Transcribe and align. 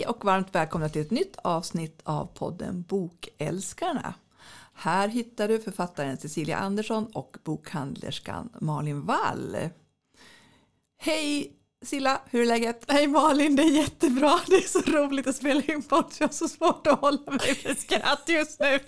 Hej 0.00 0.06
och 0.06 0.24
varmt 0.24 0.54
välkomna 0.54 0.88
till 0.88 1.02
ett 1.02 1.10
nytt 1.10 1.36
avsnitt 1.36 2.00
av 2.02 2.26
podden 2.26 2.84
Bokälskarna. 2.88 4.14
Här 4.74 5.08
hittar 5.08 5.48
du 5.48 5.58
författaren 5.58 6.16
Cecilia 6.16 6.56
Andersson 6.56 7.06
och 7.06 7.36
bokhandlerskan 7.44 8.48
Malin 8.60 9.06
Wall. 9.06 9.56
Hej 10.98 11.52
Silla, 11.86 12.20
hur 12.30 12.42
är 12.42 12.46
läget? 12.46 12.84
Hej 12.88 13.06
Malin, 13.06 13.56
det 13.56 13.62
är 13.62 13.70
jättebra. 13.70 14.40
Det 14.46 14.54
är 14.56 14.68
så 14.68 14.80
roligt 14.90 15.26
att 15.26 15.36
spela 15.36 15.62
in 15.62 15.82
podd 15.82 16.04
jag 16.18 16.26
har 16.28 16.32
så 16.32 16.48
svårt 16.48 16.86
att 16.86 17.00
hålla 17.00 17.18
mig 17.30 17.54
för 17.54 17.74
skratt 17.74 18.22
just 18.26 18.60
nu. 18.60 18.78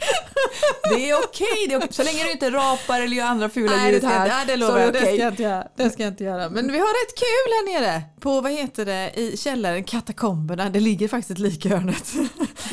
Det 0.91 1.11
är 1.11 1.19
okej, 1.25 1.77
okej. 1.77 1.89
så 1.91 2.03
länge 2.03 2.25
du 2.25 2.33
inte 2.33 2.51
rapar 2.51 3.01
eller 3.01 3.17
gör 3.17 3.25
andra 3.27 3.49
fula 3.49 3.77
Nej, 3.77 3.87
det 3.87 3.93
ljud 3.93 4.05
här. 4.05 4.29
nej, 4.29 4.47
det 4.47 4.57
lovar 4.57 4.79
jag. 4.79 4.93
det 4.93 5.01
Det 5.01 5.07
ska, 5.07 5.15
jag 5.17 5.33
inte 5.33 5.43
göra. 5.43 5.67
det 5.77 5.91
ska 5.91 6.03
jag 6.03 6.13
inte 6.13 6.25
göra. 6.25 6.49
Men 6.51 6.73
vi 6.73 6.79
har 6.79 6.87
rätt 6.87 7.19
kul 7.19 7.53
här 7.81 7.81
nere 7.81 8.03
på, 8.21 8.41
vad 8.41 8.53
heter 8.53 8.85
det, 8.85 9.13
i 9.17 9.37
källaren, 9.37 9.85
katakomberna. 9.85 10.71
Det 10.71 10.81
ligger 10.81 11.09
faktiskt 11.09 11.31
ett 11.31 11.39
lik 11.39 11.67
hörnet. 11.67 12.13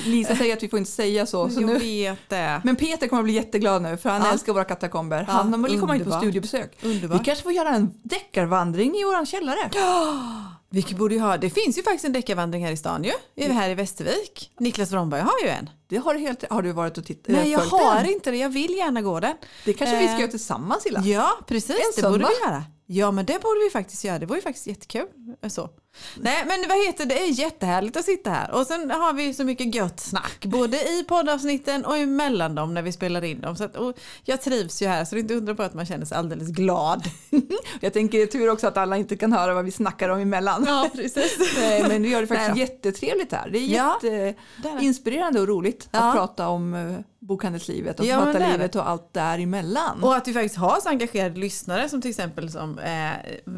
Lisa 0.05 0.35
säger 0.35 0.57
att 0.57 0.63
vi 0.63 0.69
får 0.69 0.79
inte 0.79 0.91
säga 0.91 1.25
så. 1.25 1.49
så 1.49 1.61
jag 1.61 1.67
nu. 1.67 1.77
vet 1.77 2.29
det. 2.29 2.61
Men 2.63 2.75
Peter 2.75 3.07
kommer 3.07 3.21
att 3.21 3.25
bli 3.25 3.33
jätteglad 3.33 3.81
nu 3.81 3.97
för 3.97 4.09
han 4.09 4.21
Ja. 4.25 4.31
älskar 4.31 4.53
våra 4.53 4.63
katakomber. 4.65 5.25
Ja, 5.27 5.33
Han 5.33 5.63
vill 5.63 5.79
komma 5.79 5.93
hit 5.93 6.05
på 6.05 6.11
studiebesök. 6.11 6.77
Vi 6.81 6.91
Underbart. 6.95 7.25
kanske 7.25 7.43
får 7.43 7.51
göra 7.51 7.69
en 7.69 7.93
deckarvandring 8.03 8.95
i 8.95 9.03
våran 9.03 9.25
källare. 9.25 9.69
Vi 10.69 10.81
borde 10.97 11.15
ju 11.15 11.21
ha, 11.21 11.37
det 11.37 11.49
finns 11.49 11.77
ju 11.77 11.83
faktiskt 11.83 12.05
en 12.05 12.13
deckarvandring 12.13 12.65
här 12.65 12.71
i 12.71 12.77
stan 12.77 13.03
ju. 13.03 13.11
Här 13.53 13.69
i 13.69 13.73
Västervik. 13.75 14.51
Niklas 14.59 14.91
Bromberg 14.91 15.21
har 15.21 15.39
ju 15.43 15.49
en. 15.49 15.69
Det 15.89 15.97
har, 15.97 16.15
helt, 16.15 16.43
har 16.49 16.61
du 16.61 16.71
varit 16.71 16.97
och 16.97 17.05
tittat 17.05 17.27
Nej 17.35 17.51
jag 17.51 17.59
har 17.59 17.95
den? 17.95 18.05
inte 18.09 18.31
det, 18.31 18.37
jag 18.37 18.49
vill 18.49 18.73
gärna 18.77 19.01
gå 19.01 19.19
den. 19.19 19.35
Det 19.65 19.73
kanske 19.73 19.97
vi 19.99 20.05
ska 20.07 20.13
Eh, 20.15 20.19
göra 20.19 20.31
tillsammans 20.31 20.83
Silla. 20.83 21.01
Ja, 21.05 21.29
precis. 21.47 21.69
En 21.69 21.75
det 21.95 22.01
borde 22.01 22.11
söndag. 22.13 22.27
vi 22.27 22.47
göra. 22.51 22.63
Ja, 22.91 23.11
men 23.11 23.25
det 23.25 23.41
borde 23.41 23.59
vi 23.63 23.69
faktiskt 23.69 24.03
göra. 24.03 24.19
Det 24.19 24.25
var 24.25 24.35
ju 24.35 24.41
faktiskt 24.41 24.67
jättekul. 24.67 25.07
Så. 25.49 25.69
Nej, 26.15 26.43
men 26.47 26.65
vad 26.69 26.85
heter 26.87 27.05
det? 27.05 27.15
Det 27.15 27.23
är 27.23 27.27
jättehärligt 27.31 27.97
att 27.97 28.05
sitta 28.05 28.29
här. 28.29 28.51
Och 28.51 28.67
sen 28.67 28.91
har 28.91 29.13
vi 29.13 29.33
så 29.33 29.43
mycket 29.43 29.75
gött 29.75 29.99
snack. 29.99 30.45
Både 30.45 30.77
i 30.77 31.03
poddavsnitten 31.07 31.85
och 31.85 31.97
emellan 31.97 32.55
dem 32.55 32.73
när 32.73 32.81
vi 32.81 32.91
spelar 32.91 33.23
in 33.23 33.41
dem. 33.41 33.55
Så 33.55 33.63
att, 33.63 33.75
jag 34.23 34.41
trivs 34.41 34.81
ju 34.81 34.87
här 34.87 35.05
så 35.05 35.15
det 35.15 35.19
är 35.19 35.21
inte 35.21 35.33
undra 35.35 35.55
på 35.55 35.63
att 35.63 35.73
man 35.73 35.85
känner 35.85 36.05
sig 36.05 36.17
alldeles 36.17 36.47
glad. 36.49 37.03
Jag 37.81 37.93
tänker 37.93 38.17
det 38.17 38.23
är 38.23 38.27
tur 38.27 38.49
också 38.49 38.67
att 38.67 38.77
alla 38.77 38.97
inte 38.97 39.15
kan 39.17 39.33
höra 39.33 39.53
vad 39.53 39.65
vi 39.65 39.71
snackar 39.71 40.09
om 40.09 40.19
emellan. 40.19 40.63
Ja, 40.67 40.89
precis. 40.95 41.37
Nej, 41.57 41.83
men 41.87 42.03
vi 42.03 42.09
gör 42.09 42.21
det 42.21 42.27
faktiskt 42.27 42.57
jättetrevligt 42.57 43.31
här. 43.31 43.49
Det 43.49 43.59
är 43.59 43.67
Ja, 43.75 43.99
jätteinspirerande 44.03 45.39
och 45.41 45.47
roligt 45.47 45.78
Ja. 45.91 45.99
att 46.09 46.15
prata 46.15 46.47
om 46.47 46.73
eh, 46.73 46.99
bokhandelslivet 47.19 47.99
och 47.99 48.05
Ja, 48.05 48.19
författarlivet 48.19 48.75
och 48.75 48.89
allt 48.89 49.13
däremellan. 49.13 50.03
Och 50.03 50.15
att 50.15 50.27
vi 50.27 50.33
faktiskt 50.33 50.55
har 50.55 50.79
så 50.81 50.89
engagerade 50.89 51.39
lyssnare 51.39 51.89
som 51.89 52.01
till 52.01 52.09
exempel 52.09 52.51
som 52.51 52.79
eh, 52.79 53.11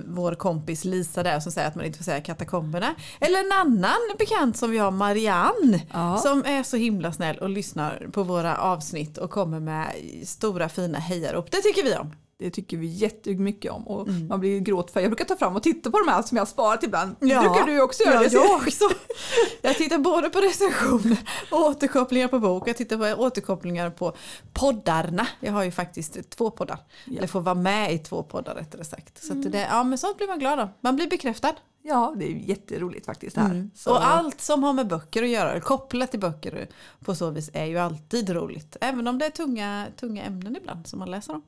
vår 0.08 0.36
kompis 0.36 0.86
Lisa 0.86 1.24
där 1.24 1.40
som 1.40 1.52
säger 1.52 1.68
att 1.68 1.76
man 1.76 1.86
inte 1.86 1.98
får 1.98 2.04
säga 2.06 2.22
katakomberna. 2.22 2.96
Eller 3.20 3.40
en 3.40 3.52
annan 3.52 4.00
bekant 4.20 4.58
som 4.58 4.72
vi 4.72 4.78
har, 4.78 4.92
Marianne, 4.92 5.82
Ja. 5.94 6.18
som 6.18 6.46
är 6.46 6.64
så 6.64 6.78
himla 6.78 7.14
snäll 7.14 7.38
och 7.38 7.50
lyssnar 7.50 8.08
på 8.12 8.24
våra 8.24 8.58
avsnitt 8.58 9.18
och 9.18 9.32
kommer 9.32 9.60
med 9.60 9.88
stora 10.26 10.70
fina 10.70 11.00
hejarop. 11.00 11.52
Det 11.52 11.58
tycker 11.62 11.84
vi 11.84 11.96
om. 11.96 12.12
Det 12.42 12.52
tycker 12.52 12.78
vi 12.78 12.88
jättemycket 12.88 13.72
om 13.72 13.88
och 13.88 14.08
Mm. 14.08 14.28
man 14.28 14.40
blir 14.40 14.60
gråtfärgad. 14.60 15.04
Jag 15.06 15.12
brukar 15.12 15.26
ta 15.26 15.36
fram 15.38 15.56
och 15.56 15.64
titta 15.64 15.92
på 15.92 16.00
de 16.06 16.12
här 16.12 16.22
som 16.22 16.38
jag 16.38 16.42
har 16.42 16.48
sparat 16.48 16.84
ibland. 16.84 17.16
Ja. 17.20 17.42
Det 17.44 17.50
brukar 17.50 17.66
du 17.66 17.82
också 17.82 18.04
göra. 18.04 18.24
Ja, 18.24 18.30
jag 18.32 18.56
också. 18.56 18.86
Jag 19.62 19.76
tittar 19.76 19.98
både 19.98 20.30
på 20.30 20.40
recensioner 20.40 21.18
och 21.52 21.60
återkopplingar 21.60 22.28
på 22.28 22.40
bok. 22.40 22.68
Jag 22.68 22.78
tittar 22.78 22.98
på 23.16 23.22
återkopplingar 23.24 23.90
på 23.90 24.14
poddarna. 24.54 25.28
Jag 25.40 25.54
har 25.54 25.64
ju 25.64 25.72
faktiskt 25.72 26.30
två 26.30 26.52
poddar. 26.52 26.78
Ja. 27.06 27.18
Eller 27.18 27.28
får 27.28 27.42
vara 27.42 27.56
med 27.56 27.94
i 27.94 27.98
två 27.98 28.24
poddar 28.24 28.56
rättare 28.56 28.84
sagt. 28.84 29.24
Så 29.24 29.34
att 29.34 29.52
det, 29.52 29.68
ja, 29.72 29.84
men 29.84 29.98
sånt 29.98 30.18
blir 30.18 30.28
man 30.28 30.40
glad 30.40 30.60
av. 30.60 30.70
Man 30.82 30.96
blir 30.96 31.10
bekräftad. 31.10 31.54
Ja, 31.84 32.14
det 32.18 32.26
är 32.26 32.36
jätteroligt 32.36 33.06
faktiskt 33.06 33.36
det 33.36 33.42
här. 33.42 33.52
Mm. 33.52 33.72
Och 33.88 34.06
allt 34.08 34.42
som 34.42 34.64
har 34.64 34.74
med 34.74 34.88
böcker 34.88 35.24
att 35.24 35.30
göra, 35.30 35.60
kopplat 35.60 36.12
till 36.12 36.20
böcker 36.20 36.68
på 37.06 37.16
så 37.16 37.30
vis 37.30 37.50
är 37.54 37.66
ju 37.66 37.78
alltid 37.78 38.30
roligt. 38.30 38.78
Även 38.82 39.08
om 39.08 39.20
det 39.20 39.26
är 39.26 39.30
tunga, 39.30 39.88
tunga 40.00 40.24
ämnen 40.24 40.56
ibland 40.56 40.88
som 40.88 41.00
man 41.00 41.12
läser 41.12 41.34
om. 41.34 41.42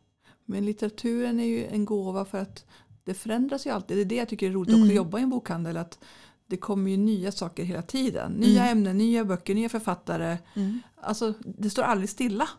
Men 0.45 0.65
litteraturen 0.65 1.39
är 1.39 1.45
ju 1.45 1.65
en 1.65 1.85
gåva 1.85 2.25
för 2.25 2.37
att 2.37 2.65
det 3.03 3.13
förändras 3.13 3.65
ju 3.65 3.69
alltid. 3.69 3.97
Det 3.97 4.01
är 4.01 4.05
det 4.05 4.15
jag 4.15 4.29
tycker 4.29 4.47
är 4.47 4.51
roligt 4.51 4.69
också 4.69 4.77
Mm. 4.77 4.89
att 4.89 4.95
jobba 4.95 5.19
i 5.19 5.21
en 5.21 5.29
bokhandel. 5.29 5.77
Att 5.77 5.99
det 6.47 6.57
kommer 6.57 6.91
ju 6.91 6.97
nya 6.97 7.31
saker 7.31 7.63
hela 7.63 7.81
tiden. 7.81 8.31
Nya 8.31 8.61
Mm. 8.65 8.77
ämnen, 8.77 8.97
nya 8.97 9.25
böcker, 9.25 9.55
nya 9.55 9.69
författare. 9.69 10.37
Alltså 11.01 11.33
det 11.45 11.69
står 11.69 11.83
aldrig 11.83 12.09
stilla. 12.09 12.49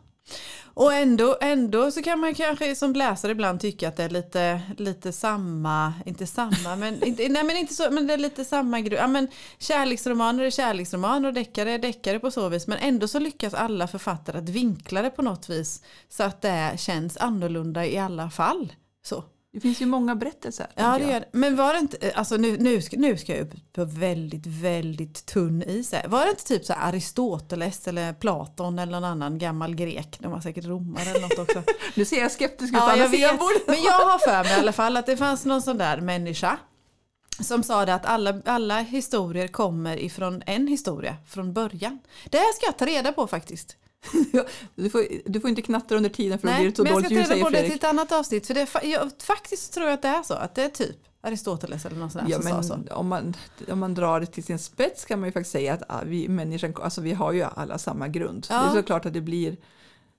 Och 0.74 0.94
ändå, 0.94 1.36
ändå 1.40 1.90
så 1.90 2.02
kan 2.02 2.18
man 2.20 2.34
kanske 2.34 2.74
som 2.74 2.92
läsare 2.92 3.32
ibland 3.32 3.60
tycka 3.60 3.88
att 3.88 3.96
det 3.96 4.02
är 4.02 4.08
lite, 4.08 4.60
lite 4.78 5.12
samma, 5.12 5.92
inte 6.06 6.26
samma, 6.26 6.76
men 6.76 7.04
inte, 7.04 7.28
nej 7.28 7.44
men 7.44 7.56
inte 7.56 7.74
så, 7.74 7.90
men 7.90 8.06
det 8.06 8.14
är 8.14 8.18
lite 8.18 8.44
samma 8.44 8.80
grund. 8.80 9.02
Ja, 9.02 9.06
men 9.06 9.28
kärleksromaner 9.58 10.44
är 10.44 10.50
kärleksromaner 10.50 11.28
och 11.28 11.34
deckare 11.34 11.70
är 11.70 11.78
deckare 11.78 12.18
på 12.18 12.30
så 12.30 12.48
vis. 12.48 12.66
Men 12.66 12.78
ändå 12.78 13.08
så 13.08 13.18
lyckas 13.18 13.54
alla 13.54 13.88
författare 13.88 14.38
att 14.38 14.48
vinkla 14.48 15.02
det 15.02 15.10
på 15.10 15.22
något 15.22 15.50
vis 15.50 15.82
så 16.08 16.22
att 16.22 16.42
det 16.42 16.72
känns 16.76 17.16
annorlunda 17.16 17.86
i 17.86 17.98
alla 17.98 18.30
fall. 18.30 18.72
Så. 19.02 19.24
Det 19.54 19.60
finns 19.60 19.80
ju 19.80 19.86
många 19.86 20.14
berättelser. 20.14 20.66
Ja 20.74 20.98
det 20.98 21.04
gör. 21.04 21.24
Men 21.32 21.56
var 21.56 21.72
det 21.72 21.78
inte, 21.78 22.12
alltså 22.14 22.36
nu, 22.36 22.56
nu, 22.58 22.82
ska, 22.82 22.96
nu 22.96 23.16
ska 23.16 23.36
jag 23.36 23.40
upp 23.42 23.72
på 23.72 23.84
väldigt, 23.84 24.46
väldigt 24.46 25.26
tunn 25.26 25.62
is. 25.62 25.94
Var 26.06 26.24
det 26.24 26.30
inte 26.30 26.44
typ 26.44 26.64
så 26.64 26.72
Aristoteles 26.72 27.88
eller 27.88 28.12
Platon 28.12 28.78
eller 28.78 28.92
någon 28.92 29.04
annan 29.04 29.38
gammal 29.38 29.74
grek? 29.74 30.16
De 30.20 30.32
var 30.32 30.40
säkert 30.40 30.64
romare 30.64 31.10
eller 31.10 31.20
något 31.20 31.38
också. 31.38 31.62
Nu 31.94 32.04
ser 32.04 32.20
jag 32.20 32.32
skeptisk 32.32 32.74
ut 32.74 32.80
ja, 32.80 32.96
jag 32.96 33.08
vet. 33.08 33.40
Men 33.66 33.82
jag 33.82 34.00
har 34.00 34.18
för 34.18 34.44
mig 34.44 34.52
i 34.52 34.60
alla 34.60 34.72
fall 34.72 34.96
att 34.96 35.06
det 35.06 35.16
fanns 35.16 35.44
någon 35.44 35.62
sån 35.62 35.78
där 35.78 36.00
människa 36.00 36.58
som 37.40 37.62
sa 37.62 37.84
det 37.84 37.94
att 37.94 38.06
alla, 38.06 38.42
alla 38.44 38.80
historier 38.80 39.48
kommer 39.48 39.96
ifrån 39.96 40.42
en 40.46 40.66
historia 40.66 41.16
från 41.28 41.52
början. 41.52 41.98
Det 42.30 42.38
här 42.38 42.52
ska 42.52 42.66
jag 42.66 42.78
ta 42.78 42.86
reda 42.86 43.12
på 43.12 43.26
faktiskt. 43.26 43.76
Du 44.74 44.90
får, 44.90 45.06
du 45.24 45.40
får 45.40 45.50
inte 45.50 45.62
knatta 45.62 45.96
under 45.96 46.10
tiden 46.10 46.38
för 46.38 46.48
då 46.48 46.54
blir 46.54 46.70
det 46.70 46.76
så 46.76 46.82
men 46.82 46.92
jag 46.92 47.02
dåligt 47.02 47.06
ska 47.06 47.14
ta 47.14 47.20
ljud 47.20 47.28
reda 47.28 47.28
säger 47.28 47.44
på 47.44 47.50
det 47.50 47.56
till 47.56 47.66
Fredrik. 47.66 47.84
ett 47.84 47.90
annat 47.90 48.12
avsnitt. 48.12 48.46
För 48.46 48.54
det, 48.54 48.68
jag, 48.82 49.10
faktiskt 49.22 49.74
tror 49.74 49.86
jag 49.86 49.94
att 49.94 50.02
det 50.02 50.08
är 50.08 50.22
så. 50.22 50.34
Att 50.34 50.54
det 50.54 50.62
är 50.62 50.68
typ 50.68 50.96
Aristoteles 51.20 51.86
eller 51.86 51.96
någon 51.96 52.10
sån 52.10 52.22
Ja, 52.28 52.42
som 52.42 52.50
sa 52.50 52.62
så. 52.62 52.76
men 52.76 52.88
om 52.88 53.08
man, 53.08 53.36
om 53.68 53.78
man 53.78 53.94
drar 53.94 54.20
det 54.20 54.26
till 54.26 54.44
sin 54.44 54.58
spets 54.58 55.04
kan 55.04 55.20
man 55.20 55.28
ju 55.28 55.32
faktiskt 55.32 55.52
säga 55.52 55.74
att 55.74 55.82
ah, 55.88 56.00
vi 56.04 56.28
människan, 56.28 56.74
alltså 56.82 57.00
vi 57.00 57.12
har 57.12 57.32
ju 57.32 57.42
alla 57.42 57.78
samma 57.78 58.08
grund. 58.08 58.46
Ja. 58.50 58.62
Det 58.62 58.68
är 58.68 58.74
såklart 58.74 59.06
att 59.06 59.12
det 59.12 59.20
blir 59.20 59.56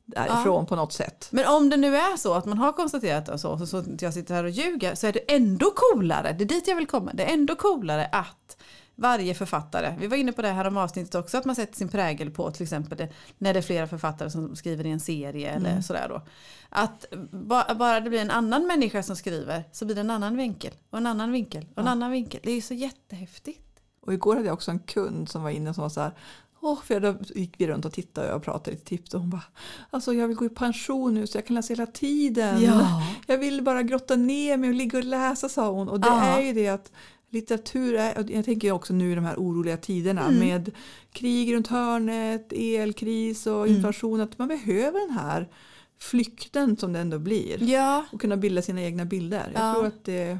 därifrån 0.05 0.65
på 0.65 0.75
något 0.75 0.93
sätt. 0.93 1.27
Men 1.31 1.47
om 1.47 1.69
det 1.69 1.77
nu 1.77 1.95
är 1.95 2.17
så 2.17 2.33
att 2.33 2.45
man 2.45 2.57
har 2.57 2.71
konstaterat 2.71 3.25
det 3.25 3.39
så, 3.39 3.57
så, 3.57 3.65
så 3.67 3.77
att 3.77 4.01
jag 4.01 4.13
sitter 4.13 4.35
här 4.35 4.43
och 4.43 4.49
ljuger, 4.49 4.95
så 4.95 5.07
är 5.07 5.13
det 5.13 5.33
ändå 5.33 5.73
coolare, 5.75 6.35
det 6.37 6.43
är 6.43 6.47
dit 6.47 6.67
jag 6.67 6.75
vill 6.75 6.87
komma, 6.87 7.11
det 7.13 7.23
är 7.23 7.33
ändå 7.33 7.55
coolare 7.55 8.05
att 8.11 8.57
varje 8.95 9.33
författare, 9.33 9.95
vi 9.99 10.07
var 10.07 10.17
inne 10.17 10.31
på 10.31 10.41
det 10.41 10.49
här 10.49 10.67
om 10.67 10.77
avsnittet 10.77 11.15
också, 11.15 11.37
att 11.37 11.45
man 11.45 11.55
sätter 11.55 11.75
sin 11.75 11.87
prägel 11.89 12.31
på 12.31 12.51
till 12.51 12.63
exempel 12.63 12.97
det, 12.97 13.09
när 13.37 13.53
det 13.53 13.59
är 13.59 13.61
flera 13.61 13.87
författare 13.87 14.29
som 14.29 14.55
skriver 14.55 14.85
i 14.85 14.91
en 14.91 14.99
serie 14.99 15.51
eller 15.51 15.81
sådär 15.81 16.05
då. 16.09 16.21
Att 16.69 17.05
ba, 17.31 17.75
bara 17.75 17.99
det 17.99 18.09
blir 18.09 18.21
en 18.21 18.31
annan 18.31 18.67
människa 18.67 19.03
som 19.03 19.15
skriver 19.15 19.63
så 19.71 19.85
blir 19.85 19.95
det 19.95 20.01
en 20.01 20.09
annan 20.11 20.37
vinkel 20.37 20.71
och 20.89 20.97
en 20.97 21.07
annan 21.07 21.31
vinkel 21.31 21.65
och 21.75 21.81
en 21.81 21.87
annan 21.87 22.11
vinkel. 22.11 22.39
Det 22.43 22.51
är 22.51 22.55
ju 22.55 22.61
så 22.61 22.73
jättehäftigt. 22.73 23.61
Och 24.01 24.13
igår 24.13 24.35
hade 24.35 24.47
jag 24.47 24.53
också 24.53 24.71
en 24.71 24.79
kund 24.79 25.29
som 25.29 25.43
var 25.43 25.49
inne 25.49 25.73
som 25.73 25.81
var 25.81 25.89
så 25.89 26.01
här 26.01 26.11
Åh, 26.61 26.79
för 26.83 26.99
då 26.99 27.15
gick 27.35 27.53
vi 27.57 27.67
runt 27.67 27.85
och 27.85 27.93
tittade 27.93 28.27
och 28.27 28.33
jag 28.33 28.43
pratade 28.43 28.71
lite 28.71 28.85
tips 28.85 29.13
och 29.13 29.19
hon 29.19 29.29
bara 29.29 29.43
Alltså 29.89 30.13
jag 30.13 30.27
vill 30.27 30.37
gå 30.37 30.45
i 30.45 30.49
pension 30.49 31.13
nu 31.13 31.27
så 31.27 31.37
jag 31.37 31.45
kan 31.47 31.55
läsa 31.55 31.73
hela 31.73 31.85
tiden. 31.85 32.61
Ja. 32.61 33.03
Jag 33.27 33.37
vill 33.37 33.63
bara 33.63 33.83
grotta 33.83 34.15
ner 34.15 34.57
mig 34.57 34.69
och 34.69 34.75
ligga 34.75 34.97
och 34.97 35.03
läsa 35.03 35.49
sa 35.49 35.69
hon. 35.71 35.89
Och 35.89 35.99
det 35.99 36.07
Ja. 36.07 36.21
är 36.21 36.41
ju 36.41 36.53
det 36.53 36.67
att 36.67 36.91
litteratur 37.29 37.95
är, 37.95 38.25
jag 38.31 38.45
tänker 38.45 38.71
också 38.71 38.93
nu 38.93 39.11
i 39.11 39.15
de 39.15 39.25
här 39.25 39.35
oroliga 39.35 39.77
tiderna 39.77 40.21
Mm. 40.27 40.39
med 40.39 40.71
krig 41.11 41.53
runt 41.53 41.67
hörnet, 41.67 42.53
elkris 42.55 43.47
och 43.47 43.63
Mm. 43.65 43.75
inflation 43.75 44.21
att 44.21 44.37
man 44.37 44.47
behöver 44.47 44.99
den 45.07 45.17
här 45.17 45.49
flykten 45.99 46.77
som 46.77 46.93
det 46.93 46.99
ändå 46.99 47.19
blir. 47.19 47.63
Ja, 47.63 48.05
Och 48.11 48.21
kunna 48.21 48.37
bilda 48.37 48.61
sina 48.61 48.81
egna 48.81 49.05
bilder. 49.05 49.51
Jag 49.53 49.63
Ja. 49.63 49.73
tror 49.73 49.85
att 49.85 50.03
det 50.05 50.37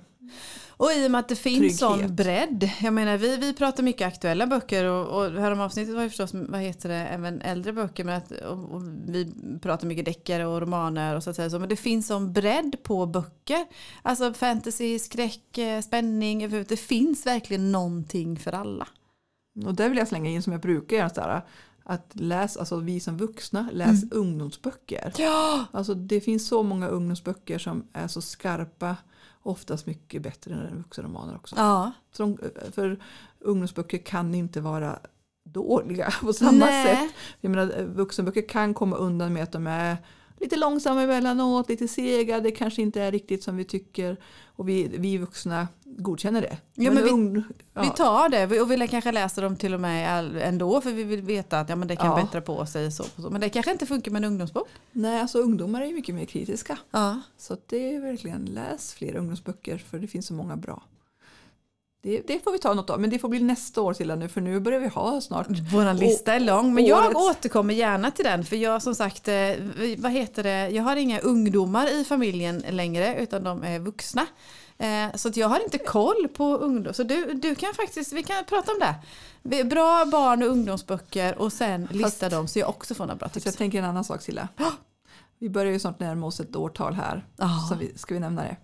Och 0.78 0.92
i 0.92 1.08
och 1.08 1.12
med 1.12 1.20
att 1.20 1.28
det 1.28 1.36
finns 1.36 1.60
Trygghet. 1.60 1.80
sån 1.80 2.16
bredd. 2.16 2.70
Jag 2.82 2.94
menar 2.94 3.18
vi, 3.18 3.38
vi 3.38 3.54
pratar 3.54 3.84
mycket 3.84 4.08
aktuella 4.08 4.48
böcker 4.48 4.86
och, 4.86 5.18
och 5.18 5.32
här 5.32 5.52
om 5.52 5.60
avsnittet 5.60 5.96
var 5.96 6.04
ju 6.04 6.10
förstås 6.10 6.34
vad 6.34 6.62
heter 6.62 6.90
det, 6.90 6.96
även 6.96 7.42
äldre 7.42 7.74
böcker. 7.74 8.04
Men 8.04 8.16
att, 8.16 8.32
och, 8.32 8.72
och 8.72 8.82
vi 9.08 9.34
pratar 9.62 9.88
mycket 9.88 10.06
deckare 10.06 10.46
och 10.46 10.62
romaner 10.62 11.16
och 11.16 11.24
så 11.24 11.30
att 11.30 11.36
säga 11.36 11.50
så. 11.50 11.60
Men 11.60 11.70
det 11.70 11.76
finns 11.76 12.08
sån 12.08 12.34
bredd 12.34 12.76
på 12.84 13.06
böcker. 13.06 13.66
Alltså 14.02 14.34
fantasy, 14.34 15.00
skräck, 15.00 15.58
eh, 15.58 15.82
spänning. 15.82 16.66
Det 16.68 16.80
finns 16.80 17.26
verkligen 17.26 17.72
någonting 17.72 18.40
för 18.40 18.52
alla. 18.52 18.88
Och 19.66 19.76
där 19.76 19.90
vill 19.90 19.98
jag 19.98 20.08
slänga 20.08 20.30
in 20.30 20.44
som 20.44 20.54
jag 20.54 20.62
brukar 20.62 20.98
göra, 20.98 21.10
så 21.10 21.42
att 21.88 22.12
läs, 22.14 22.58
alltså 22.58 22.78
vi 22.80 23.00
som 23.00 23.18
vuxna, 23.18 23.70
läs 23.72 24.04
Mm. 24.04 24.10
ungdomsböcker. 24.12 25.14
Ja! 25.18 25.66
Alltså 25.72 25.94
det 25.94 26.22
finns 26.22 26.48
så 26.48 26.64
många 26.64 26.88
ungdomsböcker 26.88 27.58
som 27.60 27.88
är 27.94 28.08
så 28.08 28.22
skarpa, 28.22 28.96
oftast 29.44 29.86
mycket 29.86 30.22
bättre 30.22 30.54
än 30.54 30.78
vuxenromaner 30.78 31.36
också. 31.36 31.56
Ja. 31.58 31.92
De, 32.18 32.38
för 32.72 33.00
ungdomsböcker 33.40 33.98
kan 33.98 34.36
inte 34.36 34.62
vara 34.62 35.00
dåliga 35.44 36.14
på 36.22 36.34
samma 36.34 36.66
Nej. 36.66 36.86
sätt. 36.86 37.16
Jag 37.42 37.50
menar, 37.50 37.84
vuxenböcker 37.84 38.48
kan 38.50 38.74
komma 38.74 38.96
undan 38.96 39.34
med 39.34 39.44
att 39.44 39.52
de 39.52 39.68
är 39.68 39.98
lite 40.40 40.56
långsamma 40.56 41.02
emellanåt, 41.02 41.70
lite 41.70 41.88
sega, 41.88 42.40
det 42.40 42.52
kanske 42.52 42.82
inte 42.82 43.02
är 43.02 43.12
riktigt 43.12 43.44
som 43.44 43.58
vi 43.58 43.64
tycker 43.66 44.18
och 44.46 44.70
vi, 44.70 44.88
vi 44.98 45.18
vuxna 45.18 45.68
godkänner 45.84 46.42
det. 46.42 46.58
Ja, 46.74 46.92
men 46.92 47.04
vi- 47.04 47.10
ung, 47.10 47.44
ja. 47.74 47.82
Vi 47.82 47.90
tar 47.90 48.30
det 48.30 48.62
och 48.62 48.72
vill 48.72 48.90
kanske 48.90 49.12
läsa 49.12 49.42
dem 49.42 49.56
till 49.56 49.74
och 49.74 49.80
med 49.80 50.38
ändå 50.42 50.82
för 50.82 50.92
vi 50.92 51.04
vill 51.04 51.22
veta 51.22 51.60
att 51.60 51.70
ja, 51.70 51.76
men 51.76 51.88
det 51.88 51.96
kan 51.96 52.06
Ja. 52.08 52.16
bättra 52.24 52.42
på 52.42 52.66
sig. 52.66 52.92
Så, 52.92 53.04
så. 53.04 53.30
Men 53.30 53.42
det 53.42 53.50
kanske 53.50 53.72
inte 53.72 53.86
funkar 53.86 54.12
med 54.12 54.20
en 54.20 54.32
ungdomsbok. 54.32 54.68
Nej, 54.92 55.22
alltså 55.22 55.38
ungdomar 55.40 55.82
är 55.82 55.86
ju 55.86 55.94
mycket 55.94 56.16
mer 56.16 56.26
kritiska. 56.26 56.78
Ja. 56.92 57.22
Så 57.38 57.58
det 57.68 57.96
är 57.96 58.02
verkligen 58.02 58.46
läs 58.46 58.94
fler 58.94 59.16
ungdomsböcker 59.16 59.78
för 59.78 60.00
det 60.00 60.08
finns 60.08 60.26
så 60.28 60.34
många 60.34 60.56
bra. 60.58 60.84
Det, 62.06 62.22
det 62.28 62.40
får 62.44 62.52
vi 62.52 62.60
ta 62.60 62.74
något 62.74 62.90
av, 62.90 63.00
men 63.02 63.10
det 63.10 63.20
får 63.20 63.30
bli 63.30 63.40
nästa 63.40 63.82
år 63.82 63.94
Silla 63.94 64.16
nu 64.16 64.28
för 64.30 64.42
nu 64.42 64.60
börjar 64.60 64.80
vi 64.80 64.88
ha 64.88 65.22
snart. 65.22 65.48
Vår 65.74 65.94
lista 65.94 66.34
är 66.34 66.40
lång 66.40 66.74
men 66.74 66.86
jag 66.86 67.06
årets- 67.06 67.30
återkommer 67.30 67.74
gärna 67.74 68.12
till 68.12 68.26
den 68.26 68.44
för 68.46 68.56
jag 68.56 68.82
som 68.82 68.96
sagt, 68.96 69.28
eh, 69.28 69.52
vad 69.98 70.12
heter 70.12 70.44
det, 70.44 70.70
jag 70.70 70.84
har 70.84 70.96
inga 70.96 71.20
ungdomar 71.20 71.88
i 72.02 72.04
familjen 72.04 72.64
längre 72.70 73.16
utan 73.22 73.44
de 73.44 73.64
är 73.64 73.80
vuxna. 73.80 74.26
Eh, 74.78 75.16
Så 75.16 75.28
att 75.28 75.38
jag 75.38 75.48
har 75.50 75.64
inte 75.64 75.78
koll 75.78 76.28
på 76.34 76.44
ungdom. 76.58 76.94
Så 76.94 77.04
du, 77.04 77.34
du 77.34 77.56
kan 77.56 77.74
faktiskt, 77.74 78.14
vi 78.14 78.24
kan 78.24 78.46
prata 78.46 78.72
om 78.72 78.80
det. 79.44 79.64
Bra 79.64 80.06
barn 80.06 80.44
och 80.44 80.50
ungdomsböcker 80.50 81.38
och 81.38 81.54
sen 81.54 81.88
lista 81.92 82.30
dem 82.30 82.48
så 82.48 82.60
jag 82.60 82.70
också 82.70 82.96
får 82.96 83.04
några 83.06 83.16
bra 83.16 83.28
Fast 83.30 83.36
jag 83.36 83.44
tips. 83.54 83.58
tänker 83.58 83.80
en 83.80 83.86
annan 83.86 84.04
sak 84.04 84.22
Silla. 84.22 84.48
Vi 85.40 85.50
börjar 85.50 85.72
ju 85.74 85.80
snart 85.80 86.00
närma 86.00 86.26
oss 86.28 86.40
ett 86.40 86.56
årtal 86.56 86.94
här. 86.94 87.26
Ja. 87.38 87.50
Så 87.70 87.76
vi, 87.76 87.98
ska 87.98 88.14
vi 88.14 88.20
nämna 88.20 88.42
det? 88.42 88.56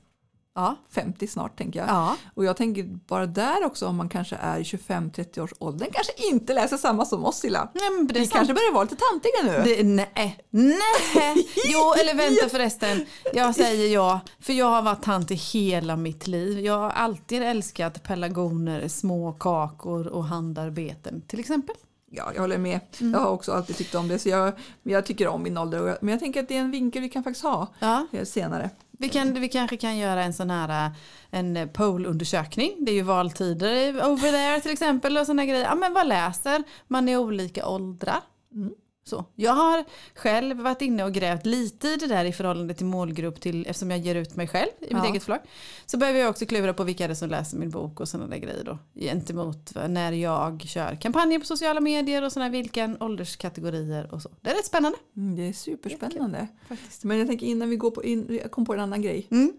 Ja. 0.55 0.75
50 0.89 1.27
snart 1.27 1.57
tänker 1.57 1.79
jag. 1.79 1.89
Ja. 1.89 2.17
Och 2.33 2.45
jag 2.45 2.57
tänker 2.57 2.83
bara 2.83 3.25
där 3.25 3.65
också 3.65 3.87
om 3.87 3.95
man 3.95 4.09
kanske 4.09 4.35
är 4.35 4.59
i 4.59 4.63
25-30 4.63 5.39
års 5.39 5.53
åldern 5.59 5.89
kanske 5.93 6.13
inte 6.31 6.53
läser 6.53 6.77
samma 6.77 7.05
som 7.05 7.25
oss 7.25 7.39
Silla. 7.39 7.69
Vi 7.73 8.19
sant. 8.19 8.31
kanske 8.31 8.53
börjar 8.53 8.73
vara 8.73 8.83
lite 8.83 8.95
tantiga 8.95 9.63
nu. 9.65 9.75
Det, 9.75 9.83
nej, 9.83 10.37
nej. 10.49 11.47
Jo, 11.65 11.93
eller 12.01 12.15
vänta 12.15 12.49
förresten. 12.49 13.05
Jag 13.33 13.55
säger 13.55 13.93
ja, 13.93 14.19
för 14.39 14.53
jag 14.53 14.65
har 14.65 14.81
varit 14.81 15.03
tant 15.03 15.31
i 15.31 15.35
hela 15.35 15.95
mitt 15.95 16.27
liv. 16.27 16.59
Jag 16.59 16.79
har 16.79 16.89
alltid 16.89 17.43
älskat 17.43 18.03
pelargoner, 18.03 18.87
små 18.87 19.33
kakor 19.33 20.07
och 20.07 20.25
handarbeten 20.25 21.21
till 21.21 21.39
exempel. 21.39 21.75
Ja, 22.13 22.31
jag 22.33 22.41
håller 22.41 22.57
med. 22.57 22.79
Mm. 22.99 23.13
Jag 23.13 23.19
har 23.19 23.29
också 23.29 23.51
alltid 23.51 23.77
tyckt 23.77 23.95
om 23.95 24.07
det. 24.07 24.19
Så 24.19 24.29
jag, 24.29 24.53
jag 24.83 25.05
tycker 25.05 25.27
om 25.27 25.43
min 25.43 25.57
ålder. 25.57 25.97
Men 26.01 26.11
jag 26.11 26.19
tänker 26.19 26.39
att 26.43 26.47
det 26.47 26.57
är 26.57 26.61
en 26.61 26.71
vinkel 26.71 27.01
vi 27.01 27.09
kan 27.09 27.23
faktiskt 27.23 27.45
ha 27.45 27.67
Ja, 27.79 28.07
eh, 28.11 28.25
senare 28.25 28.69
vi, 29.01 29.09
kan, 29.09 29.33
vi 29.33 29.49
kanske 29.49 29.77
kan 29.77 29.97
göra 29.97 30.23
en 30.23 30.33
sån 30.33 30.49
här 30.49 30.85
eh, 30.85 30.91
en 31.29 31.57
eh, 31.57 31.67
pollundersökning. 31.67 32.75
Det 32.79 32.91
är 32.91 32.95
ju 32.95 33.01
valtider 33.01 34.09
over 34.09 34.31
there 34.31 34.61
till 34.61 34.71
exempel 34.71 35.17
och 35.17 35.25
såna 35.25 35.45
grejer. 35.45 35.63
Ja, 35.63 35.75
men 35.75 35.93
vad 35.93 36.07
läser 36.07 36.63
man 36.87 37.09
i 37.09 37.17
olika 37.17 37.67
åldrar? 37.67 38.19
Mm. 38.53 38.73
Så. 39.03 39.25
Jag 39.35 39.51
har 39.53 39.83
själv 40.15 40.57
varit 40.61 40.81
inne 40.81 41.03
och 41.03 41.13
grävt 41.13 41.45
lite 41.45 41.87
i 41.87 41.95
det 41.97 42.07
där 42.07 42.25
i 42.25 42.33
förhållande 42.33 42.73
till 42.73 42.85
målgrupp 42.85 43.41
till, 43.41 43.65
eftersom 43.67 43.91
jag 43.91 43.99
ger 43.99 44.15
ut 44.15 44.35
mig 44.35 44.47
själv 44.47 44.69
i 44.79 44.93
mitt 44.93 45.03
Ja. 45.03 45.09
eget 45.09 45.23
förlag. 45.23 45.39
Så 45.85 45.97
behöver 45.97 46.19
jag 46.19 46.29
också 46.29 46.45
klura 46.45 46.73
på 46.73 46.83
vilka 46.83 47.07
det 47.07 47.13
är 47.13 47.15
som 47.15 47.29
läser 47.29 47.57
min 47.57 47.69
bok 47.69 47.99
och 47.99 48.07
sådana 48.09 48.29
där 48.29 48.37
grejer 48.37 48.63
då. 48.63 48.77
Gentemot 48.95 49.71
när 49.89 50.11
jag 50.11 50.61
kör 50.61 50.95
kampanjer 51.01 51.39
på 51.39 51.45
sociala 51.45 51.79
medier 51.81 52.23
och 52.23 52.31
sådana 52.31 52.49
vilken 52.49 53.01
ålderskategorier 53.03 54.13
och 54.13 54.21
så. 54.21 54.29
Det 54.41 54.49
är 54.49 54.55
rätt 54.55 54.65
spännande 54.65 54.97
Mm, 55.17 55.35
det 55.35 55.41
är 55.49 55.53
superspännande. 55.53 56.47
faktiskt. 56.67 57.03
Men 57.03 57.17
jag 57.17 57.27
tänker 57.27 57.45
innan 57.45 57.69
vi 57.69 57.75
går 57.75 57.91
på 57.91 58.03
in, 58.03 58.39
jag 58.41 58.51
kom 58.51 58.65
på 58.65 58.73
en 58.73 58.79
annan 58.79 59.01
grej. 59.01 59.27
Mm. 59.31 59.53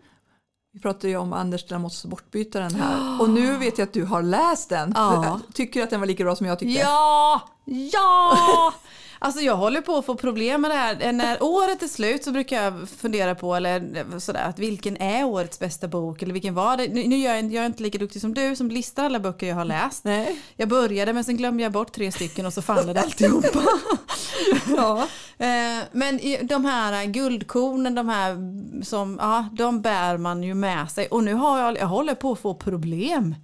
Vi 0.75 0.81
pratade 0.81 1.09
ju 1.09 1.17
om 1.17 1.33
Anders 1.33 1.67
Delamottes 1.67 2.05
Bortbytaren 2.05 2.75
här. 2.75 3.21
Och 3.21 3.31
nu 3.31 3.57
vet 3.57 3.79
jag 3.79 3.87
att 3.87 3.93
du 3.93 4.05
har 4.05 4.23
läst 4.23 4.69
den. 4.69 4.93
Ja. 4.97 5.41
Tycker 5.55 5.81
du 5.81 5.85
att 5.85 5.91
den 5.91 6.01
var 6.01 6.07
lika 6.07 6.25
bra 6.25 6.37
som 6.37 6.47
jag 6.47 6.59
tyckte? 6.59 6.81
Ja! 6.81 7.41
Ja! 7.65 8.37
Alltså 9.25 9.41
jag 9.41 9.57
håller 9.57 9.81
på 9.81 9.97
att 9.97 10.07
få 10.07 10.15
problem 10.15 10.61
med 10.61 10.71
det 10.71 10.75
här. 10.75 11.13
När 11.13 11.43
året 11.43 11.83
är 11.83 11.89
slut 11.89 12.25
så 12.25 12.31
brukar 12.33 12.63
jag 12.63 12.89
fundera 12.89 13.35
på 13.35 13.55
eller 13.55 14.19
sådär, 14.19 14.45
att 14.45 14.59
vilken 14.59 14.97
är 14.97 15.25
årets 15.25 15.59
bästa 15.59 15.89
bok 15.89 16.23
eller 16.23 16.33
vilken 16.33 16.55
var 16.55 16.77
det? 16.77 16.89
Nu 16.89 17.17
gör 17.17 17.35
jag, 17.35 17.53
jag 17.53 17.63
är 17.63 17.67
inte 17.67 17.83
lika 17.83 17.99
duktig 17.99 18.21
som 18.21 18.35
du 18.35 18.57
som 18.57 18.69
listar 18.69 19.05
alla 19.05 19.21
böcker 19.21 19.47
jag 19.47 19.57
har 19.57 19.65
läst. 19.65 20.05
Nej. 20.05 20.41
Jag 20.57 20.69
började 20.69 21.13
men 21.13 21.25
sen 21.25 21.37
glömde 21.37 21.63
jag 21.63 21.73
bort 21.73 21.93
tre 21.93 22.13
stycken 22.13 22.47
och 22.47 22.53
så 22.53 22.63
faller 22.63 22.95
det 22.95 23.01
alltihopa. 23.01 23.49
Ja. 24.77 25.07
Eh, 25.39 25.83
Men 25.93 26.21
de 26.43 26.65
här 26.65 27.05
guldkornen, 27.07 27.95
de 27.95 28.09
här 28.09 28.37
som, 28.85 29.19
ja, 29.21 29.49
de 29.53 29.83
bär 29.83 30.17
man 30.19 30.43
ju 30.43 30.55
med 30.55 30.91
sig. 30.91 31.07
Och 31.07 31.25
nu 31.25 31.35
har 31.35 31.59
jag, 31.59 31.79
jag 31.79 31.87
håller 31.87 32.15
på 32.15 32.33
att 32.33 32.39
få 32.39 32.55
problem. 32.55 33.35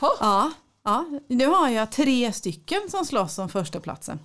Ha. 0.00 0.16
Ja, 0.20 0.50
ja, 0.84 1.04
nu 1.28 1.46
har 1.46 1.68
jag 1.68 1.92
tre 1.92 2.32
stycken 2.32 2.80
som 2.90 3.04
slåss 3.04 3.38
om 3.38 3.48
första 3.48 3.80
platsen. 3.80 4.18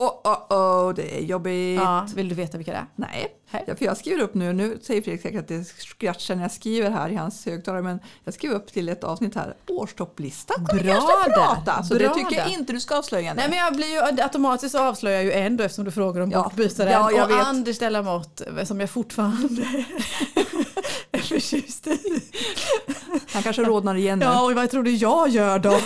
Oh, 0.00 0.20
oh, 0.24 0.56
oh, 0.88 0.94
det 0.94 1.18
är 1.18 1.20
jobbigt. 1.22 1.80
Ja, 1.80 2.06
vill 2.14 2.28
du 2.28 2.34
veta 2.34 2.56
vilka 2.58 2.72
det 2.72 2.76
är? 2.78 2.86
Nej. 2.96 3.36
Ja, 3.66 3.76
för 3.76 3.84
jag 3.84 3.96
skriver 3.96 4.22
upp 4.22 4.34
nu, 4.34 4.52
nu 4.52 4.78
säger 4.82 5.02
Fredrik 5.02 5.22
säkert 5.22 5.40
att 5.40 5.48
det 5.48 5.64
skratchar 5.64 6.34
när 6.34 6.42
jag 6.42 6.52
skriver 6.52 6.90
här 6.90 7.08
i 7.08 7.14
hans 7.14 7.46
högtalare, 7.46 7.82
men 7.82 7.98
jag 8.24 8.34
skriver 8.34 8.54
upp 8.56 8.72
till 8.72 8.88
ett 8.88 9.04
avsnitt 9.04 9.34
här, 9.34 9.54
årstopplista 9.68 10.54
kommer 10.54 10.82
Bra 10.82 10.92
kanske 10.94 11.30
prata, 11.30 11.82
så 11.82 11.94
Bra 11.94 12.08
det 12.08 12.14
tycker 12.14 12.36
jag 12.36 12.46
där. 12.46 12.52
inte 12.58 12.72
du 12.72 12.80
ska 12.80 12.98
avslöja 12.98 13.30
nu. 13.34 13.36
Nej 13.40 13.48
men 13.48 13.58
jag 13.58 13.76
blir 13.76 13.86
ju 13.86 14.22
automatiskt 14.22 14.74
avslöjar 14.74 15.16
jag 15.16 15.24
ju 15.24 15.32
en 15.32 15.56
då 15.56 15.64
eftersom 15.64 15.84
du 15.84 15.90
frågar 15.90 16.20
om 16.20 16.30
Ja. 16.30 16.42
bortbytaren. 16.42 16.92
Ja, 16.92 17.10
jag 17.12 17.24
och 17.24 17.30
vet. 17.36 17.46
Anders 17.46 17.78
Delamotte 17.78 18.66
som 18.66 18.80
jag 18.80 18.90
fortfarande 18.90 19.62
är 21.12 21.18
förtjust 21.18 21.86
i. 21.86 22.22
Han 23.32 23.42
kanske 23.42 23.62
rodnar 23.64 23.94
igen 23.94 24.18
nu. 24.18 24.24
Ja 24.24 24.44
och 24.44 24.52
vad 24.54 24.70
tror 24.70 24.82
du 24.82 24.90
jag 24.90 25.28
gör 25.28 25.58
då? 25.58 25.78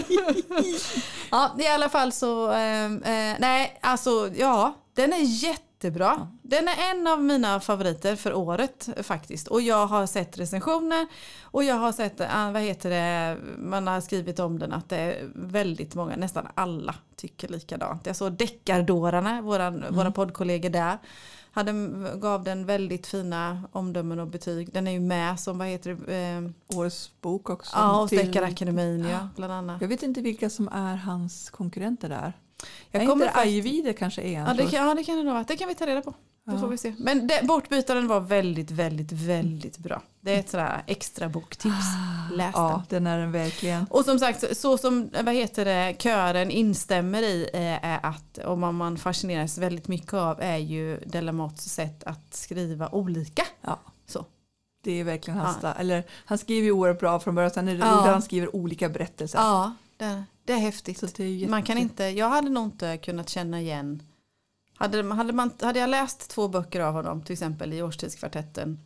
ja 1.30 1.56
i 1.58 1.66
alla 1.66 1.88
fall 1.88 2.12
så, 2.12 2.50
ehm, 2.50 3.02
eh, 3.02 3.36
nej 3.38 3.78
alltså 3.82 4.30
ja 4.36 4.74
den 4.94 5.12
är 5.12 5.22
jättebra. 5.22 6.28
Den 6.42 6.68
är 6.68 6.90
en 6.90 7.06
av 7.06 7.22
mina 7.22 7.60
favoriter 7.60 8.16
för 8.16 8.34
året 8.34 8.88
faktiskt. 9.02 9.48
Och 9.48 9.60
jag 9.60 9.86
har 9.86 10.06
sett 10.06 10.38
recensioner 10.38 11.06
och 11.42 11.64
jag 11.64 11.74
har 11.74 11.92
sett, 11.92 12.20
eh, 12.20 12.52
vad 12.52 12.62
heter 12.62 12.90
det, 12.90 13.38
man 13.58 13.86
har 13.86 14.00
skrivit 14.00 14.38
om 14.38 14.58
den 14.58 14.72
att 14.72 14.88
det 14.88 14.96
är 14.96 15.30
väldigt 15.34 15.94
många, 15.94 16.16
nästan 16.16 16.48
alla 16.54 16.94
tycker 17.16 17.48
likadant. 17.48 18.06
Jag 18.06 18.16
såg 18.16 18.32
Deckardårarna, 18.32 19.42
våran, 19.42 19.84
våra 19.90 20.10
poddkollegor 20.10 20.70
där, 20.70 20.98
hade, 21.54 21.72
gav 22.16 22.44
den 22.44 22.66
väldigt 22.66 23.06
fina 23.06 23.62
omdömen 23.72 24.20
och 24.20 24.26
betyg. 24.26 24.72
Den 24.72 24.86
är 24.86 24.92
ju 24.92 25.00
med 25.00 25.40
som, 25.40 25.58
vad 25.58 25.68
heter 25.68 25.98
det, 26.06 26.16
eh, 26.16 26.78
Årets 26.78 27.10
bok 27.20 27.50
också. 27.50 27.76
Ja, 27.76 28.00
hos 28.00 28.10
Deckarakademin 28.10 29.04
ja, 29.04 29.28
bland 29.36 29.52
annat. 29.52 29.80
Jag 29.80 29.88
vet 29.88 30.02
inte 30.02 30.20
vilka 30.20 30.50
som 30.50 30.68
är 30.68 30.96
hans 30.96 31.50
konkurrenter 31.50 32.08
där. 32.08 32.32
Jag 32.90 33.02
Jag 33.02 33.10
kommer 33.10 33.26
inte 33.26 33.38
Ajvide 33.38 33.92
kanske 33.92 34.22
är 34.22 34.38
en. 34.38 34.46
Ja 34.46 34.54
det, 34.54 34.70
kan, 34.70 34.88
ja, 34.88 34.94
det 34.94 35.04
kan 35.04 35.16
det 35.16 35.22
nog 35.22 35.32
vara. 35.32 35.44
Det 35.44 35.56
kan 35.56 35.68
vi 35.68 35.74
ta 35.74 35.86
reda 35.86 36.02
på. 36.02 36.14
Ja. 36.46 36.58
får 36.58 36.68
vi 36.68 36.78
se. 36.78 36.94
Men 36.98 37.26
det, 37.26 37.40
Bortbytaren 37.44 38.06
var 38.08 38.20
väldigt, 38.20 38.70
väldigt, 38.70 39.12
väldigt 39.12 39.78
bra. 39.78 40.02
Det 40.20 40.34
är 40.34 40.40
ett 40.40 40.50
sådär 40.50 40.82
extra 40.86 41.28
boktips. 41.28 41.74
Läs 42.32 42.52
jag. 42.54 42.62
den. 42.70 42.70
Ja, 42.70 42.82
den 42.88 43.06
är 43.06 43.18
den 43.18 43.32
verkligen. 43.32 43.84
Och 43.90 44.04
som 44.04 44.18
sagt, 44.18 44.40
så- 44.40 44.54
så 44.54 44.78
som 44.78 45.10
vad 45.24 45.34
heter 45.34 45.64
det, 45.64 45.96
kören 45.98 46.50
instämmer 46.50 47.22
i 47.22 47.50
eh, 47.54 47.84
är 47.84 48.00
att, 48.02 48.38
och 48.38 48.58
man, 48.58 48.74
man 48.74 48.96
fascineras 48.98 49.58
väldigt 49.58 49.88
mycket 49.88 50.14
av, 50.14 50.40
är 50.42 50.56
ju 50.56 50.96
Delamottes 51.06 51.72
sätt 51.74 52.04
att 52.04 52.34
skriva 52.34 52.88
olika. 52.88 53.42
Ja. 53.60 53.80
Så. 54.06 54.26
Det 54.84 54.92
är 55.00 55.04
verkligen 55.04 55.40
hans 55.40 55.56
Ja. 55.62 55.72
Eller 55.72 56.04
han 56.24 56.38
skriver 56.38 56.64
ju 56.64 56.72
oerhört 56.72 57.00
bra 57.00 57.20
från 57.20 57.34
början. 57.34 57.50
Sen 57.50 57.68
är 57.68 57.72
det 57.72 57.78
Ja. 57.78 58.00
att 58.00 58.06
han 58.06 58.22
skriver 58.22 58.56
olika 58.56 58.88
berättelser. 58.88 59.38
Ja, 59.38 59.72
det, 59.96 60.24
det 60.44 60.52
är 60.52 60.56
häftigt. 60.58 61.16
Det 61.16 61.24
är 61.24 61.48
Man 61.48 61.62
kan 61.62 61.78
inte, 61.78 62.04
jag 62.04 62.28
hade 62.28 62.50
nog 62.50 62.64
inte 62.64 62.96
kunnat 62.96 63.28
känna 63.28 63.60
igen 63.60 64.02
hade, 64.84 65.14
hade, 65.14 65.32
man, 65.32 65.50
hade 65.62 65.78
jag 65.78 65.90
läst 65.90 66.30
två 66.30 66.48
böcker 66.48 66.80
av 66.80 66.94
honom 66.94 67.22
till 67.22 67.32
exempel 67.32 67.72
i 67.72 67.82
Årstidskvartetten 67.82 68.78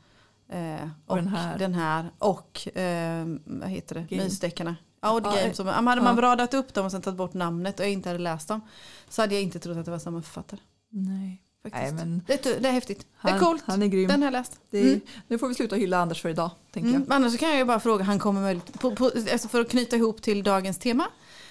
eh, 0.48 0.88
och, 1.06 1.16
den 1.16 1.28
här. 1.28 1.58
den 1.58 1.74
här 1.74 2.10
och 2.18 2.76
eh, 2.76 3.24
vad 3.44 3.68
heter 3.68 3.94
det, 3.94 4.06
Game. 4.10 4.24
Mysdeckarna. 4.24 4.76
Ja, 5.00 5.18
Game. 5.18 5.40
eh, 5.40 5.52
Som, 5.52 5.66
hade 5.66 6.00
man 6.02 6.16
ja. 6.16 6.22
radat 6.22 6.54
upp 6.54 6.74
dem 6.74 6.84
och 6.84 6.90
sen 6.90 7.02
tagit 7.02 7.18
bort 7.18 7.34
namnet 7.34 7.80
och 7.80 7.86
jag 7.86 7.92
inte 7.92 8.08
hade 8.08 8.18
läst 8.18 8.48
dem 8.48 8.60
så 9.08 9.22
hade 9.22 9.34
jag 9.34 9.42
inte 9.42 9.58
trott 9.58 9.76
att 9.76 9.84
det 9.84 9.90
var 9.90 9.98
samma 9.98 10.22
författare. 10.22 10.60
Nej. 10.90 11.42
Faktiskt. 11.62 11.82
Nej, 11.82 11.92
men 11.92 12.22
det, 12.26 12.46
är, 12.46 12.60
det 12.60 12.68
är 12.68 12.72
häftigt. 12.72 13.06
det 13.22 13.28
är 13.28 13.32
han, 13.32 13.40
coolt. 13.40 13.62
han 13.66 13.82
är 13.82 13.86
grym. 13.86 14.08
Den 14.08 14.20
har 14.22 14.26
jag 14.26 14.32
läst. 14.32 14.60
Är, 14.70 14.82
Mm. 14.82 15.00
Nu 15.28 15.38
får 15.38 15.48
vi 15.48 15.54
sluta 15.54 15.76
hylla 15.76 15.98
Anders 15.98 16.22
för 16.22 16.28
idag, 16.28 16.50
tänker 16.72 16.88
Mm. 16.90 17.04
jag. 17.08 17.14
Annars 17.16 17.32
så 17.32 17.38
kan 17.38 17.48
jag 17.48 17.58
ju 17.58 17.64
bara 17.64 17.80
fråga, 17.80 18.04
han 18.04 18.18
kommer 18.18 18.40
möjligt, 18.40 18.80
på, 18.80 18.96
på, 18.96 19.04
alltså 19.32 19.48
för 19.48 19.60
att 19.60 19.70
knyta 19.70 19.96
ihop 19.96 20.22
till 20.22 20.42
dagens 20.42 20.78
tema. 20.78 21.04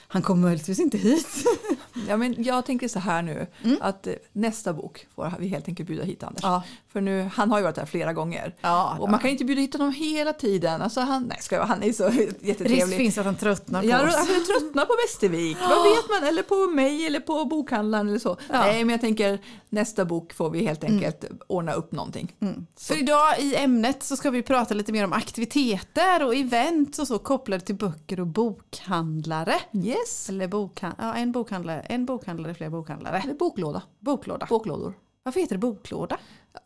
Han 0.08 0.22
kommer 0.22 0.42
möjligtvis 0.42 0.80
inte 0.80 0.98
hit. 0.98 1.28
Ja, 2.08 2.18
men 2.18 2.44
jag 2.44 2.66
tänker 2.66 2.88
så 2.88 3.00
här 3.00 3.22
nu, 3.22 3.48
Mm. 3.64 3.78
att 3.82 4.08
eh, 4.08 4.14
nästa 4.34 4.74
bok 4.74 5.08
får 5.16 5.34
vi 5.40 5.48
helt 5.48 5.68
enkelt 5.68 5.88
bjuda 5.88 6.04
hit 6.04 6.24
Anders. 6.24 6.44
Ja, 6.44 6.64
För 6.98 7.02
nu, 7.02 7.30
han 7.34 7.52
har 7.52 7.58
ju 7.58 7.64
varit 7.64 7.78
här 7.78 7.86
flera 7.86 8.14
gånger. 8.14 8.56
ja, 8.62 8.98
Och 9.00 9.10
man 9.10 9.20
kan 9.20 9.30
inte 9.30 9.46
bjuda 9.46 9.62
hit 9.62 9.74
honom 9.74 9.92
hela 9.94 10.34
tiden. 10.34 10.82
Alltså 10.82 11.00
han, 11.02 11.24
nej, 11.24 11.38
ska 11.42 11.56
jag, 11.56 11.66
han 11.66 11.84
är 11.84 11.94
så 11.94 12.10
Risk 12.10 12.36
jättetrevlig. 12.42 12.98
finns 12.98 13.18
att 13.18 13.26
han 13.26 13.36
tröttnar 13.36 13.82
på 13.82 13.88
Jag 13.88 14.08
oss. 14.08 14.16
alltså, 14.16 14.34
tröttnar 14.54 14.86
på 14.86 14.94
Västervik. 15.08 15.58
Vad 15.62 15.84
vet 15.84 16.10
man? 16.10 16.30
Eller 16.30 16.44
på 16.44 16.56
mig 16.76 17.06
eller 17.06 17.20
på 17.20 17.46
bokhandlaren 17.46 18.10
eller 18.10 18.20
så. 18.20 18.38
Ja. 18.50 18.60
Nej, 18.60 18.84
men 18.84 18.90
jag 18.92 19.02
tänker 19.02 19.40
nästa 19.70 20.06
bok 20.06 20.34
får 20.34 20.50
vi 20.50 20.66
helt 20.66 20.84
enkelt 20.84 21.26
ordna 21.48 21.74
upp 21.74 21.92
någonting. 21.92 22.36
Mm. 22.42 22.66
För 22.80 23.00
idag 23.00 23.40
i 23.40 23.56
ämnet 23.56 24.04
så 24.04 24.16
ska 24.18 24.30
vi 24.30 24.44
prata 24.44 24.74
lite 24.74 24.92
mer 24.92 25.04
om 25.06 25.14
aktiviteter 25.14 26.26
och 26.26 26.36
event 26.36 26.98
och 27.00 27.08
så 27.08 27.20
kopplade 27.20 27.62
till 27.66 27.76
böcker 27.76 28.20
och 28.20 28.28
bokhandlare. 28.28 29.56
Yes. 29.74 30.30
Eller 30.30 30.48
bokhan 30.48 30.94
ja, 30.98 31.14
en 31.16 31.32
bokhandlare, 31.32 31.80
en 31.82 32.06
bokhandlare, 32.06 32.54
fler 32.54 32.70
bokhandlare. 32.70 33.22
Eller 33.24 33.34
boklåda. 33.34 33.82
Boklåda. 34.00 34.46
Boklådor. 34.50 34.94
Varför 35.28 35.40
heter 35.40 35.56
det 35.56 35.60
boklåda? 35.60 36.18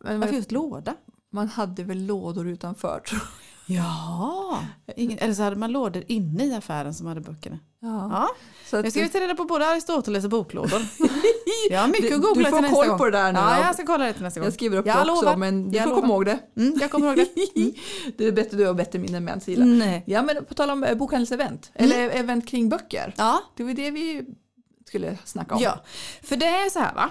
Men 0.03 0.19
Varför 0.19 0.35
just 0.35 0.51
låda? 0.51 0.93
man 1.33 1.47
hade 1.47 1.83
väl 1.83 2.05
lådor 2.05 2.47
utanför 2.47 2.99
tror 2.99 3.21
jag. 3.21 3.29
Ja, 3.77 4.63
Ingen, 4.95 5.17
eller 5.17 5.33
så 5.33 5.41
hade 5.43 5.55
man 5.55 5.71
lådor 5.71 6.03
inne 6.07 6.45
i 6.45 6.55
affären 6.55 6.93
som 6.93 7.07
hade 7.07 7.21
böckerna. 7.21 7.59
Ja. 7.79 8.09
Ja. 8.11 8.29
Så 8.69 8.77
att, 8.77 8.83
Jag 8.83 8.93
ska 8.93 9.07
ta 9.19 9.19
reda 9.25 9.35
på 9.35 9.45
både 9.45 9.67
Aristoteles 9.67 10.23
och 10.23 10.29
boklådor. 10.29 10.81
Jag 11.71 11.79
har 11.81 11.87
mycket 11.87 12.09
Du- 12.09 12.15
att 12.15 12.21
googla 12.21 12.43
du 12.43 12.49
får 12.49 12.57
till 12.57 12.61
nästa 12.61 12.75
koll 12.75 12.87
gång. 12.87 12.97
på 12.97 13.05
det 13.05 13.11
där 13.11 13.33
nu 13.33 13.39
Ja, 13.39 13.65
jag 13.65 13.73
ska 13.75 13.85
kolla 13.85 14.05
det 14.05 14.13
till 14.13 14.23
nästa 14.23 14.39
gång. 14.39 14.45
jag 14.45 14.53
skriver 14.53 14.77
upp 14.77 14.85
Jag 14.87 15.05
det 15.07 15.11
också 15.11 15.25
lovar. 15.25 15.37
men 15.37 15.71
du 15.71 15.77
Jag 15.77 15.83
får 15.83 15.89
lovar. 15.89 16.01
komma 16.01 16.13
ihåg 16.13 16.25
det. 16.25 16.39
Mm, 16.57 16.77
jag 16.81 16.91
kommer 16.91 17.07
ihåg 17.07 17.17
det. 17.17 17.73
Du 18.17 18.27
är 18.27 18.31
bättre, 18.31 18.57
du 18.57 18.65
har 18.65 18.73
bättre 18.73 18.99
minne 18.99 19.17
än 19.17 19.23
mig 19.25 19.41
Cilla. 19.41 19.65
Nej. 19.65 20.03
Ja 20.07 20.21
men 20.21 20.45
på 20.45 20.53
tal 20.53 20.69
om 20.69 20.83
eh, 20.83 20.97
bokhandelsevent, 20.97 21.71
eller 21.73 22.09
event 22.09 22.47
kring 22.47 22.69
böcker. 22.69 23.13
Ja, 23.17 23.41
Det 23.55 23.63
var 23.63 23.73
det 23.73 23.91
vi 23.91 24.25
skulle 24.87 25.17
snacka 25.25 25.55
om. 25.55 25.61
Ja, 25.61 25.79
för 26.23 26.35
det 26.35 26.45
är 26.45 26.69
så 26.69 26.79
här 26.79 26.93
va. 26.95 27.09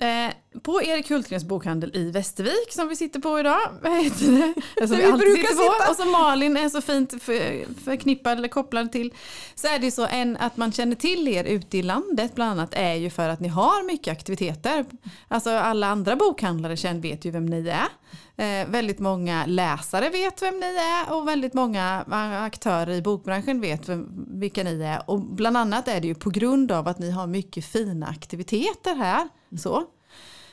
Eh, 0.00 0.60
på 0.62 0.82
Erik 0.82 1.10
Hultgrens 1.10 1.44
bokhandel 1.44 1.96
i 1.96 2.10
Västervik 2.10 2.72
som 2.72 2.88
vi 2.88 2.96
sitter 2.96 3.20
på 3.20 3.40
idag, 3.40 3.60
vad 3.82 4.04
heter 4.04 4.32
det? 4.32 4.54
Alltså, 4.80 4.96
Där 4.96 5.12
vi 5.12 5.18
brukar 5.18 5.48
sitta. 5.48 5.90
och 5.90 5.96
som 5.96 6.10
Malin 6.10 6.56
är 6.56 6.68
så 6.68 6.80
fint 6.80 7.22
för, 7.22 7.74
förknippad 7.84 8.38
eller 8.38 8.48
kopplad 8.48 8.92
till. 8.92 9.12
Så 9.54 9.66
är 9.66 9.78
det 9.78 9.84
ju 9.84 9.90
så 9.90 10.06
en, 10.06 10.36
att 10.36 10.56
man 10.56 10.72
känner 10.72 10.96
till 10.96 11.28
er 11.28 11.44
ute 11.44 11.78
i 11.78 11.82
landet 11.82 12.34
bland 12.34 12.50
annat 12.50 12.74
är 12.74 12.94
ju 12.94 13.10
för 13.10 13.28
att 13.28 13.40
ni 13.40 13.48
har 13.48 13.86
mycket 13.86 14.12
aktiviteter. 14.12 14.84
Alltså 15.28 15.50
alla 15.50 15.86
andra 15.86 16.16
bokhandlare 16.16 16.76
känner, 16.76 17.00
vet 17.00 17.24
ju 17.24 17.30
vem 17.30 17.46
ni 17.46 17.68
är. 17.68 17.88
Eh, 18.38 18.68
väldigt 18.68 18.98
många 18.98 19.46
läsare 19.46 20.10
vet 20.10 20.42
vem 20.42 20.60
ni 20.60 20.76
är 20.76 21.14
och 21.14 21.28
väldigt 21.28 21.54
många 21.54 22.04
aktörer 22.42 22.92
i 22.92 23.02
bokbranschen 23.02 23.60
vet 23.60 23.88
vem, 23.88 24.24
vilka 24.40 24.64
ni 24.64 24.82
är. 24.82 25.10
Och 25.10 25.20
bland 25.20 25.56
annat 25.56 25.88
är 25.88 26.00
det 26.00 26.06
ju 26.06 26.14
på 26.14 26.30
grund 26.30 26.72
av 26.72 26.88
att 26.88 26.98
ni 26.98 27.10
har 27.10 27.26
mycket 27.26 27.64
fina 27.64 28.06
aktiviteter 28.06 28.94
här. 28.94 29.28
Så. 29.58 29.76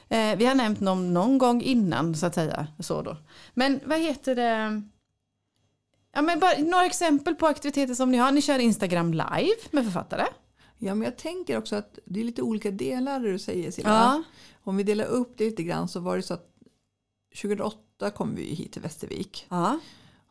Eh, 0.09 0.35
vi 0.37 0.45
har 0.45 0.55
nämnt 0.55 0.79
någon, 0.79 1.13
någon 1.13 1.37
gång 1.37 1.61
innan 1.61 2.15
så 2.15 2.25
att 2.25 2.35
säga. 2.35 2.67
Så 2.79 3.01
då. 3.01 3.17
Men 3.53 3.79
vad 3.85 3.99
heter 3.99 4.35
det? 4.35 4.81
Ja, 6.15 6.21
men 6.21 6.39
bara, 6.39 6.57
några 6.57 6.85
exempel 6.85 7.35
på 7.35 7.47
aktiviteter 7.47 7.93
som 7.93 8.11
ni 8.11 8.17
har. 8.17 8.31
Ni 8.31 8.41
kör 8.41 8.59
Instagram 8.59 9.13
live 9.13 9.57
med 9.71 9.83
författare. 9.83 10.25
Ja, 10.77 10.95
men 10.95 11.03
jag 11.03 11.17
tänker 11.17 11.57
också 11.57 11.75
att 11.75 11.99
det 12.05 12.19
är 12.19 12.23
lite 12.23 12.41
olika 12.41 12.71
delar 12.71 13.19
du 13.19 13.39
säger 13.39 13.71
Cilla. 13.71 13.89
Ja. 13.89 14.23
Om 14.63 14.77
vi 14.77 14.83
delar 14.83 15.05
upp 15.05 15.33
det 15.37 15.45
lite 15.45 15.63
grann 15.63 15.87
så 15.87 15.99
var 15.99 16.15
det 16.15 16.23
så 16.23 16.33
att 16.33 16.52
2008 17.41 18.11
kom 18.11 18.35
vi 18.35 18.43
hit 18.43 18.71
till 18.71 18.81
Västervik. 18.81 19.45
Ja. 19.49 19.79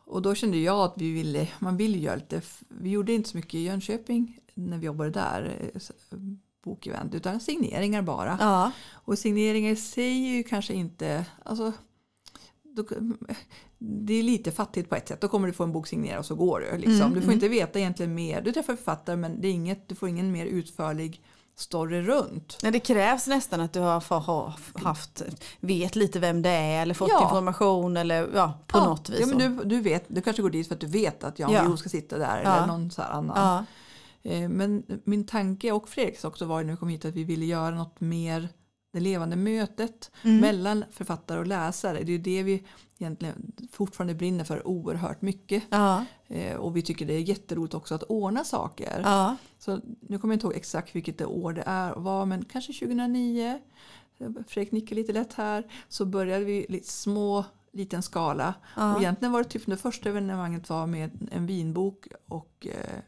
Och 0.05 0.23
då 0.23 0.35
kände 0.35 0.57
jag 0.57 0.81
att 0.81 0.95
vi 0.97 1.13
ville, 1.13 1.49
man 1.59 1.77
ville 1.77 1.99
göra 1.99 2.17
lite, 2.17 2.43
vi 2.69 2.91
gjorde 2.91 3.13
inte 3.13 3.29
så 3.29 3.37
mycket 3.37 3.55
i 3.55 3.63
Jönköping 3.63 4.39
när 4.55 4.79
vi 4.79 4.87
jobbade 4.87 5.11
där, 5.11 5.71
eh, 5.75 6.19
bokevent, 6.65 7.15
utan 7.15 7.41
signeringar 7.41 8.03
bara. 8.03 8.37
Ja. 8.41 8.73
Och 8.93 9.19
signeringar 9.19 9.71
i 9.71 9.77
sig 9.77 10.25
är 10.25 10.37
ju 10.37 10.43
kanske 10.43 10.75
inte, 10.75 11.27
alltså, 11.45 11.73
då, 12.63 12.85
det 13.79 14.15
är 14.15 14.23
lite 14.23 14.53
fattigt 14.53 14.89
på 14.89 14.97
ett 14.97 15.09
sätt. 15.09 15.21
Då 15.21 15.29
kommer 15.29 15.47
du 15.47 15.53
få 15.53 15.65
en 15.65 15.73
bok 15.73 15.87
signerad 15.87 16.19
och 16.19 16.27
så 16.27 16.35
går 16.35 16.61
du. 16.61 16.79
Liksom. 16.79 17.01
Mm, 17.01 17.15
du 17.15 17.21
får 17.21 17.25
mm. 17.25 17.35
inte 17.35 17.49
veta 17.49 17.79
egentligen 17.79 18.15
mer. 18.15 18.43
Du 18.43 18.53
träffar 18.53 18.77
författare 18.77 19.17
men 19.17 19.41
det 19.41 19.49
är 19.49 19.53
inget, 19.53 19.89
du 19.89 19.95
får 19.95 20.09
ingen 20.09 20.33
mer 20.33 20.47
utförlig 20.47 21.23
story 21.57 22.03
runt. 22.03 22.59
Nej, 22.63 22.73
det 22.73 22.81
krävs 22.81 23.27
nästan 23.27 23.61
att 23.61 23.73
du 23.73 23.81
har 23.81 24.81
haft, 24.85 25.23
vet 25.61 25.97
lite 25.97 26.19
vem 26.21 26.43
det 26.43 26.51
är 26.51 26.83
eller 26.83 26.95
fått 26.95 27.11
Ja. 27.11 27.23
information 27.25 27.97
eller 27.97 28.31
ja, 28.35 28.59
på 28.67 28.79
ja, 28.79 28.85
något 28.85 29.09
vis. 29.11 29.21
Ja, 29.21 29.27
men 29.27 29.39
du, 29.39 29.65
du, 29.65 29.81
vet, 29.81 30.05
du 30.09 30.21
kanske 30.23 30.43
går 30.43 30.51
dit 30.51 30.69
för 30.69 30.75
att 30.75 30.81
du 30.81 30.87
vet 30.87 31.25
att 31.25 31.39
Jan 31.39 31.53
Ja. 31.53 31.61
Guillou 31.61 31.77
ska 31.77 31.89
sitta 31.89 32.19
där 32.19 32.43
Ja. 32.45 32.57
eller 32.57 32.67
någon 32.67 32.91
så 32.91 33.03
här 33.03 33.11
annan. 33.11 33.37
ja. 33.37 33.65
Eh, 34.31 34.49
Men 34.49 34.83
min 35.05 35.27
tanke 35.27 35.73
och 35.73 35.89
Fredriks 35.89 36.25
också 36.25 36.45
var 36.45 36.63
när 36.63 36.71
vi 36.73 36.77
kom 36.77 36.89
hit 36.89 37.05
att 37.05 37.15
vi 37.15 37.25
ville 37.25 37.45
göra 37.45 37.71
något 37.75 38.01
mer 38.01 38.49
det 38.93 39.01
levande 39.01 39.37
mötet 39.37 40.11
Mm. 40.23 40.39
mellan 40.41 40.85
författare 40.91 41.39
och 41.39 41.47
läsare. 41.47 41.99
Det 41.99 42.13
är 42.13 42.17
ju 42.17 42.19
det 42.19 42.43
vi 42.43 42.63
egentligen 42.99 43.53
fortfarande 43.73 44.15
brinner 44.15 44.45
för 44.45 44.67
oerhört 44.67 45.23
mycket. 45.23 45.63
Ja. 45.71 46.05
Eh, 46.29 46.57
Och 46.57 46.77
vi 46.77 46.83
tycker 46.83 47.07
det 47.07 47.15
är 47.15 47.19
jätteroligt 47.21 47.75
också 47.75 47.95
att 47.95 48.03
ordna 48.03 48.45
saker. 48.45 49.01
Ja. 49.05 49.37
Så 49.59 49.81
nu 50.01 50.19
kommer 50.19 50.35
jag 50.35 50.37
inte 50.37 50.47
ihåg 50.47 50.57
exakt 50.57 50.97
vilket 50.97 51.19
det 51.19 51.27
år 51.27 51.53
det 51.53 51.63
är 51.67 51.93
och 51.93 52.03
var 52.03 52.27
men 52.27 52.45
kanske 52.45 52.73
2009. 52.73 53.59
Fredrik 54.49 54.73
nickar 54.73 54.97
lite 54.97 55.13
lätt 55.13 55.33
här. 55.33 55.67
Så 55.89 56.05
började 56.05 56.45
vi 56.45 56.67
lite 56.69 56.89
små 56.89 57.45
liten 57.73 58.03
skala. 58.03 58.55
Ja. 58.77 58.95
Och 58.95 59.01
egentligen 59.03 59.33
var 59.33 59.43
det 59.43 59.49
typ 59.49 59.67
det 59.67 59.77
första 59.77 60.09
evenemanget 60.09 60.69
var 60.69 60.87
med 60.87 61.29
en 61.33 61.47
vinbok 61.47 62.07
och 62.29 62.67
eh, 62.71 62.99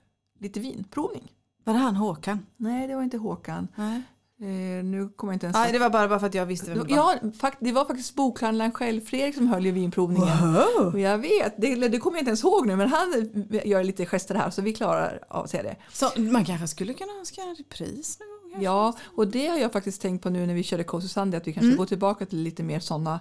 lite 0.41 0.61
vinprovning. 0.61 1.33
Var 1.65 1.75
det 1.75 1.81
han 1.81 1.97
Håkan? 1.97 2.47
Nej, 2.57 2.89
det 2.89 2.95
var 2.95 3.03
inte 3.03 3.19
Håkan. 3.19 3.69
Nej. 3.75 4.03
Eh, 4.41 4.85
nu 4.85 5.09
kommer 5.17 5.33
jag 5.33 5.37
inte 5.37 5.47
ens 5.47 5.55
Nej, 5.57 5.73
det 5.73 5.79
var 5.79 5.91
bara, 5.91 6.09
bara 6.09 6.19
för 6.21 6.27
att 6.27 6.35
jag 6.35 6.47
visste 6.47 6.71
vem 6.71 6.87
det 6.89 6.95
var. 6.97 7.19
Ja, 7.23 7.31
fakt- 7.39 7.59
det 7.61 7.73
var 7.73 7.85
faktiskt 7.85 8.15
bokhandlaren 8.15 8.73
själv, 8.73 9.01
Fredrik, 9.01 9.35
som 9.35 9.47
höll 9.47 9.67
i 9.67 9.71
vinprovningen. 9.71 10.29
Wow. 10.53 10.99
Jag 11.01 11.19
vet, 11.19 11.55
det, 11.59 11.75
det 11.89 11.99
kommer 11.99 12.17
jag 12.17 12.21
inte 12.21 12.29
ens 12.29 12.45
ihåg 12.45 12.67
nu, 12.67 12.77
men 12.77 12.89
han 12.89 13.31
gör 13.65 13.85
lite 13.85 14.07
gester 14.07 14.35
här 14.35 14.51
så 14.51 14.63
vi 14.63 14.73
klarar 14.73 15.21
av 15.29 15.45
att 15.45 15.51
säga 15.51 15.63
det. 15.63 15.77
Så 15.93 16.11
man 16.21 16.45
kanske 16.45 16.69
skulle 16.69 16.95
kunna 16.95 17.13
önska 17.19 17.41
en 17.43 17.55
repris 17.55 18.19
någon 18.21 18.29
gång? 18.29 18.51
kanske? 18.51 18.65
Ja, 18.65 18.95
och 19.17 19.29
det 19.29 19.47
har 19.47 19.59
jag 19.59 19.73
faktiskt 19.73 20.03
tänkt 20.03 20.23
på 20.23 20.31
nu 20.31 20.47
när 20.47 20.55
vi 20.55 20.63
körde 20.63 20.85
Cozy 20.85 21.09
Sunday, 21.09 21.39
att 21.39 21.47
vi 21.47 21.53
kanske 21.53 21.77
går 21.77 21.87
tillbaka 21.87 22.27
till 22.27 22.39
lite 22.39 22.63
mer 22.63 22.81
sådana 22.81 23.21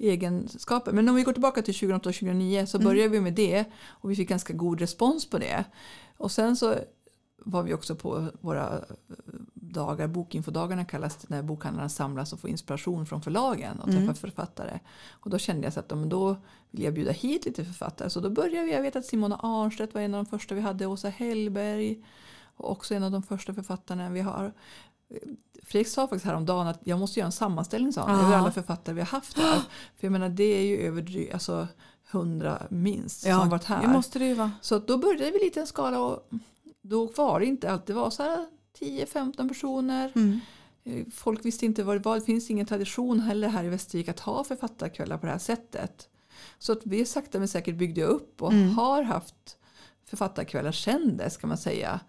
egenskaper. 0.00 0.92
Men 0.92 1.08
om 1.08 1.14
vi 1.14 1.22
går 1.22 1.32
tillbaka 1.32 1.62
till 1.62 1.74
2008 1.74 2.08
och 2.08 2.14
2009 2.14 2.66
så 2.66 2.78
började 2.78 3.08
vi 3.08 3.20
med 3.20 3.32
det 3.32 3.64
och 3.88 4.10
vi 4.10 4.16
fick 4.16 4.28
ganska 4.28 4.52
god 4.52 4.80
respons 4.80 5.30
på 5.30 5.38
det. 5.38 5.64
Och 6.16 6.32
sen 6.32 6.56
så 6.56 6.74
var 7.44 7.62
vi 7.62 7.74
också 7.74 7.94
på 7.96 8.28
våra 8.40 8.84
dagar, 9.54 10.06
bokinfodagarna 10.06 10.84
kallas 10.84 11.16
det, 11.16 11.28
när 11.30 11.42
bokhandlarna 11.42 11.88
samlas 11.88 12.32
och 12.32 12.40
får 12.40 12.50
inspiration 12.50 13.06
från 13.06 13.22
förlagen 13.22 13.80
och 13.80 13.90
träffar 13.90 14.14
författare. 14.14 14.78
Och 15.10 15.30
då 15.30 15.38
kände 15.38 15.66
jag 15.66 15.72
så 15.72 15.80
att 15.80 15.86
ja, 15.88 15.96
men 15.96 16.08
då 16.08 16.36
vill 16.70 16.84
jag 16.84 16.94
bjuda 16.94 17.12
hit 17.12 17.44
lite 17.44 17.64
författare. 17.64 18.10
Så 18.10 18.20
då 18.20 18.30
började 18.30 18.66
vi, 18.66 18.72
jag 18.72 18.82
vet 18.82 18.96
att 18.96 19.04
Simona 19.06 19.36
Arnstedt 19.42 19.94
var 19.94 20.00
en 20.00 20.14
av 20.14 20.24
de 20.24 20.30
första 20.30 20.54
vi 20.54 20.60
hade, 20.60 20.86
Åsa 20.86 21.08
Hellberg 21.08 22.04
och 22.56 22.70
också 22.70 22.94
en 22.94 23.02
av 23.02 23.10
de 23.10 23.22
första 23.22 23.54
författarna 23.54 24.10
vi 24.10 24.20
har. 24.20 24.52
Fredrik 25.62 25.88
sa 25.88 26.02
faktiskt 26.02 26.24
häromdagen 26.24 26.66
att 26.66 26.80
jag 26.84 26.98
måste 26.98 27.20
göra 27.20 27.26
en 27.26 27.32
sammanställning 27.32 27.92
sa 27.92 28.06
han, 28.06 28.18
Ja. 28.18 28.26
över 28.26 28.36
alla 28.36 28.52
författare 28.52 28.94
vi 28.94 29.00
har 29.00 29.08
haft 29.08 29.38
här. 29.38 29.54
För 29.96 30.06
jag 30.06 30.12
menar 30.12 30.28
det 30.28 30.44
är 30.44 30.62
ju 30.62 30.78
över 30.78 31.30
alltså, 31.32 31.68
hundra 32.10 32.62
minst 32.70 33.20
som 33.20 33.32
har 33.32 33.46
varit 33.46 33.64
här. 33.64 33.82
det 33.82 33.88
måste 33.88 34.18
det 34.18 34.26
ju 34.26 34.34
vara. 34.34 34.52
Så 34.60 34.78
då 34.78 34.98
började 34.98 35.30
vi 35.30 35.38
lite 35.44 35.60
en 35.60 35.66
skala 35.66 36.00
och 36.00 36.28
då 36.86 37.06
var 37.16 37.40
det 37.40 37.46
inte 37.46 37.70
alltid, 37.70 37.96
var 37.96 38.10
så 38.10 38.22
här 38.22 38.46
10-15 38.78 39.48
personer. 39.48 40.12
Mm. 40.14 40.40
Eh, 40.84 41.06
Folk 41.12 41.44
visste 41.44 41.66
inte 41.66 41.82
vad 41.82 41.96
det 41.96 42.00
var, 42.04 42.14
det 42.14 42.24
finns 42.24 42.50
ingen 42.50 42.66
tradition 42.66 43.20
heller 43.20 43.48
här 43.48 43.64
i 43.64 43.68
Västervik 43.68 44.08
att 44.08 44.20
ha 44.20 44.44
författarkvällar 44.44 45.18
på 45.18 45.26
det 45.26 45.32
här 45.32 45.38
sättet. 45.38 46.08
Så 46.58 46.72
att 46.72 46.80
vi 46.84 47.04
sakta 47.04 47.38
men 47.38 47.48
säkert 47.48 47.74
byggde 47.76 48.04
upp 48.04 48.42
och 48.42 48.52
Mm. 48.52 48.70
har 48.70 49.02
haft 49.02 49.56
författarkvällar 50.04 50.72
sedan 50.72 51.16
dess 51.16 51.36
kan 51.36 51.48
man 51.48 51.58
säga. 51.58 52.00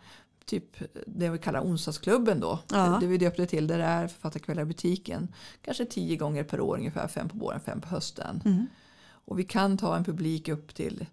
Typ 0.45 0.77
det 1.07 1.29
vi 1.29 1.37
kallar 1.37 1.61
onsdagsklubben 1.61 2.39
då. 2.39 2.59
Ja. 2.71 2.97
Det 3.01 3.07
vi 3.07 3.17
döpte 3.17 3.45
till 3.45 3.67
det 3.67 3.75
är 3.75 4.07
författarkvällar 4.07 4.61
i 4.61 4.65
butiken. 4.65 5.33
Kanske 5.61 5.85
tio 5.85 6.15
gånger 6.17 6.43
per 6.43 6.59
år 6.61 6.77
ungefär, 6.77 7.07
fem 7.07 7.29
på 7.29 7.37
våren, 7.37 7.59
fem 7.59 7.81
på 7.81 7.87
hösten. 7.87 8.41
Mm. 8.45 8.65
Och 9.07 9.39
vi 9.39 9.43
kan 9.43 9.77
ta 9.77 9.95
en 9.97 10.03
publik 10.03 10.47
upp 10.49 10.75
till 10.75 11.05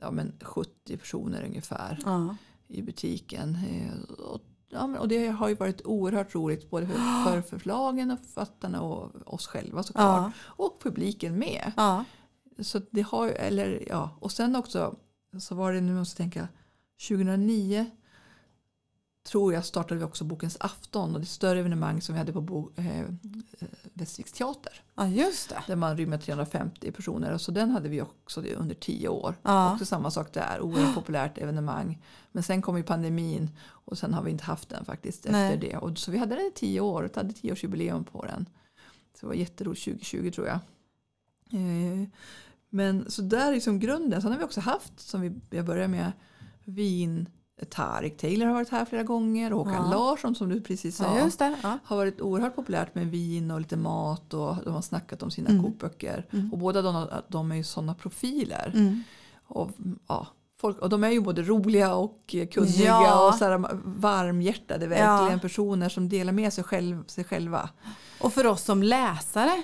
ja, 0.00 0.10
men 0.10 0.32
70 0.42 0.96
personer 0.96 1.44
ungefär 1.44 1.98
Ja. 2.04 2.36
I 2.68 2.82
butiken. 2.82 3.58
Eh, 3.70 4.14
Och, 4.18 4.40
ja, 4.68 4.98
och 4.98 5.08
det 5.08 5.28
har 5.28 5.48
ju 5.48 5.54
varit 5.54 5.86
oerhört 5.86 6.34
roligt 6.34 6.70
både 6.70 6.86
för, 6.86 6.94
för 7.42 7.58
förlagen 7.58 8.10
och 8.10 8.18
författarna 8.18 8.80
och 8.82 9.34
oss 9.34 9.46
själva 9.46 9.82
såklart. 9.82 10.32
Ja. 10.36 10.54
Och 10.64 10.82
publiken 10.82 11.38
med. 11.38 11.72
Ja. 11.76 12.04
Så 12.58 12.80
det 12.90 13.02
har, 13.02 13.28
eller, 13.28 13.84
ja. 13.88 14.10
Och 14.20 14.32
sen 14.32 14.56
också 14.56 14.96
så 15.40 15.54
var 15.54 15.72
det, 15.72 15.80
nu 15.80 15.94
måste 15.94 16.22
jag 16.22 16.32
tänka, 16.32 16.48
2009 17.08 17.86
tror 19.26 19.52
jag 19.54 19.64
startade 19.64 19.98
vi 19.98 20.04
också 20.04 20.24
Bokens 20.24 20.56
afton 20.60 21.14
och 21.14 21.20
det 21.20 21.26
större 21.26 21.58
evenemang 21.58 22.00
som 22.00 22.12
vi 22.14 22.18
hade 22.18 22.32
på 22.32 22.40
Bo, 22.40 22.70
eh, 22.76 23.04
Västerviks 23.92 24.32
teater. 24.32 24.82
ja, 24.94 25.06
just 25.06 25.48
det. 25.48 25.62
Där 25.66 25.76
man 25.76 25.96
rymmer 25.96 26.18
350 26.18 26.92
personer. 26.92 27.32
Och 27.32 27.40
så 27.40 27.52
den 27.52 27.70
hade 27.70 27.88
vi 27.88 28.02
också 28.02 28.40
under 28.40 28.74
tio 28.74 29.08
år. 29.08 29.34
Ja. 29.42 29.72
Också 29.72 29.86
samma 29.86 30.10
sak 30.10 30.32
där, 30.32 30.60
oerhört 30.60 30.94
populärt 30.94 31.38
evenemang. 31.38 32.02
Men 32.32 32.42
sen 32.42 32.62
kom 32.62 32.76
ju 32.76 32.82
pandemin 32.82 33.50
och 33.68 33.98
sen 33.98 34.14
har 34.14 34.22
vi 34.22 34.30
inte 34.30 34.44
haft 34.44 34.68
den 34.68 34.84
faktiskt 34.84 35.26
efter 35.26 35.32
Nej. 35.32 35.58
det. 35.58 35.76
Och 35.76 35.98
så 35.98 36.10
vi 36.10 36.18
hade 36.18 36.34
den 36.34 36.46
i 36.46 36.52
tio 36.54 36.80
år, 36.80 37.02
vi 37.02 37.20
hade 37.20 37.32
tioårsjubileum 37.32 38.04
på 38.04 38.24
den. 38.24 38.48
Så 39.14 39.20
det 39.20 39.26
var 39.26 39.34
jätteroligt 39.34 39.84
2020 39.84 40.30
tror 40.30 40.46
jag. 40.46 40.58
Eh, 41.52 42.08
men 42.70 43.10
så 43.10 43.22
där 43.22 43.48
är 43.48 43.54
liksom 43.54 43.78
grunden. 43.80 44.22
Sen 44.22 44.32
har 44.32 44.38
vi 44.38 44.44
också 44.44 44.60
haft, 44.60 45.00
som 45.00 45.20
vi, 45.20 45.32
jag 45.50 45.64
började 45.64 45.88
med, 45.88 46.12
vin. 46.64 47.28
Tarik 47.70 48.16
Taylor 48.16 48.46
har 48.46 48.54
varit 48.54 48.68
här 48.68 48.84
flera 48.84 49.02
gånger. 49.02 49.50
Håkan 49.50 49.74
Ja. 49.74 49.90
Larsson 49.90 50.34
som 50.34 50.48
du 50.48 50.60
precis 50.60 50.96
sa 50.96 51.04
Ja, 51.18 51.30
det. 51.38 51.56
Ja. 51.62 51.78
har 51.84 51.96
varit 51.96 52.20
oerhört 52.20 52.56
populärt 52.56 52.94
med 52.94 53.06
vin 53.10 53.50
och 53.50 53.60
lite 53.60 53.76
mat 53.76 54.34
och 54.34 54.56
de 54.64 54.74
har 54.74 54.82
snackat 54.82 55.22
om 55.22 55.30
sina 55.30 55.50
Mm. 55.50 55.62
kokböcker. 55.64 56.26
Mm. 56.32 56.52
Och 56.52 56.58
båda 56.58 56.82
de, 56.82 57.06
de 57.28 57.52
är 57.52 57.56
ju 57.56 57.64
sådana 57.64 57.94
profiler. 57.94 58.70
Mm. 58.74 59.02
Och, 59.46 59.70
ja, 60.08 60.26
folk, 60.60 60.78
och 60.78 60.88
de 60.88 61.04
är 61.04 61.10
ju 61.10 61.20
både 61.20 61.42
roliga 61.42 61.94
och 61.94 62.34
kunniga 62.52 62.84
Ja. 62.84 63.28
och 63.28 63.34
så 63.34 63.44
här 63.44 63.68
varmhjärtade 63.84 64.86
verkligen 64.86 65.40
personer 65.40 65.88
som 65.88 66.08
delar 66.08 66.32
med 66.32 66.52
sig, 66.52 66.64
själv, 66.64 67.04
sig 67.06 67.24
själva. 67.24 67.68
Och 68.20 68.32
för 68.32 68.46
oss 68.46 68.62
som 68.64 68.82
läsare 68.82 69.62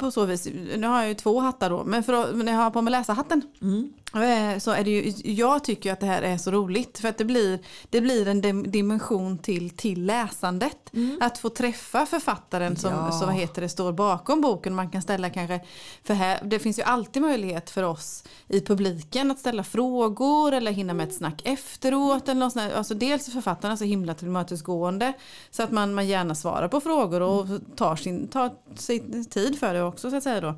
på 0.00 0.10
så 0.10 0.24
vis, 0.24 0.48
nu 0.76 0.86
har 0.86 0.98
jag 1.00 1.08
ju 1.08 1.14
två 1.14 1.40
hattar 1.40 1.70
då, 1.70 1.84
men 1.84 2.02
för, 2.02 2.32
när 2.32 2.52
jag 2.52 2.58
har 2.60 2.70
på 2.70 2.82
mig 2.82 2.90
läsarhatten 2.90 3.42
Mm. 3.62 3.92
Eh, 4.22 4.58
så 4.58 4.70
är 4.70 4.84
det 4.84 4.90
ju, 4.90 5.12
jag 5.32 5.64
tycker 5.64 5.92
att 5.92 6.00
det 6.00 6.06
här 6.06 6.22
är 6.22 6.38
så 6.38 6.50
roligt 6.50 6.98
för 6.98 7.08
att 7.08 7.18
det 7.18 7.24
blir, 7.24 7.58
det 7.90 8.00
blir 8.00 8.28
en 8.28 8.42
dim- 8.42 8.70
dimension 8.70 9.38
till, 9.38 9.70
till 9.70 10.06
läsandet. 10.06 10.76
Att 11.20 11.38
få 11.38 11.48
träffa 11.48 12.06
författaren 12.06 12.76
som, 12.76 12.90
Ja. 12.90 13.10
som 13.12 13.26
vad 13.26 13.36
heter 13.36 13.62
det, 13.62 13.68
står 13.68 13.92
bakom 13.92 14.40
boken. 14.40 14.74
Man 14.74 14.90
kan 14.90 15.02
ställa 15.02 15.30
kanske, 15.30 15.60
för 16.04 16.14
här, 16.14 16.40
det 16.44 16.58
finns 16.58 16.78
ju 16.78 16.82
alltid 16.82 17.22
möjlighet 17.22 17.70
för 17.70 17.82
oss 17.82 18.24
i 18.48 18.60
publiken 18.60 19.30
att 19.30 19.38
ställa 19.38 19.64
frågor 19.64 20.52
eller 20.52 20.72
hinna 20.72 20.94
med 20.94 21.08
ett 21.08 21.14
snack 21.14 21.42
efteråt. 21.44 22.28
Eller 22.28 22.40
något 22.40 22.56
alltså 22.56 22.94
dels 22.94 23.28
är 23.28 23.32
författarna 23.32 23.76
så 23.76 23.84
himla 23.84 24.14
tillmötesgående 24.14 25.12
så 25.50 25.62
att 25.62 25.70
man, 25.70 25.94
man 25.94 26.06
gärna 26.06 26.34
svarar 26.34 26.68
på 26.68 26.80
frågor 26.80 27.20
och 27.22 27.46
tar, 27.76 27.96
sin, 27.96 28.28
tar 28.28 28.50
sig 28.76 29.24
tid 29.24 29.58
för 29.58 29.74
det 29.74 29.82
också 29.82 30.10
så 30.10 30.16
att 30.16 30.22
säga 30.22 30.40
då. 30.40 30.54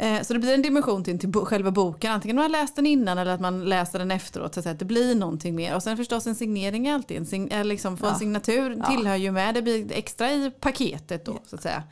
Eh, 0.00 0.22
Så 0.22 0.32
det 0.32 0.38
blir 0.38 0.54
en 0.54 0.62
dimension 0.62 1.04
till, 1.04 1.18
till 1.18 1.32
själva 1.32 1.70
boken. 1.70 2.12
Antingen 2.12 2.36
man 2.36 2.42
har 2.42 2.48
läst 2.50 2.76
den 2.76 2.86
innan 2.86 3.18
eller 3.18 3.30
att 3.34 3.40
man 3.40 3.64
läser 3.64 3.98
den 3.98 4.10
efteråt. 4.10 4.54
Så 4.54 4.68
att 4.70 4.78
det 4.78 4.84
blir 4.84 5.14
någonting 5.14 5.54
mer. 5.54 5.74
Och 5.74 5.82
sen 5.82 5.96
förstås 5.96 6.26
en 6.26 6.34
signering 6.34 6.86
är 6.86 6.94
alltid. 6.94 7.16
En 7.16 7.26
sign, 7.26 7.48
eller 7.50 7.64
liksom 7.64 7.92
en 7.94 7.98
Ja. 8.02 8.14
signatur 8.18 8.76
Ja. 8.78 8.84
tillhör 8.96 9.16
ju 9.16 9.30
med. 9.30 9.54
Det 9.54 9.62
blir 9.62 9.92
extra 9.92 10.32
i 10.32 10.50
paketet 10.60 11.24
då 11.24 11.38
så 11.46 11.56
att 11.56 11.62
säga. 11.62 11.82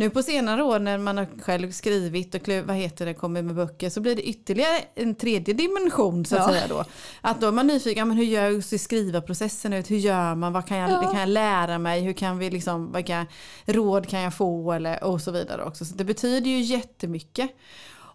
Nu 0.00 0.10
på 0.10 0.22
senare 0.22 0.62
år 0.62 0.78
när 0.78 0.98
man 0.98 1.18
har 1.18 1.26
själv 1.42 1.70
skrivit 1.72 2.34
och 2.34 2.48
vad 2.64 2.76
heter 2.76 3.06
det, 3.06 3.14
kommer 3.14 3.42
med 3.42 3.54
böcker 3.54 3.90
så 3.90 4.00
blir 4.00 4.16
det 4.16 4.22
ytterligare 4.22 4.78
en 4.94 5.14
tredje 5.14 5.54
dimension 5.54 6.24
så 6.24 6.36
att 6.36 6.42
Ja. 6.42 6.48
säga 6.48 6.66
då. 6.68 6.84
Att 7.20 7.40
då 7.40 7.46
är 7.46 7.52
man 7.52 7.66
nyfiken, 7.66 8.08
men 8.08 8.16
hur 8.16 8.24
gör 8.24 8.60
ser 8.60 8.78
skrivarprocessen 8.78 9.72
ut? 9.72 9.90
Hur 9.90 9.96
gör 9.96 10.34
man? 10.34 10.52
Vad 10.52 10.66
kan 10.66 10.76
jag, 10.76 10.90
Ja. 10.90 11.10
kan 11.10 11.20
jag 11.20 11.28
lära 11.28 11.78
mig? 11.78 12.00
Hur 12.00 12.12
kan 12.12 12.38
vi 12.38 12.50
liksom, 12.50 12.92
vilka 12.92 13.26
råd 13.64 14.08
kan 14.08 14.20
jag 14.20 14.34
få? 14.34 14.72
Eller, 14.72 15.04
och 15.04 15.20
så 15.20 15.30
vidare 15.30 15.64
också. 15.64 15.84
Så 15.84 15.94
det 15.94 16.04
betyder 16.04 16.50
ju 16.50 16.60
jättemycket. 16.60 17.50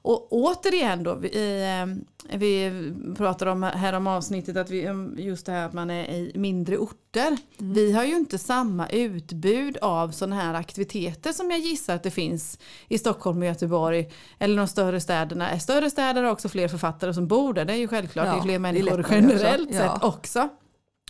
Och 0.06 0.28
återigen 0.30 1.04
då, 1.04 1.16
vi, 1.16 1.64
eh, 1.64 2.38
vi 2.38 2.72
pratar 3.18 3.46
om 3.46 3.64
här 3.64 3.94
om 3.94 4.08
avsnittet 4.08 4.58
att 4.58 4.70
vi, 4.70 4.90
just 5.18 5.46
det 5.46 5.52
här 5.52 5.66
att 5.66 5.74
man 5.74 5.90
är 5.90 6.10
i 6.10 6.32
mindre 6.36 6.78
orter. 6.78 7.38
Vi 7.58 7.92
har 7.92 8.04
ju 8.04 8.16
inte 8.16 8.38
samma 8.38 8.90
utbud 8.90 9.78
av 9.78 10.12
sådana 10.12 10.36
här 10.36 10.54
aktiviteter 10.54 11.32
som 11.32 11.52
jag 11.52 11.60
gissar 11.60 11.96
att 11.96 12.04
det 12.04 12.12
finns 12.12 12.60
i 12.88 12.98
Stockholm 12.98 13.40
och 13.40 13.46
Göteborg 13.46 14.12
eller 14.40 14.58
de 14.58 14.68
större 14.68 15.02
städerna. 15.02 15.60
Större 15.60 15.90
städer 15.90 16.24
har 16.24 16.32
också 16.32 16.50
fler 16.50 16.68
författare 16.68 17.14
som 17.14 17.28
bor 17.28 17.54
där, 17.54 17.66
det 17.66 17.74
är 17.74 17.78
ju 17.78 17.88
självklart, 17.88 18.26
Ja, 18.28 18.34
det 18.34 18.40
är 18.40 18.44
fler 18.44 18.56
är 18.56 18.60
människor 18.60 18.98
lättare 18.98 19.16
generellt 19.16 19.70
också. 19.70 19.78
Ja. 19.78 19.94
sett 19.94 20.04
också. 20.04 20.50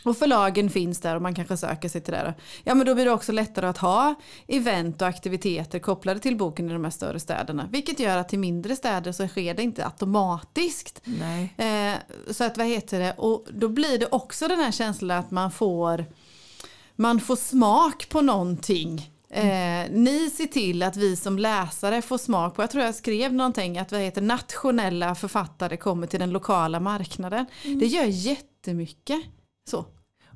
Och 0.06 0.18
förlagen 0.18 0.70
finns 0.70 1.00
där 1.00 1.16
och 1.16 1.22
man 1.22 1.36
kanske 1.36 1.58
söker 1.58 1.90
sig 1.90 2.02
till 2.02 2.14
det. 2.14 2.34
Ja 2.64 2.76
men 2.76 2.86
då 2.86 2.96
blir 2.96 3.06
det 3.06 3.12
också 3.12 3.32
lättare 3.32 3.68
att 3.68 3.78
ha 3.78 4.16
event 4.48 5.02
och 5.02 5.08
aktiviteter 5.08 5.80
kopplade 5.80 6.20
till 6.20 6.38
boken 6.38 6.70
i 6.70 6.74
de 6.74 6.84
här 6.84 6.92
större 6.92 7.20
städerna. 7.20 7.68
Vilket 7.72 8.00
gör 8.00 8.18
att 8.18 8.30
till 8.30 8.40
mindre 8.40 8.76
städer 8.76 9.12
så 9.12 9.28
sker 9.28 9.54
det 9.54 9.64
inte 9.64 9.86
automatiskt. 9.86 11.02
Nej. 11.04 11.54
Eh, 11.58 11.98
så 12.34 12.44
att 12.44 12.58
vad 12.58 12.68
heter 12.68 13.00
det, 13.00 13.14
och 13.18 13.46
då 13.52 13.70
blir 13.70 14.00
det 14.00 14.08
också 14.12 14.48
den 14.48 14.60
här 14.60 14.72
känslan 14.72 15.20
att 15.20 15.32
man 15.32 15.52
får, 15.52 16.06
man 16.96 17.20
får 17.20 17.36
smak 17.36 18.10
på 18.10 18.22
någonting. 18.22 19.12
Eh, 19.30 19.92
ni 19.92 20.30
ser 20.30 20.46
till 20.48 20.84
att 20.84 20.98
vi 20.98 21.16
som 21.16 21.40
läsare 21.40 22.02
får 22.02 22.18
smak 22.18 22.56
på, 22.56 22.62
jag 22.62 22.72
tror 22.72 22.84
jag 22.84 22.96
skrev 22.96 23.34
någonting 23.34 23.78
att 23.78 23.92
vad 23.92 24.02
heter 24.02 24.22
nationella 24.22 25.16
författare 25.16 25.78
kommer 25.78 26.08
till 26.08 26.20
den 26.20 26.32
lokala 26.32 26.80
marknaden. 26.80 27.46
Det 27.64 27.86
gör 27.86 28.06
jättemycket. 28.06 29.22
Så. 29.70 29.86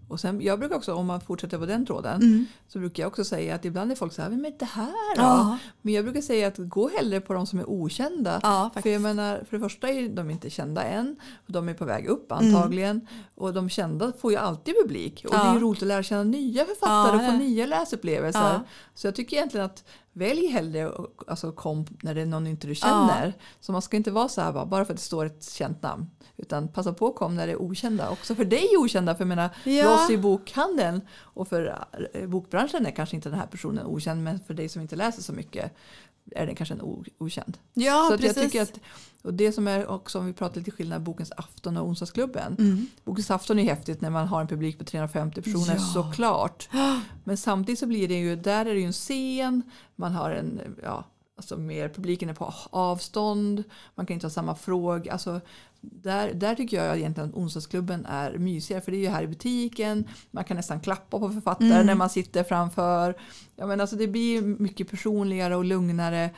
Och 0.07 0.19
sen, 0.19 0.41
jag 0.41 0.59
brukar 0.59 0.75
också, 0.75 0.93
om 0.93 1.05
man 1.07 1.21
fortsätter 1.21 1.57
på 1.57 1.65
den 1.65 1.86
tråden, 1.86 2.21
Mm. 2.21 2.45
så 2.67 2.79
brukar 2.79 3.03
jag 3.03 3.07
också 3.07 3.24
säga 3.24 3.55
att 3.55 3.65
ibland 3.65 3.91
är 3.91 3.95
folk 3.95 4.13
så 4.13 4.21
här, 4.21 4.29
men 4.29 4.53
det 4.59 4.65
här 4.65 5.15
då? 5.15 5.21
Ja. 5.21 5.57
Men 5.81 5.93
jag 5.93 6.05
brukar 6.05 6.21
säga 6.21 6.48
att 6.48 6.57
gå 6.57 6.89
hellre 6.98 7.21
på 7.21 7.33
de 7.33 7.48
som 7.48 7.59
är 7.59 7.69
okända. 7.69 8.39
Ja, 8.43 8.69
för 8.83 8.89
jag 8.89 9.01
menar, 9.01 9.43
för 9.50 9.57
det 9.57 9.63
första 9.63 9.89
är 9.89 10.10
de 10.10 10.30
inte 10.30 10.49
kända 10.49 10.84
än, 10.84 11.15
och 11.47 11.51
de 11.54 11.69
är 11.69 11.73
på 11.73 11.86
väg 11.86 12.06
upp 12.08 12.32
antagligen. 12.32 13.08
Och 13.36 13.54
de 13.54 13.69
kända 13.69 14.13
får 14.21 14.32
ju 14.32 14.38
alltid 14.38 14.75
publik. 14.84 15.25
Och 15.27 15.34
Ja. 15.36 15.43
det 15.43 15.49
är 15.49 15.54
ju 15.54 15.60
roligt 15.60 15.82
att 15.82 15.88
lära 15.88 16.04
känna 16.04 16.23
nya 16.23 16.65
författare 16.65 17.15
och 17.17 17.25
få 17.32 17.38
nya 17.38 17.65
läsupplevelser. 17.65 18.60
Så 18.93 19.08
jag 19.08 19.15
tycker 19.15 19.38
egentligen 19.38 19.65
att 19.65 19.84
välj 20.13 20.47
hellre 20.47 20.91
alltså 21.27 21.51
kom 21.51 21.86
när 22.04 22.15
det 22.15 22.21
är 22.21 22.25
någon 22.25 22.47
inte 22.47 22.67
du 22.67 22.75
känner. 22.75 23.34
Så 23.60 23.71
man 23.71 23.82
ska 23.82 23.97
inte 23.97 24.12
vara 24.12 24.27
så 24.30 24.41
här 24.41 24.51
bara, 24.54 24.65
bara 24.65 24.86
för 24.86 24.93
att 24.93 24.99
det 24.99 25.04
står 25.06 25.25
ett 25.25 25.43
känt 25.51 25.82
namn. 25.84 26.06
Utan 26.39 26.67
passa 26.67 26.93
på 26.93 27.08
att 27.08 27.15
kom 27.15 27.36
när 27.36 27.47
det 27.47 27.54
är 27.54 27.62
okända. 27.62 28.10
Också 28.10 28.36
för 28.36 28.45
dig 28.45 28.67
okända. 28.78 29.15
För 29.15 29.21
jag 29.21 29.28
menar, 29.28 29.49
Ja. 29.63 29.84
för 29.84 29.93
oss 30.04 30.10
i 30.10 30.17
bokhandeln 30.17 31.02
och 31.19 31.47
för 31.47 31.86
eh, 32.13 32.28
bokbranschen 32.28 32.86
är 32.86 32.91
kanske 32.91 33.15
inte 33.15 33.30
den 33.30 33.39
här 33.39 33.47
personen 33.47 33.86
okänd. 33.86 34.23
Men 34.23 34.39
för 34.39 34.54
dig 34.54 34.69
som 34.69 34.82
inte 34.82 34.95
läser 34.95 35.21
så 35.21 35.34
mycket 35.34 35.71
är 36.32 36.45
den 36.45 36.56
kanske 36.56 36.75
en 36.75 37.04
okänd. 37.17 37.58
Ja, 37.73 38.06
så 38.08 38.13
att 38.13 38.23
jag 38.23 38.36
precis. 38.36 38.52
tycker 38.52 38.62
att, 38.62 38.80
och 39.21 39.34
det 39.34 39.52
som 39.52 39.67
är 39.67 39.88
också 39.88 40.19
om 40.19 40.25
vi 40.25 40.34
pratar 40.34 40.58
lite 40.58 40.71
skillnad 40.71 41.02
Bokens 41.02 41.32
afton 41.38 41.78
och 41.78 41.88
onsdagsklubben. 41.88 42.56
Mm. 42.60 42.88
Bokens 43.04 43.32
afton 43.32 43.60
är 43.60 43.63
häftigt 43.63 44.02
när 44.02 44.10
man 44.10 44.28
har 44.28 44.41
en 44.41 44.47
publik 44.47 44.78
på 44.78 44.84
350 44.84 45.41
personer 45.41 45.73
Ja. 45.75 45.80
såklart. 45.93 46.69
Men 47.23 47.38
samtidigt 47.38 47.80
så 47.80 47.86
blir 47.88 48.08
det 48.08 48.19
ju, 48.19 48.36
där 48.36 48.65
är 48.65 48.73
det 48.73 48.80
ju 48.80 48.86
en 48.86 48.93
scen, 48.93 49.62
man 49.95 50.12
har 50.12 50.32
en, 50.32 50.62
ja, 50.84 51.04
alltså 51.38 51.58
mer, 51.58 51.89
publiken 51.89 52.30
är 52.30 52.34
på 52.34 52.54
avstånd, 52.69 53.63
man 53.95 54.06
kan 54.06 54.13
inte 54.13 54.25
ha 54.25 54.32
samma 54.32 54.56
fråga. 54.56 55.12
Alltså, 55.12 55.41
där, 55.82 56.34
där 56.34 56.56
tycker 56.56 56.84
jag 56.86 56.98
egentligen 56.98 57.30
att 57.30 57.36
onsdagsklubben 57.36 58.06
är 58.06 58.38
mysigare 58.38 58.82
för 58.82 58.92
det 58.92 58.98
är 58.98 59.02
ju 59.02 59.10
här 59.10 59.24
i 59.24 59.28
butiken, 59.28 60.08
man 60.32 60.44
kan 60.44 60.58
nästan 60.58 60.80
klappa 60.80 61.20
på 61.20 61.30
författaren 61.30 61.72
Mm. 61.72 61.86
när 61.86 61.96
man 61.96 62.10
sitter 62.10 62.44
framför. 62.44 63.15
Ja, 63.56 63.65
men 63.65 63.82
alltså 63.82 63.96
det 63.96 64.08
blir 64.08 64.42
mycket 64.42 64.89
personligare 64.92 65.56
och 65.56 65.65
lugnare. 65.65 66.30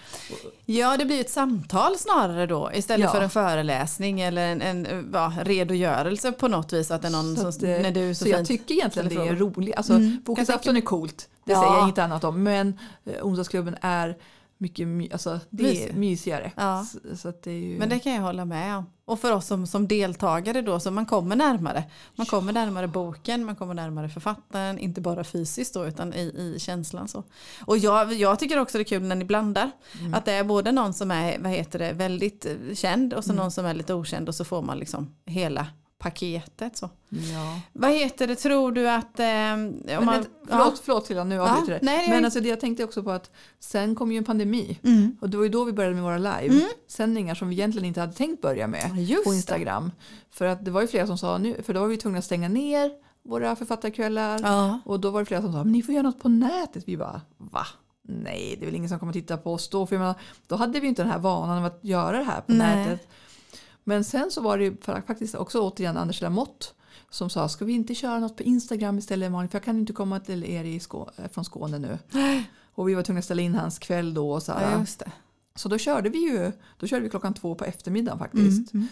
Ja, 0.65 0.97
det 0.97 1.05
blir 1.05 1.21
ett 1.21 1.29
samtal 1.29 1.97
snarare 1.97 2.45
då 2.45 2.71
istället 2.73 3.03
Ja. 3.05 3.11
för 3.11 3.21
en 3.21 3.29
föreläsning 3.29 4.21
eller 4.21 4.47
en, 4.51 4.61
en 4.61 5.09
ja, 5.13 5.33
redogörelse 5.43 6.31
på 6.31 6.47
något 6.47 6.73
vis. 6.73 6.91
Att 6.91 7.01
det 7.01 7.07
är 7.07 7.11
någon 7.11 7.35
Så 7.37 7.51
som, 7.51 7.67
eh, 7.69 7.81
när 7.81 7.91
du 7.91 8.15
så, 8.15 8.23
Så 8.23 8.29
jag 8.29 8.45
tycker 8.47 8.75
egentligen 8.75 9.09
det 9.09 9.27
är 9.27 9.35
roligt. 9.35 9.75
Alltså, 9.75 9.93
Mm, 9.93 10.17
Bokens 10.25 10.47
kan 10.49 10.55
afton 10.55 10.77
är 10.77 10.81
coolt, 10.81 11.29
det 11.45 11.51
Ja. 11.51 11.61
säger 11.61 11.73
jag 11.73 11.83
inget 11.85 11.97
annat 11.97 12.23
om. 12.23 12.43
Men 12.43 12.79
eh, 13.05 13.13
onsdagsklubben 13.25 13.75
är 13.81 14.17
mycket 14.61 14.87
my, 14.87 15.09
alltså, 15.11 15.39
det 15.49 15.63
är 15.63 15.67
Mysig. 15.67 15.95
mysigare. 15.95 16.51
Ja. 16.55 16.85
Så, 16.85 17.17
så 17.17 17.33
det 17.43 17.51
är 17.51 17.55
ju... 17.55 17.79
Men 17.79 17.89
det 17.89 17.99
kan 17.99 18.13
jag 18.13 18.21
hålla 18.21 18.45
med 18.45 18.77
om. 18.77 18.85
Och 19.05 19.19
för 19.19 19.31
oss 19.31 19.47
som, 19.47 19.67
som 19.67 19.87
deltagare 19.87 20.61
då, 20.61 20.79
så 20.79 20.91
man 20.91 21.05
kommer 21.05 21.35
närmare. 21.35 21.83
Man 22.15 22.25
kommer 22.25 22.53
närmare 22.53 22.87
boken, 22.87 23.45
man 23.45 23.55
kommer 23.55 23.73
närmare 23.73 24.09
författaren, 24.09 24.79
inte 24.79 25.01
bara 25.01 25.23
fysiskt 25.23 25.73
då, 25.73 25.85
utan 25.85 26.13
i, 26.13 26.21
i 26.55 26.59
känslan. 26.59 27.07
Så. 27.07 27.23
Och 27.65 27.77
jag, 27.77 28.13
jag 28.13 28.39
tycker 28.39 28.59
också 28.59 28.77
det 28.77 28.81
är 28.81 28.85
kul 28.85 29.03
när 29.03 29.15
ni 29.15 29.25
blandar. 29.25 29.71
Mm. 29.99 30.13
Att 30.13 30.25
det 30.25 30.31
är 30.31 30.43
både 30.43 30.71
någon 30.71 30.93
som 30.93 31.11
är 31.11 31.39
vad 31.39 31.51
heter 31.51 31.79
det, 31.79 31.93
väldigt 31.93 32.45
eh, 32.45 32.75
känd 32.75 33.13
och 33.13 33.23
så 33.23 33.31
Mm. 33.31 33.41
någon 33.41 33.51
som 33.51 33.65
är 33.65 33.73
lite 33.73 33.93
okänd 33.93 34.29
och 34.29 34.35
så 34.35 34.45
får 34.45 34.61
man 34.61 34.79
liksom 34.79 35.15
hela 35.25 35.67
paketet. 36.01 36.77
Så. 36.77 36.89
ja. 37.09 37.59
Vad 37.73 37.91
heter 37.91 38.27
det, 38.27 38.35
tror 38.35 38.71
du 38.71 38.89
att... 38.89 39.19
Eh, 39.19 39.25
om 39.25 39.81
Men 39.85 40.05
man, 40.05 40.21
det, 40.21 40.27
förlåt, 40.49 40.79
förlåt 40.83 41.07
Hilda, 41.09 41.23
nu 41.23 41.41
avbryter 41.41 41.71
jag. 41.71 41.81
det- 41.81 42.09
Men 42.09 42.25
alltså, 42.25 42.39
det 42.39 42.49
jag 42.49 42.59
tänkte 42.59 42.83
också 42.83 43.03
på 43.03 43.11
att 43.11 43.31
sen 43.59 43.95
kom 43.95 44.11
ju 44.11 44.17
en 44.17 44.23
pandemi. 44.23 44.79
Mm. 44.83 45.17
Och 45.21 45.29
det 45.29 45.37
var 45.37 45.43
ju 45.43 45.49
då 45.49 45.63
vi 45.63 45.71
började 45.73 45.95
med 45.95 46.03
våra 46.03 46.17
live-sändningar 46.17 47.35
som 47.35 47.49
vi 47.49 47.55
egentligen 47.55 47.85
inte 47.87 47.99
hade 47.99 48.13
tänkt 48.13 48.41
börja 48.41 48.67
med 48.67 48.97
Just 48.97 49.23
på 49.23 49.29
det. 49.29 49.35
Instagram. 49.35 49.91
För 50.31 50.45
att 50.45 50.65
det 50.65 50.71
var 50.71 50.81
ju 50.81 50.87
flera 50.87 51.07
som 51.07 51.17
sa 51.17 51.37
nu, 51.37 51.61
för 51.63 51.73
då 51.73 51.79
var 51.79 51.87
vi 51.87 51.97
tvungna 51.97 52.19
att 52.19 52.25
stänga 52.25 52.49
ner 52.49 52.91
våra 53.23 53.55
författarkvällar. 53.55 54.39
Ja. 54.43 54.79
Och 54.85 54.99
då 54.99 55.09
var 55.09 55.19
det 55.19 55.25
flera 55.25 55.41
som 55.41 55.51
sa, 55.53 55.57
men 55.63 55.71
ni 55.73 55.81
får 55.81 55.93
göra 55.93 56.03
något 56.03 56.19
på 56.21 56.29
nätet. 56.29 56.83
Vi 56.87 56.97
bara, 56.97 57.21
va? 57.37 57.67
Nej, 58.03 58.55
det 58.59 58.63
är 58.63 58.65
väl 58.65 58.75
ingen 58.75 58.89
som 58.89 58.99
kommer 58.99 59.13
titta 59.13 59.37
på 59.37 59.53
oss 59.53 59.69
då. 59.69 59.87
För 59.87 59.97
menar, 59.97 60.15
då 60.47 60.55
hade 60.55 60.79
vi 60.79 60.87
inte 60.87 61.01
den 61.01 61.11
här 61.11 61.19
vanan 61.19 61.57
av 61.57 61.65
att 61.65 61.79
göra 61.81 62.17
det 62.17 62.23
här 62.23 62.41
på 62.41 62.51
Nej. 62.53 62.75
nätet. 62.75 63.07
Men 63.91 64.03
sen 64.03 64.31
så 64.31 64.41
var 64.41 64.57
det 64.57 64.63
ju 64.63 64.71
fa- 64.71 65.01
faktiskt 65.07 65.35
också 65.35 65.59
återigen 65.61 65.97
Anders 65.97 66.21
Lamotte 66.21 66.65
som 67.09 67.29
sa, 67.29 67.49
ska 67.49 67.65
vi 67.65 67.73
inte 67.73 67.95
köra 67.95 68.19
något 68.19 68.37
på 68.37 68.43
Instagram 68.43 68.97
istället 68.97 69.31
Malin? 69.31 69.49
För 69.49 69.55
jag 69.57 69.63
kan 69.63 69.77
inte 69.79 69.93
komma 69.93 70.19
till 70.19 70.43
er 70.43 70.63
i 70.63 70.79
Skå- 70.79 71.09
eh, 71.17 71.29
från 71.31 71.45
Skåne 71.45 71.79
nu. 71.79 71.97
Och 72.75 72.89
vi 72.89 72.93
var 72.93 73.03
tvungna 73.03 73.19
att 73.19 73.25
ställa 73.25 73.41
in 73.41 73.55
hans 73.55 73.79
kväll 73.79 74.13
då. 74.13 74.31
Och 74.31 74.43
så, 74.43 74.51
ja, 74.51 74.85
så 75.55 75.69
då 75.69 75.77
körde 75.77 76.09
vi 76.09 76.17
ju 76.17 76.51
då 76.79 76.87
körde 76.87 77.03
vi 77.03 77.09
klockan 77.09 77.33
två 77.33 77.55
på 77.55 77.65
eftermiddagen 77.65 78.19
faktiskt. 78.19 78.73
Mm. 78.73 78.87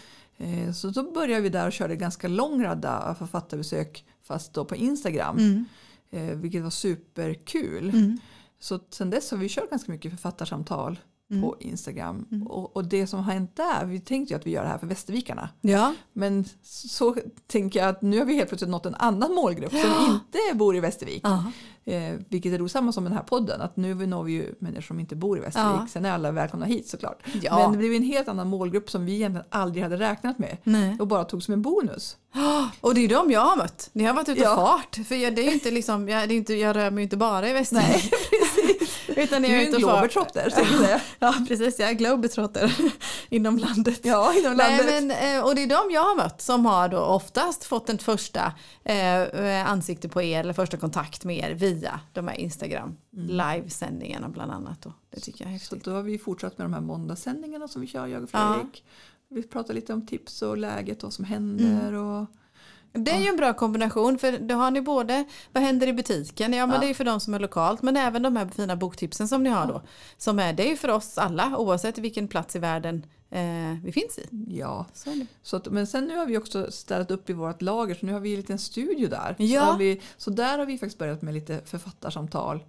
Eh, 0.68 0.72
Så 0.72 0.88
då 0.90 1.10
började 1.12 1.42
vi 1.42 1.48
där 1.48 1.66
och 1.66 1.72
körde 1.72 1.96
ganska 1.96 2.28
lång 2.28 2.62
radda 2.64 3.14
författarbesök 3.18 4.04
fast 4.22 4.54
då 4.54 4.64
på 4.64 4.76
Instagram. 4.76 5.36
Mm. 5.38 5.64
Eh, 6.10 6.36
vilket 6.36 6.62
var 6.62 6.70
superkul. 6.70 7.88
Mm. 7.90 8.18
Så 8.58 8.78
sen 8.90 9.10
dess 9.10 9.30
har 9.30 9.38
vi 9.38 9.48
kört 9.48 9.70
ganska 9.70 9.92
mycket 9.92 10.10
författarsamtal 10.12 10.98
Mm. 11.30 11.42
på 11.42 11.56
Instagram. 11.60 12.26
Och, 12.48 12.76
och 12.76 12.84
det 12.84 13.06
som 13.06 13.20
har 13.24 13.32
hänt 13.32 13.56
där, 13.56 13.84
vi 13.84 14.00
tänkte 14.00 14.34
ju 14.34 14.38
att 14.40 14.46
vi 14.46 14.50
gör 14.50 14.62
det 14.62 14.68
här 14.68 14.78
för 14.78 14.86
Västervikarna. 14.86 15.48
Ja. 15.60 15.94
Men 16.12 16.44
så 16.62 17.16
tänker 17.46 17.80
jag 17.80 17.88
att 17.88 18.02
nu 18.02 18.18
har 18.18 18.24
vi 18.24 18.34
helt 18.34 18.48
plötsligt 18.48 18.70
nått 18.70 18.86
en 18.86 18.94
annan 18.94 19.34
målgrupp 19.34 19.72
som 19.72 20.06
inte 20.14 20.38
bor 20.54 20.76
i 20.76 20.80
Västervik. 20.80 21.20
Ja. 21.24 21.44
Eh, 21.84 22.14
vilket 22.28 22.52
är 22.52 22.58
då 22.58 22.68
samma 22.68 22.92
som 22.92 23.04
den 23.04 23.12
här 23.12 23.22
podden, 23.22 23.60
att 23.60 23.76
nu 23.76 23.94
når 24.06 24.22
vi 24.24 24.32
ju 24.32 24.54
människor 24.58 24.82
som 24.82 25.00
inte 25.00 25.16
bor 25.16 25.38
i 25.38 25.40
Västervik. 25.40 25.80
Ja. 25.80 25.86
Sen 25.90 26.04
är 26.04 26.12
alla 26.12 26.30
välkomna 26.32 26.66
hit 26.66 26.88
såklart. 26.88 27.22
Ja. 27.42 27.58
Men 27.58 27.72
det 27.72 27.78
blev 27.78 27.92
en 27.92 28.02
helt 28.02 28.28
annan 28.28 28.48
målgrupp 28.48 28.90
som 28.90 29.04
vi 29.04 29.14
egentligen 29.14 29.46
aldrig 29.50 29.82
hade 29.82 29.96
räknat 29.96 30.38
med. 30.38 30.56
Nej. 30.64 30.96
Och 31.00 31.06
bara 31.06 31.24
tog 31.24 31.42
som 31.42 31.54
en 31.54 31.62
bonus. 31.62 32.16
Och 32.80 32.94
det 32.94 33.04
är 33.04 33.08
de 33.08 33.30
jag 33.30 33.40
har 33.40 33.56
mött. 33.56 33.90
Ni 33.92 34.04
har 34.04 34.14
varit 34.14 34.28
ute 34.28 34.40
Ja. 34.40 34.54
fart. 34.56 35.06
För 35.06 35.14
jag, 35.14 35.36
det 35.36 35.48
är 35.48 35.52
inte 35.52 35.70
liksom, 35.70 36.08
jag, 36.08 36.28
det 36.28 36.34
är 36.34 36.36
inte, 36.36 36.54
jag 36.54 36.76
rör 36.76 36.90
mig 36.90 37.02
ju 37.02 37.02
inte 37.02 37.16
bara 37.16 37.48
i 37.48 37.52
Västervik. 37.52 38.12
Utan 39.16 39.42
Du 39.42 39.48
jag 39.48 39.56
är 39.56 39.62
är 39.62 39.68
en 39.68 39.74
och 39.74 39.80
globetrotter. 39.80 40.52
Ja 41.18 41.34
precis, 41.48 41.78
jag 41.78 41.88
är 41.90 41.94
globetrotter 41.94 42.74
inom 43.28 43.58
landet. 43.58 44.00
Ja, 44.02 44.34
inom 44.34 44.56
landet. 44.56 44.86
Nej, 44.86 45.00
men, 45.06 45.36
eh, 45.38 45.44
och 45.46 45.54
det 45.54 45.62
är 45.62 45.66
de 45.66 45.94
jag 45.94 46.02
har 46.04 46.16
mött 46.16 46.42
som 46.42 46.66
har 46.66 46.88
då 46.88 46.98
oftast 46.98 47.64
fått 47.64 47.88
en 47.88 47.98
första 47.98 48.52
eh, 48.84 49.70
ansikte 49.70 50.08
på 50.08 50.22
er 50.22 50.40
eller 50.40 50.52
första 50.52 50.76
kontakt 50.76 51.24
med 51.24 51.38
er 51.38 51.54
via 51.54 52.00
de 52.12 52.28
här 52.28 52.34
Instagram 52.40 52.96
livesändningarna 53.12 54.28
bland 54.28 54.52
annat. 54.52 54.82
Då. 54.82 54.92
Det 55.10 55.20
tycker 55.20 55.44
jag 55.44 55.46
är 55.46 55.50
Mm. 55.50 55.58
Så 55.60 55.74
häftigt. 55.74 55.84
då 55.84 55.90
har 55.92 56.02
vi 56.02 56.18
fortsatt 56.18 56.58
med 56.58 56.64
de 56.64 56.74
här 56.74 56.80
måndagssändningarna 56.80 57.68
som 57.68 57.80
vi 57.80 57.86
kör, 57.86 58.06
jag 58.06 58.22
och 58.22 58.28
Ja. 58.32 58.54
Fredrik. 58.54 58.84
Vi 59.28 59.42
pratar 59.42 59.74
lite 59.74 59.92
om 59.92 60.06
tips 60.06 60.42
och 60.42 60.56
läget, 60.58 61.02
vad 61.02 61.12
som 61.12 61.24
händer. 61.24 61.88
Mm. 61.88 62.06
Och, 62.06 62.26
Det 62.92 63.10
är 63.10 63.20
ju 63.20 63.26
en 63.26 63.36
bra 63.36 63.54
kombination 63.54 64.18
för 64.18 64.38
då 64.38 64.54
har 64.54 64.70
ni 64.70 64.80
både 64.80 65.24
vad 65.52 65.62
händer 65.62 65.86
i 65.86 65.92
butiken, 65.92 66.52
ja 66.52 66.66
men 66.66 66.74
Ja. 66.74 66.80
det 66.80 66.90
är 66.90 66.94
för 66.94 67.04
de 67.04 67.20
som 67.20 67.34
är 67.34 67.38
lokalt 67.38 67.82
men 67.82 67.96
även 67.96 68.22
de 68.22 68.36
här 68.36 68.46
fina 68.46 68.76
boktipsen 68.76 69.28
som 69.28 69.42
ni 69.42 69.50
har 69.50 69.66
då. 69.66 69.82
Som 70.16 70.38
är, 70.38 70.52
det 70.52 70.66
är 70.66 70.70
ju 70.70 70.76
för 70.76 70.88
oss 70.88 71.18
alla 71.18 71.56
oavsett 71.58 71.98
vilken 71.98 72.28
plats 72.28 72.56
i 72.56 72.58
världen 72.58 73.06
eh, 73.30 73.84
vi 73.84 73.92
finns 73.92 74.18
i. 74.18 74.26
ja. 74.48 74.86
Så. 74.92 75.10
Så 75.42 75.56
att, 75.56 75.66
men 75.66 75.86
sen 75.86 76.04
nu 76.04 76.16
har 76.16 76.26
vi 76.26 76.38
också 76.38 76.70
ställt 76.72 77.10
upp 77.10 77.30
i 77.30 77.32
vårt 77.32 77.62
lager 77.62 77.94
så 77.94 78.06
nu 78.06 78.12
har 78.12 78.20
vi 78.20 78.30
en 78.30 78.36
liten 78.40 78.58
studio 78.58 79.08
där. 79.08 79.34
Ja. 79.38 79.66
Så, 79.66 79.76
vi, 79.76 80.00
så 80.16 80.30
där 80.30 80.58
har 80.58 80.66
vi 80.66 80.78
faktiskt 80.78 80.98
börjat 80.98 81.22
med 81.22 81.34
lite 81.34 81.60
författarsamtal 81.64 82.64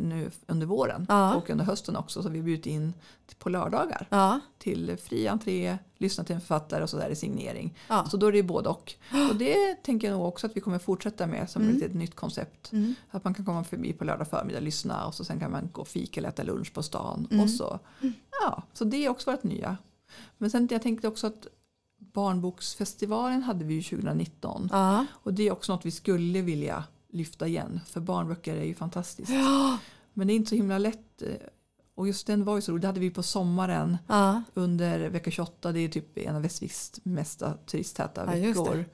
nu 0.00 0.30
under 0.46 0.66
våren 0.66 1.06
Ja. 1.08 1.34
och 1.34 1.50
under 1.50 1.64
hösten 1.64 1.96
också. 1.96 2.22
Så 2.22 2.28
vi 2.28 2.42
bjudit 2.42 2.66
in 2.66 2.94
på 3.38 3.48
lördagar 3.48 4.06
Ja, 4.10 4.40
till 4.58 4.96
fri 5.02 5.28
entré, 5.28 5.78
lyssna 5.98 6.24
till 6.24 6.34
en 6.34 6.40
författare 6.40 6.82
och 6.82 6.90
så 6.90 6.96
där 6.96 7.08
i 7.10 7.16
signering. 7.16 7.78
ja. 7.88 8.04
Så 8.10 8.16
då 8.16 8.26
är 8.26 8.32
det 8.32 8.42
både 8.42 8.68
och. 8.68 8.94
Och 9.30 9.36
det 9.36 9.74
tänker 9.74 10.08
jag 10.10 10.18
nog 10.18 10.28
också 10.28 10.46
att 10.46 10.56
vi 10.56 10.60
kommer 10.60 10.78
fortsätta 10.78 11.26
med 11.26 11.50
som 11.50 11.62
Mm. 11.62 11.82
ett, 11.82 11.94
nytt 11.94 12.14
koncept. 12.16 12.72
Mm. 12.72 12.94
Att 13.10 13.24
man 13.24 13.34
kan 13.34 13.44
komma 13.44 13.64
förbi 13.64 13.92
på 13.92 14.04
lördag 14.04 14.28
förmiddag, 14.28 14.60
lyssna 14.60 15.06
och 15.06 15.14
så 15.14 15.24
sen 15.24 15.40
kan 15.40 15.50
man 15.50 15.68
gå 15.72 15.80
och 15.80 15.88
fika 15.88 16.20
eller 16.20 16.28
äta 16.28 16.42
lunch 16.42 16.72
på 16.72 16.82
stan. 16.82 17.28
Mm. 17.30 17.42
Och 17.44 17.50
så. 17.50 17.78
Ja, 18.42 18.62
så 18.72 18.84
det 18.84 19.04
är 19.04 19.08
också 19.08 19.30
varit 19.30 19.42
nya. 19.44 19.76
Men 20.38 20.50
sen 20.50 20.68
jag 20.70 20.82
tänkte 20.82 21.08
också 21.08 21.26
att 21.26 21.46
Barnboksfestivalen 21.98 23.42
hade 23.42 23.64
vi 23.64 23.74
ju 23.74 23.82
2019. 23.82 24.68
Ja. 24.72 25.06
Och 25.12 25.34
det 25.34 25.48
är 25.48 25.52
också 25.52 25.72
något 25.72 25.86
vi 25.86 25.90
skulle 25.90 26.42
vilja 26.42 26.84
lyfta 27.16 27.46
igen. 27.46 27.80
För 27.86 28.00
barnböcker 28.00 28.56
är 28.56 28.64
ju 28.64 28.74
fantastiskt. 28.74 29.30
Ja. 29.32 29.78
Men 30.12 30.26
det 30.26 30.32
är 30.32 30.34
inte 30.36 30.48
så 30.48 30.54
himla 30.56 30.78
lätt. 30.78 31.22
eh, 31.22 31.28
Och 31.94 32.06
just 32.06 32.26
den 32.26 32.44
var 32.44 32.56
ju 32.56 32.62
så 32.62 32.72
rolig. 32.72 32.80
Det 32.82 32.86
hade 32.86 33.00
vi 33.00 33.10
på 33.10 33.22
sommaren 33.22 33.96
Ja. 34.06 34.42
under 34.54 35.08
vecka 35.08 35.30
28. 35.30 35.72
Det 35.72 35.80
är 35.80 35.88
typ 35.88 36.18
en 36.18 36.36
av 36.36 36.42
Västerviks 36.42 36.92
mesta 37.02 37.52
turisttäta 37.66 38.36
Ja, 38.36 38.46
veckor. 38.48 38.84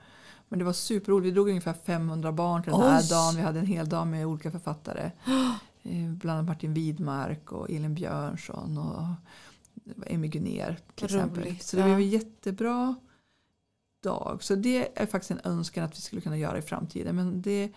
Men 0.49 0.59
det 0.59 0.65
var 0.65 0.73
superroligt. 0.73 1.27
Vi 1.27 1.31
drog 1.31 1.49
ungefär 1.49 1.73
500 1.85 2.33
barn 2.33 2.63
till 2.63 2.73
den 2.73 2.81
här 2.81 3.11
dagen. 3.11 3.37
Vi 3.37 3.43
hade 3.43 3.59
en 3.61 3.67
hel 3.67 3.89
dag 3.89 4.07
med 4.07 4.27
olika 4.27 4.51
författare. 4.51 5.11
Eh, 5.85 6.11
Bland 6.13 6.39
annat 6.39 6.49
Martin 6.49 6.75
Widmark 6.75 7.53
och 7.53 7.71
Elin 7.71 7.95
Björnsson 7.95 8.79
och 8.79 9.05
Emmy 10.07 10.29
Gunér 10.29 10.79
till 10.95 11.05
exempel. 11.05 11.43
Roligt, 11.45 11.63
Så 11.63 11.77
det 11.77 11.83
blev 11.83 11.97
en 11.97 12.09
jättebra 12.11 12.95
dag. 14.03 14.43
Så 14.43 14.55
det 14.55 15.01
är 15.01 15.07
faktiskt 15.07 15.31
en 15.31 15.41
önskan 15.45 15.85
att 15.85 15.97
vi 15.97 16.01
skulle 16.01 16.21
kunna 16.23 16.39
göra 16.39 16.59
i 16.59 16.63
framtiden. 16.63 17.17
Men 17.17 17.43
det, 17.43 17.73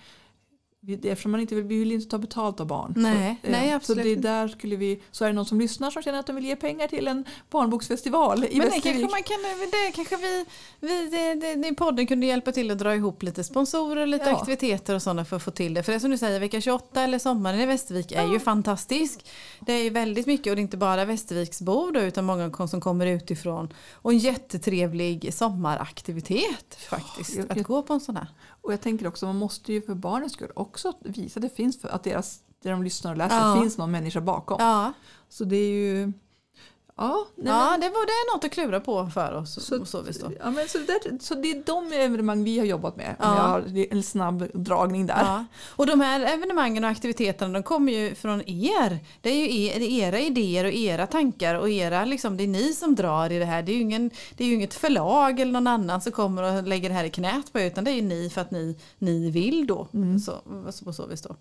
eftersom 0.94 1.32
man 1.32 1.42
inte 1.42 1.56
vill, 1.56 1.64
vi 1.64 1.80
vill 1.80 1.92
inte 1.92 2.10
ta 2.10 2.18
betalt 2.18 2.60
av 2.60 2.68
barn. 2.68 2.94
Nej, 2.98 3.40
så, 3.42 3.48
eh, 3.48 3.52
nej, 3.52 3.70
Så 3.70 3.76
absolut 3.76 4.04
det 4.04 4.10
är 4.10 4.16
inte. 4.16 4.28
där 4.28 4.48
skulle 4.48 4.76
vi, 4.76 5.02
så 5.12 5.24
är 5.24 5.28
det 5.30 5.34
någon 5.34 5.46
som 5.46 5.60
lyssnar 5.60 5.92
som 5.92 6.02
känner 6.02 6.20
att 6.20 6.28
de 6.28 6.36
vill 6.36 6.46
ge 6.46 6.56
pengar 6.56 6.88
till 6.88 7.08
en 7.08 7.26
barnboksfestival 7.50 8.44
i 8.44 8.58
Men 8.58 8.68
det 8.70 8.80
kanske, 8.82 9.02
man 9.02 9.24
kan, 9.24 9.38
det 9.72 9.92
kanske 9.96 10.16
vi, 10.18 10.46
vi 10.80 11.10
det, 11.10 11.34
det, 11.36 11.56
det, 11.56 11.74
podden 11.76 12.08
kunde 12.08 12.26
hjälpa 12.26 12.52
till 12.52 12.72
att 12.72 12.78
dra 12.80 12.96
ihop 12.96 13.24
lite 13.24 13.44
sponsorer, 13.44 14.06
lite 14.06 14.30
Ja. 14.30 14.38
aktiviteter 14.38 14.96
och 14.96 15.02
sådana 15.02 15.26
för 15.26 15.36
att 15.36 15.44
få 15.44 15.52
till 15.52 15.74
det. 15.74 15.84
För 15.84 15.92
det 15.92 16.00
som 16.00 16.12
du 16.12 16.18
säger, 16.18 16.40
vecka 16.40 16.62
28 16.62 17.02
eller 17.02 17.20
sommaren 17.20 17.60
i 17.60 17.66
Västervik 17.66 18.12
är 18.12 18.28
ju 18.32 18.40
fantastisk. 18.40 19.26
Det 19.60 19.74
är 19.74 19.84
ju 19.84 19.90
väldigt 19.90 20.26
mycket 20.28 20.52
och 20.52 20.56
det 20.56 20.60
är 20.60 20.64
inte 20.64 20.78
bara 20.78 21.06
Västerviksbor 21.06 21.92
då, 21.92 22.00
utan 22.00 22.26
många 22.26 22.68
som 22.68 22.82
kommer 22.82 23.06
utifrån. 23.06 23.74
Och 23.94 24.12
en 24.12 24.18
jättetrevlig 24.18 25.34
sommaraktivitet 25.34 26.78
faktiskt, 26.90 27.36
jag- 27.36 27.52
att 27.52 27.58
jag- 27.58 27.66
gå 27.66 27.82
på 27.82 27.94
en 27.94 28.00
sån 28.00 28.16
här. 28.18 28.28
Och 28.66 28.74
jag 28.74 28.82
tänker 28.82 29.08
också, 29.08 29.26
man 29.26 29.36
måste 29.36 29.74
ju 29.74 29.82
för 29.82 29.96
barnens 29.96 30.34
skull 30.34 30.52
också 30.56 30.94
visa 31.00 31.40
att 31.40 31.42
det 31.42 31.50
finns, 31.56 31.82
för, 31.82 31.88
att 31.90 32.04
deras, 32.04 32.40
det 32.64 32.70
de 32.70 32.84
lyssnar 32.84 33.12
och 33.12 33.18
läser, 33.18 33.36
Ja. 33.36 33.62
finns 33.62 33.78
någon 33.78 33.92
människa 33.92 34.22
bakom. 34.22 34.58
Ja, 34.60 34.94
Så 35.30 35.44
det 35.44 35.56
är 35.56 35.70
ju, 35.72 36.14
ja. 36.98 37.28
nej, 37.36 37.54
ja 37.54 37.72
men- 37.72 37.80
det, 37.80 37.90
var, 37.90 38.06
det 38.06 38.12
är 38.12 38.36
något 38.36 38.44
att 38.46 38.52
klura 38.52 38.80
på 38.80 39.10
för 39.14 39.34
oss. 39.34 39.66
Så, 39.66 39.80
och 39.82 39.88
så, 39.88 40.02
visst 40.02 40.22
då. 40.22 40.32
ja, 40.40 40.52
men 40.52 40.68
så, 40.68 40.78
där, 40.78 41.24
så 41.24 41.36
det 41.36 41.52
är 41.52 41.64
de 41.66 41.92
evenemang 41.94 42.44
vi 42.44 42.60
har 42.60 42.66
jobbat 42.66 42.96
med. 42.96 43.16
Ja. 43.20 43.26
jag 43.36 43.44
har 43.44 43.88
en 43.92 44.04
snabb 44.04 44.48
dragning 44.54 45.08
där. 45.08 45.24
Ja. 45.24 45.46
Och 45.68 45.88
de 45.88 46.02
här 46.02 46.20
evenemangen 46.34 46.84
och 46.84 46.90
aktiviteterna 46.90 47.54
de 47.54 47.64
kommer 47.64 47.92
ju 47.94 48.16
från 48.16 48.42
er. 48.50 49.00
Det 49.22 49.30
är 49.30 49.36
ju 49.36 49.66
er, 49.66 49.82
era 49.82 50.20
idéer 50.20 50.66
och 50.66 50.72
era 50.74 51.08
tankar 51.08 51.56
och 51.56 51.70
era, 51.70 52.06
liksom, 52.06 52.38
det 52.38 52.44
är 52.44 52.48
ni 52.48 52.74
som 52.74 52.96
drar 52.96 53.32
i 53.32 53.40
det 53.40 53.46
här. 53.46 53.64
Det 53.64 53.72
är 53.72 53.76
ju, 53.76 53.82
ingen, 53.82 54.12
det 54.38 54.44
är 54.44 54.54
inget 54.54 54.74
förlag 54.74 55.40
eller 55.40 55.52
någon 55.52 55.68
annan 55.68 56.02
som 56.02 56.12
kommer 56.12 56.44
och 56.44 56.64
lägger 56.64 56.90
det 56.90 56.96
här 56.96 57.04
i 57.04 57.10
knät 57.10 57.54
på 57.54 57.60
er 57.60 57.66
utan 57.66 57.84
det 57.84 57.92
är 57.92 57.96
ju 57.96 58.02
ni 58.02 58.30
för 58.30 58.42
att 58.42 58.52
ni, 58.52 58.78
ni 58.98 59.32
vill 59.32 59.68
då. 59.68 59.88
Så, 60.26 60.42
så, 60.72 60.86
på 60.86 60.94
så 60.94 61.06
vis 61.06 61.22
då. 61.22 61.36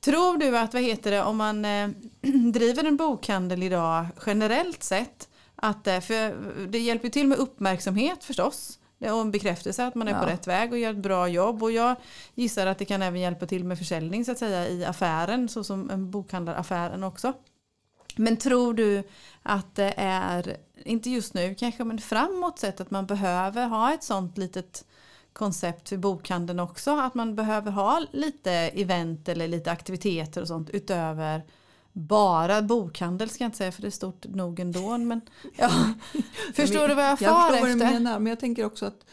Tror 0.00 0.38
du 0.38 0.58
att, 0.58 0.74
vad 0.74 0.82
heter 0.82 1.10
det, 1.10 1.22
om 1.22 1.36
man 1.36 1.64
eh, 1.64 1.88
driver 2.52 2.84
en 2.84 2.96
bokhandel 2.96 3.62
idag 3.62 4.06
generellt 4.26 4.82
sett 4.82 5.28
att, 5.56 5.86
eh, 5.86 6.00
för 6.00 6.36
det 6.66 6.78
hjälper 6.78 7.08
till 7.08 7.26
med 7.26 7.38
uppmärksamhet 7.38 8.24
förstås. 8.24 8.78
Det 8.98 9.06
är 9.06 9.20
en 9.20 9.30
bekräftelse 9.30 9.86
att 9.86 9.94
man 9.94 10.08
är 10.08 10.12
på 10.14 10.24
Ja. 10.28 10.32
rätt 10.32 10.46
väg 10.46 10.72
och 10.72 10.78
gör 10.78 10.90
ett 10.90 10.96
bra 10.96 11.28
jobb. 11.28 11.62
Och 11.62 11.72
jag 11.72 11.96
gissar 12.34 12.66
att 12.66 12.78
det 12.78 12.84
kan 12.84 13.02
även 13.02 13.20
hjälpa 13.20 13.46
till 13.46 13.64
med 13.64 13.78
försäljning 13.78 14.24
så 14.24 14.32
att 14.32 14.38
säga 14.38 14.68
i 14.68 14.84
affären, 14.84 15.48
så 15.48 15.64
som 15.64 15.90
en 15.90 16.10
bokhandlaraffären 16.10 17.04
också. 17.04 17.32
Men 18.16 18.36
tror 18.36 18.74
du 18.74 19.02
att 19.42 19.74
det 19.74 19.94
är, 19.96 20.56
inte 20.84 21.10
just 21.10 21.34
nu 21.34 21.54
kanske, 21.54 21.84
men 21.84 21.98
framåt 21.98 22.58
sett 22.58 22.80
att 22.80 22.90
man 22.90 23.06
behöver 23.06 23.66
ha 23.66 23.94
ett 23.94 24.04
sånt 24.04 24.38
litet 24.38 24.84
koncept 25.38 25.88
för 25.88 25.96
bokhandeln 25.96 26.60
också? 26.60 26.90
Att 27.00 27.14
man 27.14 27.34
behöver 27.34 27.70
ha 27.70 28.02
lite 28.12 28.50
event 28.52 29.28
eller 29.28 29.48
lite 29.48 29.70
aktiviteter 29.70 30.40
och 30.40 30.48
sånt 30.48 30.70
utöver 30.70 31.42
bara 31.92 32.62
bokhandel 32.62 33.30
ska 33.30 33.44
jag 33.44 33.48
inte 33.48 33.58
säga 33.58 33.72
för 33.72 33.82
det 33.82 33.88
är 33.88 33.90
stort 33.90 34.24
nog 34.28 34.60
ändå. 34.60 34.98
Men, 34.98 35.20
ja. 35.56 35.70
Förstår 36.54 36.88
du 36.88 36.94
vad 36.94 37.04
jag 37.04 37.10
jag 37.10 37.18
far 37.18 37.50
förstår 37.50 37.60
vad 37.60 37.68
du 37.78 37.84
efter? 37.84 37.92
menar, 38.00 38.18
men 38.18 38.26
jag 38.30 38.40
tänker 38.40 38.64
också 38.64 38.86
att 38.86 39.04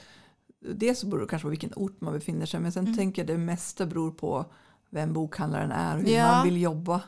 dels 0.59 1.03
beror 1.03 1.21
det 1.21 1.27
kanske 1.27 1.45
på 1.45 1.49
vilken 1.49 1.73
ort 1.75 2.01
man 2.01 2.13
befinner 2.13 2.45
sig 2.45 2.59
men 2.59 2.71
sen 2.71 2.83
Mm. 2.85 2.97
tänker 2.97 3.21
jag 3.21 3.27
det 3.27 3.37
mesta 3.37 3.85
beror 3.85 4.11
på 4.11 4.45
vem 4.89 5.13
bokhandlaren 5.13 5.71
är 5.71 5.95
och 5.95 6.01
hur 6.01 6.09
Ja. 6.09 6.31
man 6.31 6.43
vill 6.45 6.61
jobba. 6.61 7.01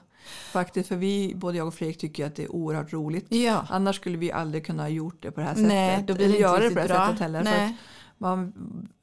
Faktiskt, 0.52 0.88
för 0.90 0.96
vi, 0.96 1.34
både 1.36 1.58
jag 1.58 1.68
och 1.68 1.74
Fredrik 1.74 1.98
tycker 1.98 2.26
att 2.26 2.36
det 2.36 2.44
är 2.44 2.52
oerhört 2.52 2.94
roligt. 2.94 3.26
Ja. 3.30 3.66
Annars 3.70 3.96
skulle 3.96 4.18
vi 4.18 4.32
aldrig 4.32 4.66
kunna 4.66 4.84
ha 4.84 4.90
gjort 4.90 5.22
det 5.24 5.32
på 5.32 5.40
det 5.40 5.46
här 5.46 5.54
sättet. 5.54 5.68
Nej, 5.70 6.04
då 6.08 6.14
blir 6.14 6.26
Eller 6.26 6.36
det 6.36 6.42
göra 6.42 6.66
inte 6.66 6.82
det 6.82 6.82
på 6.82 6.88
det 6.88 6.94
här 6.94 7.00
bra. 7.00 7.06
sättet 7.08 7.20
heller. 7.22 7.44
För 7.44 7.52
att 7.52 7.58
Nej. 7.58 7.78
Man, 8.18 8.54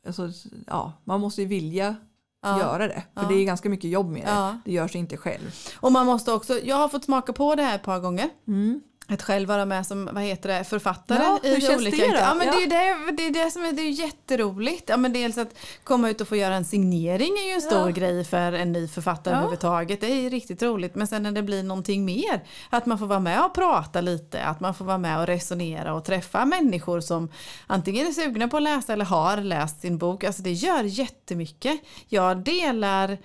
alltså, 0.06 0.30
ja, 0.66 0.92
man 1.04 1.20
måste 1.20 1.42
ju 1.42 1.48
vilja 1.48 1.96
Ja. 2.42 2.58
göra 2.58 2.88
det. 2.88 3.02
För 3.14 3.22
Ja. 3.22 3.28
det 3.28 3.34
är 3.34 3.44
ganska 3.44 3.68
mycket 3.68 3.90
jobb 3.90 4.10
med 4.10 4.22
det. 4.22 4.30
Ja. 4.30 4.58
Det 4.64 4.72
görs 4.72 4.96
inte 4.96 5.16
själv. 5.16 5.54
Och 5.80 5.92
man 5.92 6.06
måste 6.06 6.32
också, 6.32 6.58
jag 6.64 6.76
har 6.76 6.88
fått 6.88 7.04
smaka 7.04 7.32
på 7.32 7.54
det 7.54 7.62
här 7.62 7.74
ett 7.74 7.82
par 7.82 8.00
gånger. 8.00 8.28
Mm. 8.46 8.80
Att 9.08 9.22
själv 9.22 9.48
vara 9.48 9.64
med 9.64 9.86
som 9.86 10.08
vad 10.12 10.22
heter 10.22 10.48
det, 10.48 10.64
författare 10.64 11.22
Ja, 11.22 11.38
hur 11.42 11.58
i 11.58 11.60
känns 11.60 11.76
olika 11.82 11.96
det 11.96 12.12
då? 12.12 12.16
Ja, 12.18 12.34
men 12.34 12.46
Ja. 12.46 12.52
Det 12.52 12.62
är 12.64 12.68
det, 12.68 13.12
det, 13.16 13.26
är 13.26 13.44
det 13.44 13.50
som 13.50 13.64
är, 13.64 13.72
det 13.72 13.82
är 13.82 13.90
jätteroligt. 13.90 14.88
Ja, 14.88 14.96
men 14.96 15.12
dels 15.12 15.38
att 15.38 15.48
komma 15.84 16.10
ut 16.10 16.20
och 16.20 16.28
få 16.28 16.36
göra 16.36 16.54
en 16.54 16.64
signering 16.64 17.32
är 17.38 17.46
ju 17.48 17.50
en 17.52 17.60
stor 17.60 17.78
Ja. 17.78 17.88
grej 17.88 18.24
för 18.24 18.52
en 18.52 18.72
ny 18.72 18.88
författare 18.88 19.34
Ja. 19.34 19.38
överhuvudtaget. 19.38 20.00
Det 20.00 20.06
är 20.12 20.14
ju 20.22 20.28
riktigt 20.28 20.62
roligt. 20.62 20.94
Men 20.94 21.06
sen 21.06 21.22
när 21.22 21.32
det 21.32 21.42
blir 21.42 21.62
någonting 21.62 22.04
mer, 22.04 22.44
att 22.70 22.86
man 22.86 22.98
får 22.98 23.06
vara 23.06 23.20
med 23.20 23.44
och 23.44 23.54
prata 23.54 24.00
lite, 24.00 24.44
att 24.44 24.60
man 24.60 24.74
får 24.74 24.84
vara 24.84 24.98
med 24.98 25.18
och 25.20 25.26
resonera 25.26 25.94
och 25.94 26.04
träffa 26.04 26.44
människor 26.44 27.00
som 27.00 27.28
antingen 27.66 28.06
är 28.06 28.12
sugna 28.12 28.48
på 28.48 28.56
att 28.56 28.62
läsa 28.62 28.92
eller 28.92 29.04
har 29.04 29.36
läst 29.36 29.80
sin 29.80 29.98
bok. 29.98 30.24
Alltså 30.24 30.42
det 30.42 30.52
gör 30.52 30.82
jättemycket. 30.82 31.80
Jag 32.08 32.36
delar 32.44 33.18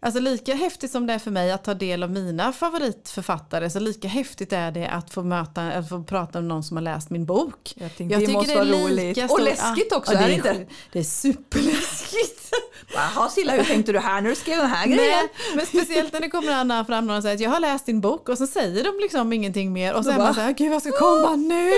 Alltså 0.00 0.20
lika 0.20 0.54
häftigt 0.54 0.90
som 0.90 1.06
det 1.06 1.12
är 1.12 1.18
för 1.18 1.30
mig 1.30 1.52
att 1.52 1.64
ta 1.64 1.74
del 1.74 2.02
av 2.02 2.10
mina 2.10 2.52
favoritförfattare 2.52 3.70
så 3.70 3.80
lika 3.80 4.08
häftigt 4.08 4.52
är 4.52 4.70
det 4.70 4.88
att 4.88 5.10
få 5.10 5.22
möta, 5.22 5.62
att 5.62 5.88
få 5.88 6.02
prata 6.02 6.40
med 6.40 6.48
någon 6.48 6.62
som 6.64 6.76
har 6.76 6.84
läst 6.84 7.10
min 7.10 7.26
bok. 7.26 7.74
Jag 7.76 7.96
tänkte, 7.96 8.18
det 8.18 8.32
måste 8.32 8.54
vara 8.54 8.64
roligt. 8.64 9.18
Och 9.18 9.30
stor- 9.30 9.40
läskigt 9.40 9.92
också, 9.92 10.12
ja, 10.12 10.18
är 10.18 10.22
det 10.22 10.28
det 10.28 10.34
inte? 10.34 10.54
sjukt. 10.54 10.70
Det 10.92 10.98
är 10.98 11.02
superläskigt. 11.04 12.54
Jaha 12.94 13.28
Silla, 13.28 13.52
hur 13.52 13.64
tänkte 13.64 13.92
du 13.92 13.98
här 13.98 14.20
när 14.20 14.30
du 14.30 14.36
skrev 14.36 14.56
den 14.56 14.66
här 14.70 14.86
grejen? 14.86 14.98
Nej, 15.00 15.56
men 15.56 15.66
speciellt 15.66 16.12
när 16.12 16.20
det 16.20 16.28
kommer 16.28 16.52
Anna 16.52 16.84
fram 16.84 17.06
någon 17.06 17.16
och 17.16 17.22
säger 17.22 17.34
att 17.34 17.40
jag 17.40 17.50
har 17.50 17.60
läst 17.60 17.86
din 17.86 18.00
bok 18.00 18.28
och 18.28 18.38
så 18.38 18.46
säger 18.46 18.84
de 18.84 18.98
liksom 19.02 19.32
ingenting 19.32 19.72
mer 19.72 19.94
och 19.94 20.04
så 20.04 20.10
Då 20.10 20.14
är 20.14 20.18
man 20.18 20.26
bara, 20.26 20.34
så 20.34 20.40
här, 20.40 20.52
gud 20.52 20.70
vad 20.70 20.82
ska 20.82 20.92
komma 20.92 21.36
nu? 21.36 21.72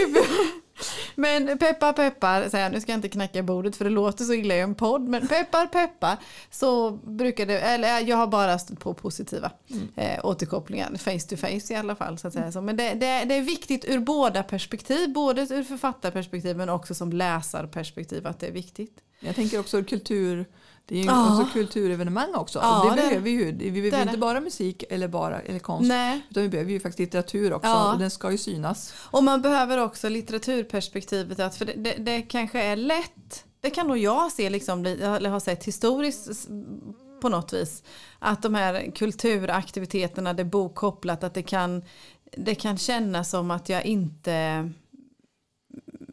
Men 1.15 1.59
peppar 1.59 1.93
peppar, 1.93 2.49
så 2.49 2.57
här, 2.57 2.71
nu 2.71 2.81
ska 2.81 2.93
jag 2.93 2.99
inte 2.99 3.09
knacka 3.09 3.43
bordet 3.43 3.77
för 3.77 3.85
det 3.85 3.91
låter 3.91 4.25
så 4.25 4.33
illa 4.33 4.55
i 4.55 4.61
en 4.61 4.75
podd, 4.75 5.09
men 5.09 5.29
peppar 5.29 5.67
peppar 5.67 6.17
så 6.51 6.91
brukar 6.91 7.47
det, 7.47 7.61
eller 7.61 8.01
jag 8.01 8.17
har 8.17 8.27
bara 8.27 8.59
stött 8.59 8.81
på 8.81 8.95
positiva 8.95 9.51
eh, 9.97 10.25
återkopplingar, 10.25 10.97
face 10.97 11.29
to 11.29 11.37
face 11.37 11.73
i 11.75 11.77
alla 11.77 11.95
fall. 11.95 12.19
Så 12.19 12.29
att 12.29 12.35
säga. 12.35 12.53
Så, 12.53 12.61
men 12.61 12.77
det, 12.77 12.95
det, 12.95 13.25
det 13.25 13.35
är 13.35 13.43
viktigt 13.43 13.85
ur 13.85 13.99
båda 13.99 14.43
perspektiv, 14.43 15.13
både 15.13 15.43
ur 15.43 15.63
författarperspektiv 15.63 16.57
men 16.57 16.69
också 16.69 16.95
som 16.95 17.13
läsarperspektiv 17.13 18.27
att 18.27 18.41
det 18.41 18.47
är 18.47 18.53
viktigt. 18.53 18.99
Jag 19.21 19.35
tänker 19.37 19.61
också 19.61 19.83
kultur, 19.83 20.47
det 20.91 20.97
är 20.97 21.03
ju 21.03 21.05
Ja. 21.07 21.41
också 21.43 21.53
kulturevenemang 21.53 22.35
också. 22.35 22.59
Ja, 22.59 22.79
och 22.81 22.85
det 22.85 22.91
det 22.91 22.97
behöver 23.03 23.21
vi 23.21 23.31
ju. 23.31 23.53
Vi 23.53 23.71
behöver 23.71 24.03
inte 24.03 24.13
det. 24.15 24.19
bara 24.19 24.41
musik 24.41 24.85
eller 24.91 25.09
bara 25.09 25.41
eller 25.41 25.59
konst. 25.59 25.89
Nej. 25.89 26.21
Utan 26.31 26.43
vi 26.43 26.49
behöver 26.49 26.71
ju 26.73 26.81
faktiskt 26.81 26.99
litteratur 26.99 27.53
också. 27.53 27.69
Ja. 27.69 27.93
Och 27.93 27.99
den 27.99 28.11
ska 28.11 28.31
ju 28.31 28.39
synas. 28.39 28.93
Och 28.99 29.25
man 29.25 29.43
behöver 29.43 29.79
också 29.79 30.09
litteraturperspektivet. 30.09 31.57
För 31.57 31.65
det, 31.65 31.73
det, 31.73 31.95
det 31.99 32.23
kanske 32.23 32.63
är 32.63 32.77
lätt, 32.77 33.45
det 33.61 33.71
kan 33.71 33.87
nog 33.89 33.99
jag 33.99 34.33
se, 34.33 34.51
liksom, 34.51 34.87
eller 34.87 35.31
har 35.31 35.41
sett 35.41 35.65
historiskt 35.65 36.49
på 37.23 37.29
något 37.29 37.53
vis. 37.53 37.83
Att 38.19 38.43
de 38.43 38.55
här 38.55 38.91
kulturaktiviteterna, 38.95 40.33
det 40.33 40.45
bokkopplat, 40.45 41.25
att 41.25 41.35
det 41.35 41.43
kan, 41.43 41.83
det 42.37 42.55
kan 42.55 42.79
kännas 42.79 43.31
som 43.31 43.51
att 43.51 43.69
jag 43.69 43.85
inte 43.85 44.71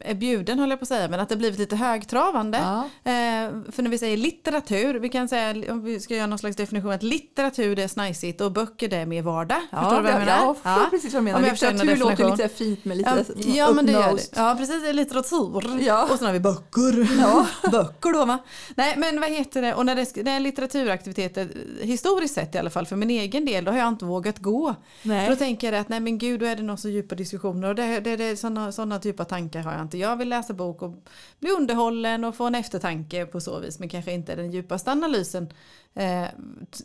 är 0.00 0.14
bjuden 0.14 0.58
håller 0.58 0.72
jag 0.72 0.78
på 0.78 0.82
att 0.84 0.88
säga, 0.88 1.08
men 1.08 1.20
att 1.20 1.28
det 1.28 1.36
blivit 1.36 1.58
lite 1.58 1.76
högtravande. 1.76 2.58
Ja. 2.58 2.78
Eh, 3.12 3.50
för 3.72 3.82
när 3.82 3.90
vi 3.90 3.98
säger 3.98 4.16
litteratur, 4.16 4.94
vi 4.94 5.08
kan 5.08 5.28
säga 5.28 5.72
om 5.72 5.84
vi 5.84 6.00
ska 6.00 6.16
göra 6.16 6.26
någon 6.26 6.38
slags 6.38 6.56
definition 6.56 6.92
att 6.92 7.02
litteratur 7.02 7.76
det 7.76 7.82
är 7.82 7.88
snajsigt 7.88 8.40
och 8.40 8.52
böcker 8.52 8.88
det 8.88 8.96
är 8.96 9.06
mer 9.06 9.22
vardag. 9.22 9.58
förstår 9.70 9.96
du 9.96 10.02
vad 10.02 10.12
jag 10.12 10.20
det- 10.20 10.24
menar? 10.24 10.36
Ja, 10.36 10.46
jag 10.46 10.56
förstår 10.56 10.90
precis 10.90 11.14
vad 11.14 11.22
du 11.22 11.24
menar. 11.24 11.38
Om 11.38 11.44
jag 11.44 11.52
Litteratur 11.52 11.96
låter 11.96 12.30
lite 12.30 12.48
fint 12.48 12.84
med 12.84 12.96
lite 12.96 13.24
Ja, 13.36 13.54
ja 13.54 13.72
men 13.72 13.86
det 13.86 13.92
gör 13.92 14.12
det. 14.16 14.22
Ja 14.36 14.54
precis, 14.58 14.82
det 14.82 14.88
är 14.88 14.92
litteratur. 14.92 15.78
Ja. 15.80 16.08
Och 16.12 16.18
sen 16.18 16.26
har 16.26 16.32
vi 16.32 16.40
böcker. 16.40 17.18
Ja. 17.20 17.46
böcker 17.70 18.12
då 18.12 18.24
va. 18.24 18.38
Nej 18.74 18.94
men 18.96 19.20
vad 19.20 19.30
heter 19.30 19.62
det, 19.62 19.74
och 19.74 19.86
när 19.86 19.96
det, 19.96 20.24
det 20.24 20.30
är 20.30 20.40
litteraturaktiviteter, 20.40 21.48
historiskt 21.80 22.34
sett 22.34 22.54
i 22.54 22.58
alla 22.58 22.70
fall 22.70 22.86
för 22.86 22.96
min 22.96 23.10
egen 23.10 23.44
del, 23.44 23.64
då 23.64 23.70
har 23.72 23.78
jag 23.78 23.88
inte 23.88 24.04
vågat 24.04 24.38
gå. 24.38 24.74
Nej. 25.02 25.26
För 25.26 25.32
då 25.34 25.38
tänker 25.38 25.72
jag 25.72 25.80
att 25.80 25.88
nej 25.88 26.00
men 26.00 26.18
gud 26.18 26.40
då 26.40 26.46
är 26.46 26.56
det 26.56 26.62
någon 26.62 26.78
så 26.78 26.88
djupa 26.88 27.14
diskussioner 27.14 27.68
och 27.68 27.74
det, 27.74 28.00
det, 28.00 28.16
det, 28.16 28.36
sådana, 28.36 28.72
sådana 28.72 28.98
typer 28.98 29.24
av 29.24 29.28
tankar 29.28 29.60
har 29.60 29.72
jag 29.72 29.80
inte. 29.88 29.98
Jag 29.98 30.16
vill 30.16 30.28
läsa 30.28 30.52
bok 30.54 30.82
och 30.82 30.94
bli 31.40 31.50
underhållen 31.50 32.24
och 32.24 32.34
få 32.34 32.46
en 32.46 32.54
eftertanke 32.54 33.26
på 33.26 33.40
så 33.40 33.58
vis 33.60 33.78
men 33.78 33.88
kanske 33.88 34.12
inte 34.12 34.34
den 34.34 34.50
djupaste 34.50 34.92
analysen 34.92 35.52
eh, 35.94 36.26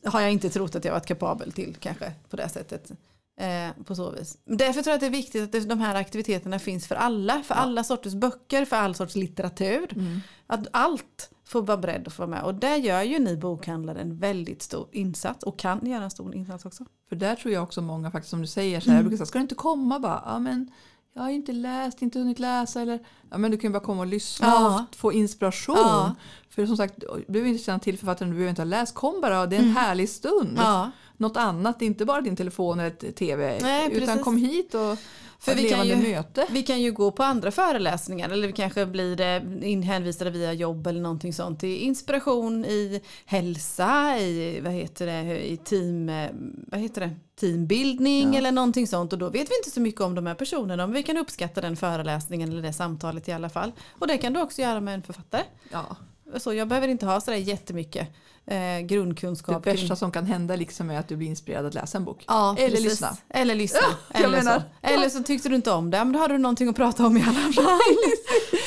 har 0.04 0.22
jag 0.22 0.32
inte 0.32 0.50
trott 0.50 0.76
att 0.76 0.86
jag 0.86 0.94
varit 0.94 1.06
kapabel 1.06 1.52
till 1.52 1.76
kanske 1.80 2.14
på 2.30 2.36
det 2.36 2.50
sättet. 2.50 2.92
Eh, 3.40 3.84
på 3.86 3.96
så 3.96 4.12
vis. 4.12 4.38
Därför 4.46 4.82
tror 4.82 4.92
jag 4.92 4.94
att 4.94 5.00
det 5.00 5.06
är 5.06 5.10
viktigt 5.10 5.56
att 5.56 5.70
de 5.70 5.80
här 5.80 5.96
aktiviteterna 5.96 6.60
finns 6.60 6.88
för 6.88 6.96
alla, 6.96 7.44
för 7.44 7.56
alla 7.56 7.84
sorters 7.84 8.14
böcker, 8.14 8.66
för 8.66 8.76
all 8.76 8.96
sorts 8.96 9.16
litteratur. 9.16 9.94
Mm. 9.96 10.20
Att 10.48 10.68
allt 10.72 11.30
får 11.46 11.62
vara 11.62 11.78
beredd 11.78 12.08
att 12.08 12.14
få 12.14 12.22
vara 12.22 12.30
med 12.30 12.44
och 12.44 12.56
där 12.56 12.76
gör 12.76 13.02
ju 13.02 13.20
ni 13.20 13.38
bokhandlare 13.38 14.02
en 14.02 14.18
väldigt 14.18 14.62
stor 14.62 14.88
insats 14.92 15.44
och 15.44 15.60
kan 15.60 15.86
göra 15.86 16.04
en 16.04 16.12
stor 16.12 16.36
insats 16.36 16.66
också. 16.66 16.86
För 17.10 17.16
där 17.16 17.36
tror 17.36 17.54
jag 17.54 17.64
också 17.64 17.82
många 17.82 18.12
faktiskt 18.12 18.30
som 18.30 18.42
du 18.42 18.48
säger 18.48 18.80
så 18.80 18.86
här, 18.86 18.92
Mm. 18.92 18.98
jag 18.98 19.06
brukar 19.06 19.18
säga, 19.18 19.26
ska 19.26 19.40
du 19.40 19.44
inte 19.44 19.56
komma 19.56 20.00
bara? 20.00 20.24
Ja 20.26 20.40
men 20.40 20.72
jag 21.14 21.24
har 21.24 21.30
inte 21.30 21.52
läst, 21.52 22.02
inte 22.02 22.20
hunnit 22.20 22.40
läsa 22.40 22.82
eller 22.82 23.00
ja 23.30 23.38
men 23.38 23.52
du 23.52 23.58
kan 23.58 23.70
ju 23.70 23.74
bara 23.74 23.84
komma 23.84 24.00
och 24.02 24.08
lyssna 24.08 24.48
Ja. 24.48 24.86
och 24.90 24.96
få 24.96 25.14
inspiration. 25.14 25.76
Ja. 25.78 26.16
För 26.50 26.66
som 26.66 26.78
sagt, 26.78 26.94
du 27.00 27.26
behöver 27.34 27.50
inte 27.52 27.64
känna 27.64 27.80
till 27.80 27.98
författaren, 27.98 28.30
du 28.30 28.36
behöver 28.36 28.50
inte 28.50 28.62
ha 28.62 28.66
läst, 28.68 28.96
kom 28.96 29.22
bara, 29.22 29.46
det 29.48 29.56
är 29.56 29.60
en 29.60 29.76
härlig 29.76 30.10
stund. 30.10 30.50
Mm. 30.50 30.64
Ja. 30.64 30.92
Något 31.18 31.38
annat, 31.38 31.82
inte 31.82 32.06
bara 32.06 32.22
din 32.22 32.36
telefon 32.36 32.80
eller 32.80 33.12
tv, 33.12 33.60
Nej, 33.62 33.88
utan 33.92 34.08
precis. 34.08 34.24
kom 34.24 34.38
hit 34.38 34.74
och 34.74 34.98
För 35.40 35.56
vi 35.56 35.70
kan 35.70 35.88
ju- 35.88 35.96
möte. 35.96 36.48
Vi 36.52 36.64
kan 36.64 36.82
ju 36.82 36.92
gå 36.92 37.12
på 37.12 37.24
andra 37.24 37.52
föreläsningar 37.52 38.30
eller 38.30 38.48
vi 38.48 38.54
kanske 38.54 38.86
blir 38.86 39.22
eh, 39.22 39.82
hänvisade 39.84 40.30
via 40.30 40.54
jobb 40.54 40.88
eller 40.88 41.02
någonting 41.02 41.34
sånt 41.34 41.60
till 41.60 41.78
inspiration 41.78 42.66
i 42.66 43.02
hälsa, 43.26 44.18
i, 44.20 44.60
vad 44.64 44.74
heter 44.74 45.06
det, 45.06 45.52
i 45.52 45.58
team, 45.58 46.10
eh, 46.10 46.30
vad 46.68 46.80
heter 46.80 47.02
det, 47.02 47.12
teambildning 47.40 48.32
Ja. 48.34 48.38
eller 48.38 48.52
någonting 48.52 48.88
sånt 48.88 49.14
och 49.14 49.20
då 49.20 49.26
vet 49.30 49.50
vi 49.52 49.58
inte 49.58 49.70
så 49.72 49.82
mycket 49.82 50.02
om 50.02 50.16
de 50.16 50.26
här 50.26 50.36
personerna 50.36 50.88
men 50.88 50.94
vi 50.94 51.04
kan 51.04 51.18
uppskatta 51.18 51.62
den 51.62 51.76
föreläsningen 51.78 52.52
eller 52.52 52.62
det 52.62 52.74
samtalet 52.74 53.28
i 53.28 53.32
alla 53.32 53.50
fall. 53.50 53.72
Och 54.00 54.08
det 54.08 54.18
kan 54.18 54.34
du 54.34 54.42
också 54.42 54.62
göra 54.62 54.80
med 54.82 54.94
en 54.94 55.04
författare. 55.04 55.44
Ja. 55.72 55.96
Så 56.38 56.54
jag 56.54 56.68
behöver 56.68 56.88
inte 56.88 57.06
ha 57.06 57.22
sådär 57.22 57.38
jättemycket 57.38 58.08
eh, 58.46 58.56
Det 58.56 58.82
grundkunskap. 58.82 59.64
kring- 59.64 59.74
värsta 59.76 59.96
som 59.96 60.12
kan 60.12 60.26
hända 60.26 60.56
liksom 60.56 60.90
är 60.90 61.00
att 61.00 61.08
du 61.08 61.16
blir 61.16 61.28
inspirerad 61.28 61.66
att 61.66 61.74
läsa 61.74 61.98
en 61.98 62.04
bok. 62.06 62.24
Ja, 62.28 62.56
Eller 62.58 62.70
precis. 62.70 62.84
lyssna. 62.86 63.18
Eller 63.30 63.56
lyssna. 63.56 63.80
jag 64.14 64.22
eller, 64.24 64.38
menar. 64.38 64.60
så. 64.60 64.64
eller 64.82 65.10
så 65.10 65.24
tyckte 65.24 65.50
du 65.50 65.56
inte 65.56 65.72
om 65.72 65.90
det, 65.92 65.98
men 65.98 66.12
då 66.14 66.20
hade 66.20 66.34
du 66.34 66.38
någonting 66.38 66.70
att 66.70 66.76
prata 66.76 67.06
om 67.06 67.18
i 67.18 67.22
alla 67.22 67.54
fall. 67.54 67.80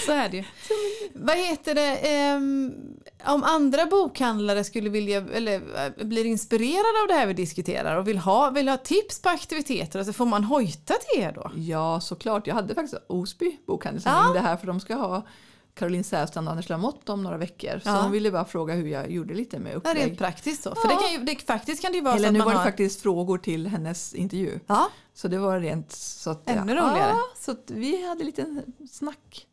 så 0.06 0.12
är 0.12 0.28
det 0.28 0.36
ju. 0.36 0.44
Vad 1.14 1.36
heter 1.36 1.74
det, 1.74 1.96
ehm, 1.96 2.72
om 3.26 3.44
andra 3.44 3.86
bokhandlare 3.86 4.64
skulle 4.64 4.90
vilja, 4.90 5.18
eller 5.34 5.54
eh, 5.54 6.06
blir 6.06 6.24
inspirerade 6.24 7.02
av 7.02 7.08
det 7.08 7.14
här 7.14 7.26
vi 7.26 7.32
diskuterar 7.32 7.96
och 7.96 8.08
vill 8.08 8.18
ha, 8.18 8.50
vill 8.50 8.68
ha 8.68 8.76
tips 8.76 9.22
på 9.22 9.28
aktiviteter, 9.28 9.98
alltså 9.98 10.12
får 10.12 10.26
man 10.26 10.44
hojta 10.44 10.94
till 10.94 11.22
er 11.22 11.32
då? 11.32 11.50
Ja, 11.56 12.00
såklart. 12.00 12.46
Jag 12.46 12.54
hade 12.54 12.74
faktiskt 12.74 13.02
Osby 13.06 13.56
bokhandel 13.66 14.02
som 14.02 14.12
Ja. 14.12 14.22
ringde 14.24 14.40
här 14.40 14.56
för 14.56 14.66
de 14.66 14.80
ska 14.80 14.94
ha 14.94 15.26
Caroline 15.76 16.04
Sävstrand 16.04 16.48
och 16.48 16.52
Anders 16.52 16.68
Lamotte 16.68 17.12
om 17.12 17.22
några 17.22 17.36
veckor. 17.36 17.78
Så 17.78 17.88
Ja. 17.88 18.02
hon 18.02 18.12
ville 18.12 18.30
bara 18.30 18.44
fråga 18.44 18.74
hur 18.74 18.86
jag 18.88 19.10
gjorde 19.10 19.34
lite 19.34 19.58
med 19.58 19.72
Ja, 19.72 19.76
upplägg. 19.76 19.96
rent 19.96 20.18
praktiskt 20.18 20.62
så. 20.62 20.74
För 20.74 20.88
Ja. 20.88 20.96
det 20.96 21.02
kan 21.02 21.12
ju, 21.12 21.34
det, 21.34 21.42
faktiskt 21.46 21.82
kan 21.82 21.92
det 21.92 22.00
vara 22.00 22.14
Eller 22.14 22.22
så 22.24 22.28
att 22.28 22.32
nu 22.32 22.38
man 22.38 22.44
var 22.46 22.52
det 22.52 22.58
har... 22.58 22.64
faktiskt 22.64 23.02
frågor 23.02 23.38
till 23.38 23.66
hennes 23.66 24.14
intervju. 24.14 24.60
Ja, 24.66 24.88
Så 25.14 25.28
det 25.28 25.38
var 25.38 25.60
rent 25.60 25.92
så 25.92 26.30
att... 26.30 26.50
Ännu 26.50 26.72
ja, 26.74 26.80
roligare. 26.82 27.08
Ja, 27.10 27.20
så 27.36 27.54
vi 27.66 28.06
hade 28.08 28.24
lite 28.24 28.62
snack 28.90 29.46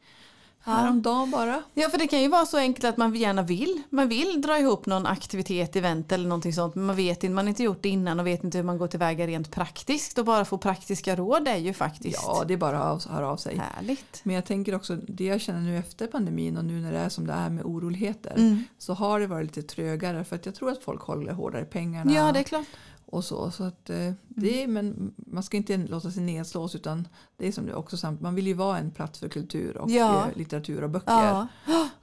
häromdagen 0.64 1.32
bara. 1.32 1.64
Ja, 1.74 1.90
för 1.90 1.98
det 1.98 2.08
kan 2.08 2.22
ju 2.22 2.28
vara 2.28 2.46
så 2.46 2.58
enkelt 2.58 2.86
att 2.86 2.98
man 2.98 3.16
gärna 3.16 3.42
vill. 3.42 3.82
Man 3.90 4.08
vill 4.08 4.42
dra 4.42 4.60
ihop 4.60 4.86
någon 4.86 5.06
aktivitet, 5.06 5.76
event 5.76 6.12
eller 6.12 6.28
någonting 6.28 6.54
sånt. 6.54 6.76
Men 6.76 6.86
man 6.86 6.96
vet 6.96 7.24
inte, 7.24 7.34
man 7.34 7.46
har 7.46 7.50
inte 7.50 7.64
gjort 7.64 7.82
det 7.82 7.90
innan 7.90 8.20
och 8.20 8.28
vet 8.28 8.44
inte 8.44 8.58
hur 8.58 8.66
man 8.66 8.78
går 8.78 8.88
tillväga 8.88 9.28
rent 9.28 9.52
praktiskt. 9.52 10.18
Och 10.18 10.26
bara 10.26 10.46
få 10.46 10.58
praktiska 10.58 11.16
råd 11.16 11.48
är 11.48 11.58
ju 11.58 11.74
faktiskt 11.74 12.20
Ja, 12.24 12.44
det 12.48 12.54
är 12.54 12.58
bara 12.58 12.80
att 12.84 13.04
höra 13.04 13.30
av 13.30 13.38
sig. 13.38 13.58
härligt. 13.58 14.20
Men 14.24 14.36
jag 14.36 14.46
tänker 14.46 14.76
också, 14.76 14.96
det 14.96 15.24
jag 15.26 15.42
känner 15.42 15.62
nu 15.62 15.78
efter 15.78 16.08
pandemin 16.08 16.58
och 16.58 16.66
nu 16.66 16.82
när 16.82 16.92
det 16.92 17.00
är 17.00 17.10
som 17.10 17.28
det 17.28 17.34
är 17.34 17.50
med 17.50 17.66
oroligheter 17.66 18.34
Mm. 18.38 18.64
så 18.78 18.94
har 18.94 19.20
det 19.20 19.28
varit 19.28 19.56
lite 19.56 19.76
trögare 19.76 20.24
för 20.24 20.36
att 20.36 20.46
jag 20.46 20.56
tror 20.56 20.72
att 20.72 20.84
folk 20.84 21.02
håller 21.02 21.32
hårdare 21.34 21.66
pengarna. 21.66 22.14
Ja, 22.14 22.32
det 22.32 22.40
är 22.40 22.44
klart. 22.44 22.66
Och 23.14 23.24
så. 23.24 23.52
så 23.52 23.64
att, 23.64 23.90
eh, 23.90 24.12
det 24.28 24.64
är, 24.64 24.68
men 24.68 25.14
man 25.18 25.44
ska 25.44 25.58
inte 25.58 25.78
låta 25.78 26.12
sig 26.12 26.24
nedslås 26.24 26.76
utan 26.76 27.08
det 27.38 27.48
är 27.48 27.52
som 27.52 27.66
det 27.66 27.74
också 27.74 27.98
samt, 27.98 28.22
man 28.22 28.36
vill 28.36 28.48
ju 28.48 28.54
vara 28.54 28.78
en 28.78 28.92
plats 28.92 29.20
för 29.20 29.30
kultur 29.30 29.78
och 29.78 29.90
Ja. 29.92 30.28
eh, 30.28 30.38
litteratur 30.38 30.84
och 30.84 30.90
böcker. 30.90 31.14
Ja. 31.14 31.48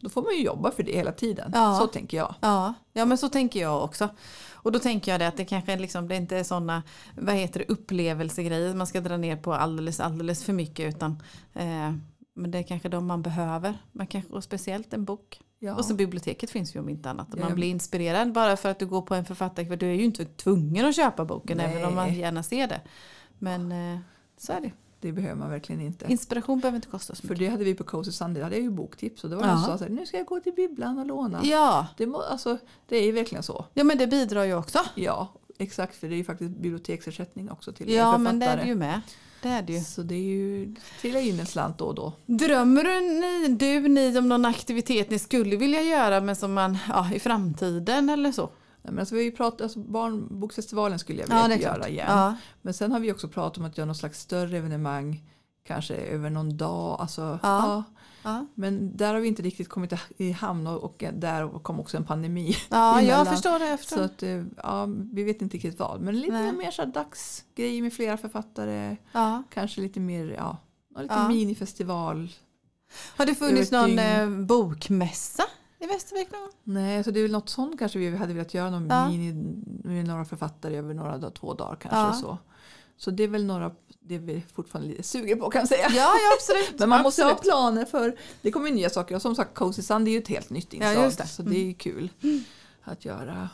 Då 0.01 0.09
får 0.09 0.23
man 0.23 0.35
ju 0.35 0.43
jobba 0.45 0.71
för 0.71 0.83
det 0.83 0.93
hela 0.93 1.13
tiden. 1.13 1.51
Ja. 1.55 1.79
Så 1.81 1.87
tänker 1.87 2.17
jag. 2.17 2.35
Ja, 2.41 2.75
ja, 2.93 3.05
men 3.05 3.19
så 3.19 3.29
tänker 3.29 3.61
jag 3.61 3.85
också. 3.85 4.09
Och 4.53 4.73
då 4.73 4.79
tänker 4.79 5.13
jag 5.13 5.21
det 5.21 5.29
att 5.29 5.37
det 5.37 5.45
kanske 5.45 5.79
liksom, 5.79 6.09
det 6.09 6.17
inte 6.17 6.37
är 6.37 6.45
sådana 6.45 6.83
vad 7.19 7.35
heter 7.35 7.61
det, 7.61 7.73
upplevelsegrejer 7.73 8.75
man 8.75 8.87
ska 8.87 9.01
dra 9.01 9.17
ner 9.17 9.37
på 9.37 9.55
alldeles, 9.55 10.01
alldeles 10.01 10.45
för 10.45 10.53
mycket. 10.53 10.95
Utan, 10.95 11.23
eh, 11.55 11.93
men 12.35 12.51
det 12.51 12.59
är 12.59 12.63
kanske 12.63 12.89
de 12.89 13.07
man 13.07 13.23
behöver. 13.23 13.79
Man 13.93 14.07
kanske, 14.07 14.33
och 14.33 14.45
speciellt 14.45 14.93
en 14.95 15.05
bok. 15.05 15.41
Ja. 15.63 15.75
Och 15.75 15.85
så 15.85 15.95
biblioteket 15.95 16.51
finns 16.51 16.75
ju 16.77 16.81
om 16.81 16.89
inte 16.89 17.11
annat. 17.11 17.29
Ja, 17.33 17.39
Man 17.41 17.49
ja. 17.49 17.55
blir 17.55 17.69
inspirerad 17.71 18.33
bara 18.33 18.57
för 18.57 18.69
att 18.69 18.79
du 18.79 18.87
går 18.87 19.03
på 19.03 19.15
en 19.15 19.25
författarkväll. 19.25 19.79
Du 19.79 19.87
är 19.87 19.95
ju 19.95 20.05
inte 20.05 20.25
tvungen 20.25 20.87
att 20.87 20.97
köpa 20.97 21.25
boken 21.25 21.57
Nej. 21.57 21.67
även 21.73 21.85
om 21.89 21.95
man 21.95 22.15
gärna 22.15 22.43
ser 22.43 22.67
det. 22.67 22.81
Men 23.39 23.73
eh, 23.73 23.99
så 24.39 24.53
är 24.53 24.61
det. 24.61 24.73
Det 25.01 25.13
behöver 25.13 25.35
man 25.35 25.51
verkligen 25.51 25.81
inte. 25.81 26.07
Inspiration 26.13 26.61
behöver 26.61 26.77
inte 26.77 26.89
kosta 26.89 27.15
så 27.15 27.21
För 27.21 27.29
mycket. 27.29 27.39
det 27.47 27.51
hade 27.51 27.65
vi 27.65 27.75
på 27.75 27.85
Cozy 27.85 28.13
Sunday, 28.13 28.43
hade 28.43 28.55
jag 28.57 28.63
ju 28.63 28.71
boktips 28.71 29.25
och 29.25 29.31
det 29.31 29.37
var 29.37 29.43
Ja. 29.43 29.49
någon 29.55 29.59
som 29.65 29.73
sa 29.73 29.79
så 29.79 29.85
här, 29.85 29.91
nu 29.91 30.07
ska 30.07 30.17
jag 30.17 30.27
gå 30.27 30.41
till 30.41 30.53
bibblan 30.53 30.99
och 30.99 31.07
låna. 31.07 31.41
Ja. 31.45 31.87
Det, 31.97 32.07
må, 32.07 32.23
alltså, 32.23 32.59
det 32.89 32.97
är 32.97 33.05
ju 33.05 33.13
verkligen 33.13 33.43
så. 33.43 33.65
ja, 33.75 33.85
men 33.85 33.99
det 33.99 34.07
bidrar 34.07 34.45
ju 34.45 34.55
också. 34.55 34.79
Ja, 34.95 35.29
exakt 35.61 35.97
för 35.97 36.09
det 36.09 36.15
är 36.15 36.17
ju 36.17 36.25
faktiskt 36.25 36.51
biblioteksersättning 36.51 37.51
också 37.51 37.73
till 37.73 37.93
Ja, 37.93 38.05
författare. 38.13 38.23
men 38.23 38.39
det 38.39 38.47
är 38.47 38.57
det 38.57 38.67
ju 38.67 38.75
med. 38.75 39.01
Det 39.43 39.49
är 39.49 39.63
det 39.63 39.73
ju. 39.73 39.81
Så 39.81 40.03
det 40.03 40.15
är 40.15 40.23
ju, 40.23 40.75
trillar 41.01 41.21
in 41.21 41.41
en 41.41 41.47
slant 41.47 41.79
då 41.79 41.85
och 41.85 41.95
då. 41.95 42.13
Drömmer 42.27 42.85
du 42.85 43.01
ni, 43.01 43.49
du 43.49 43.89
ni 43.89 44.19
om 44.19 44.29
någon 44.29 44.45
aktivitet 44.45 45.11
ni 45.11 45.19
skulle 45.19 45.57
vilja 45.57 45.83
göra 45.83 46.21
men 46.21 46.37
som 46.37 46.53
man 46.53 46.79
ja, 46.89 47.13
i 47.15 47.21
framtiden 47.21 48.09
eller 48.11 48.33
så? 48.33 48.43
Nej, 48.83 48.93
men 48.93 48.99
alltså, 48.99 49.15
vi 49.15 49.21
har 49.21 49.25
ju 49.25 49.33
pratat, 49.33 49.61
alltså, 49.61 49.79
barnboksfestivalen 49.79 50.99
skulle 50.99 51.21
jag 51.21 51.43
vilja 51.49 51.59
göra 51.59 51.89
igen. 51.89 52.07
Ja. 52.09 52.35
Men 52.63 52.75
sen 52.75 52.93
har 52.93 53.01
vi 53.01 53.13
också 53.13 53.29
pratat 53.29 53.59
om 53.59 53.65
att 53.65 53.79
göra 53.79 53.87
något 53.87 53.97
slags 53.97 54.21
större 54.21 54.59
evenemang. 54.59 55.23
Kanske 55.67 55.95
över 55.95 56.31
någon 56.31 56.57
dag. 56.57 57.01
Alltså, 57.01 57.39
ja. 57.43 57.85
Ja. 58.23 58.47
Men 58.55 58.97
där 58.97 59.15
har 59.15 59.21
vi 59.21 59.29
inte 59.29 59.43
riktigt 59.43 59.69
kommit 59.69 59.93
i 60.17 60.33
hamn 60.33 60.67
och, 60.67 60.83
och 60.85 61.05
där 61.13 61.59
kom 61.59 61.81
också 61.81 61.97
en 61.97 62.05
pandemi. 62.05 62.57
Ja, 62.71 63.03
jag 63.03 63.27
förstår 63.35 63.59
det. 63.71 63.77
Förstår. 63.77 63.97
Så 63.97 64.03
att, 64.03 64.23
eh, 64.23 64.43
ja, 64.57 64.87
vi 65.13 65.23
vet 65.25 65.43
inte 65.43 65.57
riktigt 65.57 65.79
vad. 65.79 66.01
Men 66.01 66.21
lite 66.21 66.33
Nej. 66.33 66.53
mer 66.53 66.71
så 66.71 66.83
här 66.83 66.89
dagsgrej 66.93 67.83
med 67.83 67.93
flera 67.93 68.17
författare. 68.17 68.97
ja. 69.13 69.43
Kanske 69.51 69.81
lite 69.81 70.01
mer, 70.01 70.27
ja, 70.27 70.57
lite 70.99 71.15
Ja. 71.15 71.29
minifestival. 71.29 72.29
Har 73.17 73.27
det 73.27 73.35
funnits 73.35 73.71
någon 73.71 73.99
eh, 73.99 74.29
bokmässa 74.31 75.43
i 75.79 75.87
Västervik 75.87 76.29
någon? 76.33 76.51
Nej, 76.75 77.05
så 77.05 77.11
det 77.11 77.21
är 77.21 77.23
väl 77.23 77.33
något 77.33 77.49
sånt 77.49 77.79
kanske 77.79 77.99
vi 77.99 78.17
hade 78.17 78.35
velat 78.35 78.55
göra. 78.55 78.71
Någon 78.71 78.87
Ja. 78.89 79.09
mini, 79.09 79.33
med 79.85 80.07
några 80.07 80.25
författare 80.25 80.77
över 80.77 80.95
några 80.95 81.31
två 81.31 81.55
dagar 81.55 81.77
kanske. 81.77 81.99
Ja. 81.99 82.13
Så. 82.13 82.39
Så 83.01 83.11
det 83.11 83.23
är 83.23 83.29
väl 83.29 83.45
några, 83.45 83.73
det 84.01 84.15
är 84.15 84.19
vi 84.19 84.43
fortfarande 84.55 84.91
lite 84.91 85.03
suger 85.03 85.37
på 85.37 85.51
kan 85.51 85.59
jag 85.59 85.69
säga. 85.69 85.87
Ja, 85.91 85.95
ja 85.95 86.35
absolut. 86.35 86.75
Men 86.79 86.89
man 86.89 87.03
måste 87.03 87.25
ha 87.25 87.35
planer 87.35 87.85
för 87.85 88.17
det 88.43 88.51
kommer 88.51 88.69
ju 88.69 88.75
nya 88.75 88.91
saker. 88.91 89.15
Och 89.15 89.23
som 89.23 89.35
sagt 89.35 89.55
Cozy 89.55 89.83
Sun 89.83 90.05
det 90.05 90.11
är 90.11 90.13
ju 90.13 90.19
ett 90.19 90.29
helt 90.29 90.51
nytt 90.51 90.73
inslag. 90.73 91.05
just 91.05 91.19
det. 91.19 91.27
Så 91.27 91.43
det 91.43 91.57
är 91.57 91.65
ju 91.65 91.75
kul 91.75 92.09
att 92.83 93.05
göra 93.05 93.49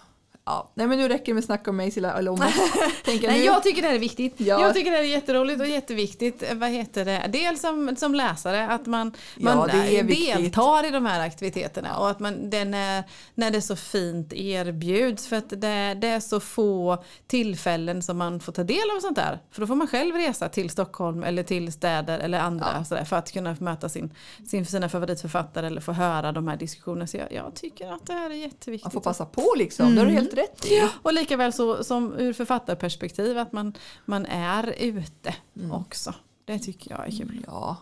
Ja. 0.48 0.70
Nej 0.74 0.86
men 0.86 0.98
nu 0.98 1.08
räcker 1.08 1.24
det 1.26 1.34
med 1.34 1.44
snack 1.44 1.68
om 1.68 1.76
mig 1.76 1.92
eller 1.96 2.28
om 2.28 2.34
oss. 2.40 2.54
Nej, 3.06 3.44
jag 3.44 3.62
tycker 3.62 3.82
det 3.82 3.88
här 3.88 3.94
är 3.94 3.98
viktigt. 3.98 4.34
Ja. 4.36 4.60
Jag 4.62 4.74
tycker 4.74 4.90
det 4.90 4.96
här 4.96 5.04
är 5.04 5.08
jätteroligt 5.08 5.60
och 5.60 5.66
jätteviktigt. 5.66 6.42
Eh, 6.42 6.54
Vad 6.54 6.70
heter 6.70 7.04
det? 7.04 7.26
Dels 7.32 7.60
som, 7.60 7.96
som 7.96 8.14
läsare 8.14 8.68
att 8.68 8.86
man, 8.86 9.12
Ja, 9.36 9.54
man 9.54 9.68
det 9.68 9.98
är 9.98 10.00
eh, 10.00 10.06
deltar 10.06 10.86
i 10.86 10.90
de 10.90 11.06
här 11.06 11.20
aktiviteterna 11.20 11.98
och 11.98 12.10
att 12.10 12.20
man, 12.20 12.50
den 12.50 12.74
är, 12.74 13.04
när 13.34 13.50
det 13.50 13.62
så 13.62 13.76
fint 13.76 14.32
erbjuds. 14.32 15.26
För 15.26 15.36
att 15.36 15.48
det, 15.50 15.94
det 16.00 16.08
är 16.08 16.20
så 16.20 16.40
få 16.40 17.04
tillfällen 17.26 18.02
som 18.02 18.18
man 18.18 18.40
får 18.40 18.52
ta 18.52 18.64
del 18.64 18.90
av 18.96 19.00
sånt 19.00 19.16
där. 19.16 19.38
För 19.50 19.60
då 19.60 19.66
får 19.66 19.74
man 19.74 19.86
själv 19.86 20.14
resa 20.14 20.48
till 20.48 20.70
Stockholm 20.70 21.22
eller 21.22 21.42
till 21.42 21.72
städer 21.72 22.18
eller 22.18 22.38
andra 22.40 22.66
Ja. 22.78 22.84
sådär, 22.84 23.04
för 23.04 23.16
att 23.16 23.32
kunna 23.32 23.56
möta 23.60 23.88
sin, 23.88 24.14
sin, 24.48 24.66
sina 24.66 24.88
favoritförfattare 24.88 25.66
eller 25.66 25.80
få 25.80 25.92
höra 25.92 26.32
de 26.32 26.48
här 26.48 26.56
diskussionerna. 26.56 27.06
Så 27.06 27.16
jag, 27.16 27.32
jag 27.32 27.54
tycker 27.54 27.92
att 27.92 28.06
det 28.06 28.12
här 28.12 28.30
är 28.30 28.34
jätteviktigt. 28.34 28.84
Man 28.84 28.92
får 28.92 29.00
passa 29.00 29.24
på 29.26 29.54
liksom, 29.56 29.94
det 29.94 30.00
har 30.00 30.06
du 30.06 30.12
Mm. 30.12 30.22
helt 30.22 30.35
rätt 30.36 30.64
i. 30.66 30.88
Och 31.02 31.12
lika 31.12 31.36
väl 31.36 31.52
så, 31.52 31.84
som 31.84 32.14
ur 32.18 32.32
författarperspektiv 32.32 33.38
att 33.38 33.52
man, 33.52 33.74
man 34.04 34.26
är 34.26 34.74
ute 34.78 35.34
också. 35.72 36.14
Det 36.44 36.58
tycker 36.58 36.90
jag 36.90 37.06
är 37.06 37.10
kul. 37.18 37.44
Ja. 37.46 37.76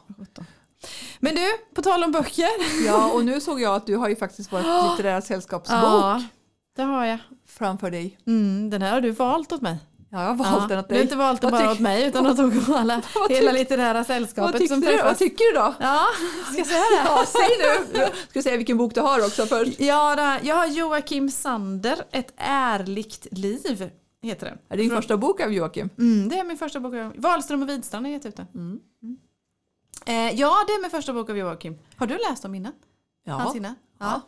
Men 1.21 1.35
du, 1.35 1.47
på 1.75 1.83
tal 1.83 2.05
om 2.05 2.13
böcker. 2.13 2.85
ja, 2.87 3.13
och 3.13 3.25
nu 3.25 3.41
såg 3.41 3.61
jag 3.61 3.75
att 3.75 3.87
du 3.87 3.97
har 3.97 4.09
ju 4.09 4.17
faktiskt 4.17 4.53
varit 4.53 4.67
litterära 4.91 5.21
sällskapsbok 5.23 5.79
Ja, 5.83 6.23
det 6.77 6.83
har 6.83 7.05
jag. 7.05 7.19
framför 7.47 7.91
dig. 7.91 8.19
Mm, 8.27 8.71
den 8.71 8.83
här 8.83 8.93
har 8.93 9.01
du 9.01 9.11
valt 9.11 9.53
åt 9.53 9.61
mig. 9.61 9.79
Ja, 10.15 10.21
jag 10.23 10.29
har 10.29 10.35
valt 10.35 10.69
den 10.69 10.79
åt 10.79 10.89
Du 10.89 10.95
har 10.95 10.99
dig. 10.99 11.03
inte 11.03 11.17
valt 11.17 11.41
den 11.41 11.51
Vad 11.51 11.61
bara 11.61 11.73
åt 11.73 11.79
mig 11.81 12.07
utan 12.07 12.27
åt 12.27 12.69
alla, 12.69 13.03
Vad 13.15 13.31
hela 13.33 13.53
litterära 13.53 13.93
Vad 13.95 14.07
sällskapet 14.07 14.57
tyckte 14.61 14.75
som 14.75 14.81
du? 14.81 14.97
Vad 15.03 15.19
tycker 15.19 15.45
du 15.45 15.59
då? 15.59 15.75
Ja, 15.81 16.01
ska 16.49 16.59
jag 16.59 16.67
säga 16.67 16.81
det? 16.81 17.03
Ja, 17.07 17.25
säg 17.27 17.49
nu! 17.93 18.07
Ska 18.31 18.43
säga 18.43 18.57
vilken 18.57 18.77
bok 18.79 18.95
du 18.95 19.01
har 19.01 19.21
också 19.27 19.47
först? 19.47 19.81
Ja, 19.81 20.17
det- 20.17 20.41
jag 20.49 20.55
har 20.57 20.67
Joakim 20.67 21.31
Sander, 21.31 22.05
Ett 22.11 22.33
ärligt 22.37 23.27
liv, 23.31 23.91
heter 24.23 24.47
den. 24.47 24.59
Är 24.69 24.77
det 24.77 24.83
din 24.83 24.91
första 24.91 25.17
bok 25.17 25.41
av 25.41 25.53
Joakim? 25.53 25.91
Mm, 25.99 26.29
det 26.29 26.39
är 26.39 26.45
min 26.45 26.57
första 26.57 26.81
bok. 26.81 26.95
av- 26.95 27.13
Wahlström 27.17 27.63
och 27.63 27.69
Widstrand 27.69 28.07
har 28.07 28.13
gett 28.13 28.27
ut 28.27 28.37
den. 28.37 28.47
Mm. 28.55 28.81
Eh, 30.07 30.41
ja, 30.41 30.65
det 30.67 30.73
är 30.73 30.83
min 30.83 30.91
första 30.91 31.13
bok 31.13 31.31
av 31.31 31.39
Joakim. 31.39 31.79
Har 31.97 32.07
du 32.07 32.19
läst 32.31 32.43
dem 32.43 32.55
innan? 32.55 32.73
Ja, 33.25 33.33
Hans 33.35 33.57
innan? 33.57 33.75
ja. 34.01 34.21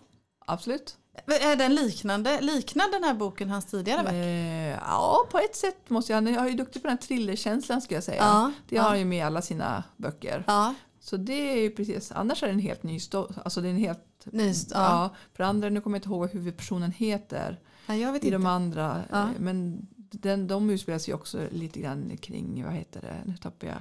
absolut. 0.46 0.96
Är 1.26 1.56
den 1.56 1.74
liknande, 1.74 2.40
liknar 2.40 2.92
den 2.92 3.04
här 3.04 3.14
boken 3.14 3.50
hans 3.50 3.64
tidigare 3.66 4.02
verk? 4.02 4.14
Eh, 4.14 4.78
ja, 4.88 5.26
på 5.30 5.38
ett 5.38 5.56
sätt 5.56 5.90
måste 5.90 6.12
jag. 6.12 6.16
Han 6.16 6.26
är 6.28 6.48
ju 6.48 6.54
duktig 6.56 6.82
på 6.82 6.88
den 6.88 6.96
här 6.96 7.06
thrillerkänslan 7.06 7.80
ska 7.82 7.94
jag 7.94 8.04
säga. 8.04 8.16
Ja, 8.22 8.52
Det 8.68 8.76
har 8.76 8.88
han 8.88 8.98
ju 8.98 9.04
med 9.04 9.18
i 9.18 9.22
alla 9.22 9.42
sina 9.42 9.84
böcker. 9.96 10.44
Ja, 10.46 10.74
Så 11.00 11.16
det 11.16 11.52
är 11.52 11.60
ju 11.60 11.70
precis, 11.70 12.12
annars 12.12 12.42
är 12.42 12.46
det 12.46 12.52
en 12.52 12.58
helt 12.58 12.82
ny 12.82 13.00
story. 13.00 13.34
Alltså 13.44 13.60
det 13.60 13.68
är 13.68 13.70
en 13.70 13.76
helt, 13.78 14.02
nyst. 14.24 14.70
ja. 14.74 14.80
Ja. 14.80 15.10
för 15.36 15.44
andra, 15.44 15.68
nu 15.68 15.80
kommer 15.80 15.96
jag 15.96 15.98
inte 15.98 16.08
ihåg 16.08 16.20
vad 16.20 16.30
huvudpersonen 16.30 16.92
heter 16.92 17.60
ja, 17.86 17.94
jag 17.94 18.12
vet 18.12 18.24
i 18.24 18.26
inte. 18.26 18.34
de 18.38 18.46
andra. 18.46 19.02
Eh, 19.12 19.26
Men 19.38 19.86
den, 19.96 20.46
de 20.46 20.70
utspelar 20.70 20.98
sig 20.98 21.14
också 21.14 21.38
lite 21.50 21.80
grann 21.80 22.16
kring, 22.16 22.64
vad 22.64 22.72
heter 22.74 23.00
det, 23.00 23.16
nu 23.30 23.36
tappar 23.36 23.66
jag. 23.66 23.76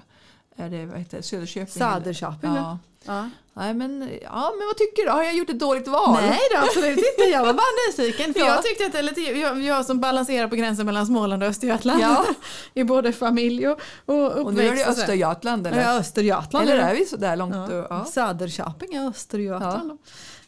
Är 0.57 0.69
det, 0.69 0.85
vad 0.85 0.99
heter 0.99 1.17
det, 1.17 1.23
Söderköping? 1.23 1.67
Söderköping, 1.67 2.55
ja. 2.55 2.79
Ja. 3.05 3.29
Nej, 3.53 3.73
men, 3.73 4.09
ja, 4.21 4.53
men 4.57 4.67
vad 4.67 4.77
tycker 4.77 5.03
du? 5.05 5.09
Har 5.09 5.23
jag 5.23 5.35
gjort 5.35 5.49
ett 5.49 5.59
dåligt 5.59 5.87
val? 5.87 6.17
Nej 6.21 6.39
då, 6.51 6.57
absolut 6.57 6.97
inte. 6.97 7.31
Jag 7.31 7.45
var 7.45 7.53
bara 7.53 7.65
nyfiken. 7.89 8.33
För 8.33 8.39
Ja. 8.39 8.45
jag 8.47 8.63
tyckte 8.63 8.85
att 8.85 8.91
det 8.91 8.99
är 8.99 9.03
lite, 9.03 9.21
jag, 9.21 9.61
jag 9.61 9.85
som 9.85 9.99
balanserar 9.99 10.47
på 10.47 10.55
gränsen 10.55 10.85
mellan 10.85 11.05
Småland 11.05 11.43
och 11.43 11.49
Östergötland. 11.49 12.01
Ja. 12.01 12.25
I 12.73 12.83
både 12.83 13.13
familj 13.13 13.67
och, 13.67 13.79
och 14.05 14.25
uppväxt. 14.25 14.45
Och 14.45 14.53
nu 14.53 14.67
är 14.67 14.75
det. 14.75 14.85
Östergötland 14.85 15.67
eller? 15.67 15.81
Ja, 15.81 15.97
Östergötland. 15.99 16.69
Eller 16.69 16.83
är 16.83 16.93
det. 16.93 16.99
vi 16.99 17.05
så 17.05 17.17
där 17.17 17.35
långt? 17.35 17.55
Ja. 17.55 17.87
Ja. 17.89 18.05
Söderköping 18.05 18.93
är 18.93 19.09
Östergötland. 19.09 19.99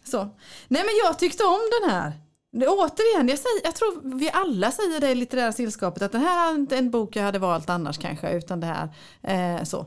Så. 0.04 0.18
Nej 0.68 0.82
men 0.84 0.92
jag 1.06 1.20
tyckte 1.20 1.44
om 1.44 1.60
den 1.82 1.92
här. 1.92 2.12
Det, 2.52 2.68
återigen, 2.68 3.28
jag, 3.30 3.40
säger, 3.40 3.62
jag 3.64 3.76
tror 3.76 4.18
vi 4.18 4.32
alla 4.34 4.72
säger 4.72 5.00
det 5.00 5.10
i 5.10 5.16
litterära 5.16 5.52
sällskapet 5.52 6.04
att 6.04 6.12
den 6.12 6.22
här 6.22 6.52
är 6.52 6.56
inte 6.56 6.78
en 6.78 6.92
bok 6.92 7.16
jag 7.16 7.24
hade 7.24 7.40
valt 7.40 7.70
annars 7.70 7.98
kanske 7.98 8.32
utan 8.32 8.60
det 8.60 8.68
här. 8.68 8.90
Eh, 9.58 9.64
så. 9.64 9.86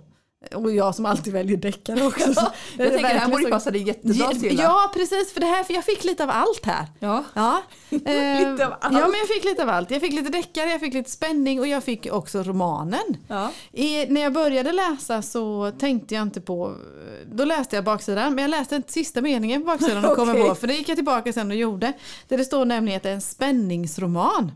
Och 0.54 0.72
jag 0.72 0.94
som 0.94 1.06
alltid 1.06 1.32
väljer 1.32 1.56
deckare 1.56 2.06
också. 2.06 2.20
Är 2.78 2.84
Jag 2.84 2.92
tänker 2.92 3.02
det 3.14 3.20
här 3.20 3.28
borde 3.30 3.42
så- 3.44 3.50
passa 3.50 3.70
dig 3.70 3.82
jättebra 3.82 4.32
Silla. 4.34 4.62
Ja 4.62 4.90
precis, 4.94 5.32
för 5.32 5.40
det 5.40 5.46
här, 5.46 5.64
för 5.64 5.74
jag 5.74 5.84
fick 5.84 6.04
lite 6.04 6.24
av 6.24 6.30
allt 6.30 6.66
här. 6.66 6.86
Ja. 6.98 7.24
Ja. 7.34 7.62
Lite 7.90 8.66
av 8.66 8.72
allt. 8.80 8.94
Ja 8.98 9.08
men 9.08 9.18
jag 9.18 9.28
fick 9.28 9.44
lite 9.44 9.62
av 9.62 9.68
allt. 9.68 9.90
Jag 9.90 10.00
fick 10.00 10.12
lite 10.12 10.30
deckare, 10.30 10.70
jag 10.70 10.80
fick 10.80 10.94
lite 10.94 11.10
spänning 11.10 11.60
och 11.60 11.66
jag 11.66 11.84
fick 11.84 12.06
också 12.12 12.42
romanen. 12.42 13.16
Ja. 13.28 13.50
I, 13.72 14.06
när 14.06 14.20
jag 14.20 14.32
började 14.32 14.72
läsa 14.72 15.22
så 15.22 15.72
tänkte 15.78 16.14
jag 16.14 16.22
inte 16.22 16.40
på, 16.40 16.74
då 17.32 17.44
läste 17.44 17.76
jag 17.76 17.84
baksidan, 17.84 18.34
men 18.34 18.42
jag 18.42 18.50
läste 18.50 18.74
den 18.74 18.84
sista 18.88 19.20
meningen 19.20 19.60
på 19.62 19.66
baksidan 19.66 20.04
och 20.04 20.16
kom 20.16 20.30
Okej. 20.30 20.48
på, 20.48 20.54
för 20.54 20.66
det 20.66 20.74
gick 20.74 20.88
jag 20.88 20.96
tillbaka 20.96 21.32
sen 21.32 21.50
och 21.50 21.56
gjorde. 21.56 21.92
Där 22.28 22.38
det 22.38 22.44
står 22.44 22.64
nämligen 22.64 22.96
att 22.96 23.02
det 23.02 23.10
är 23.10 23.14
en 23.14 23.20
spänningsroman. 23.20 24.52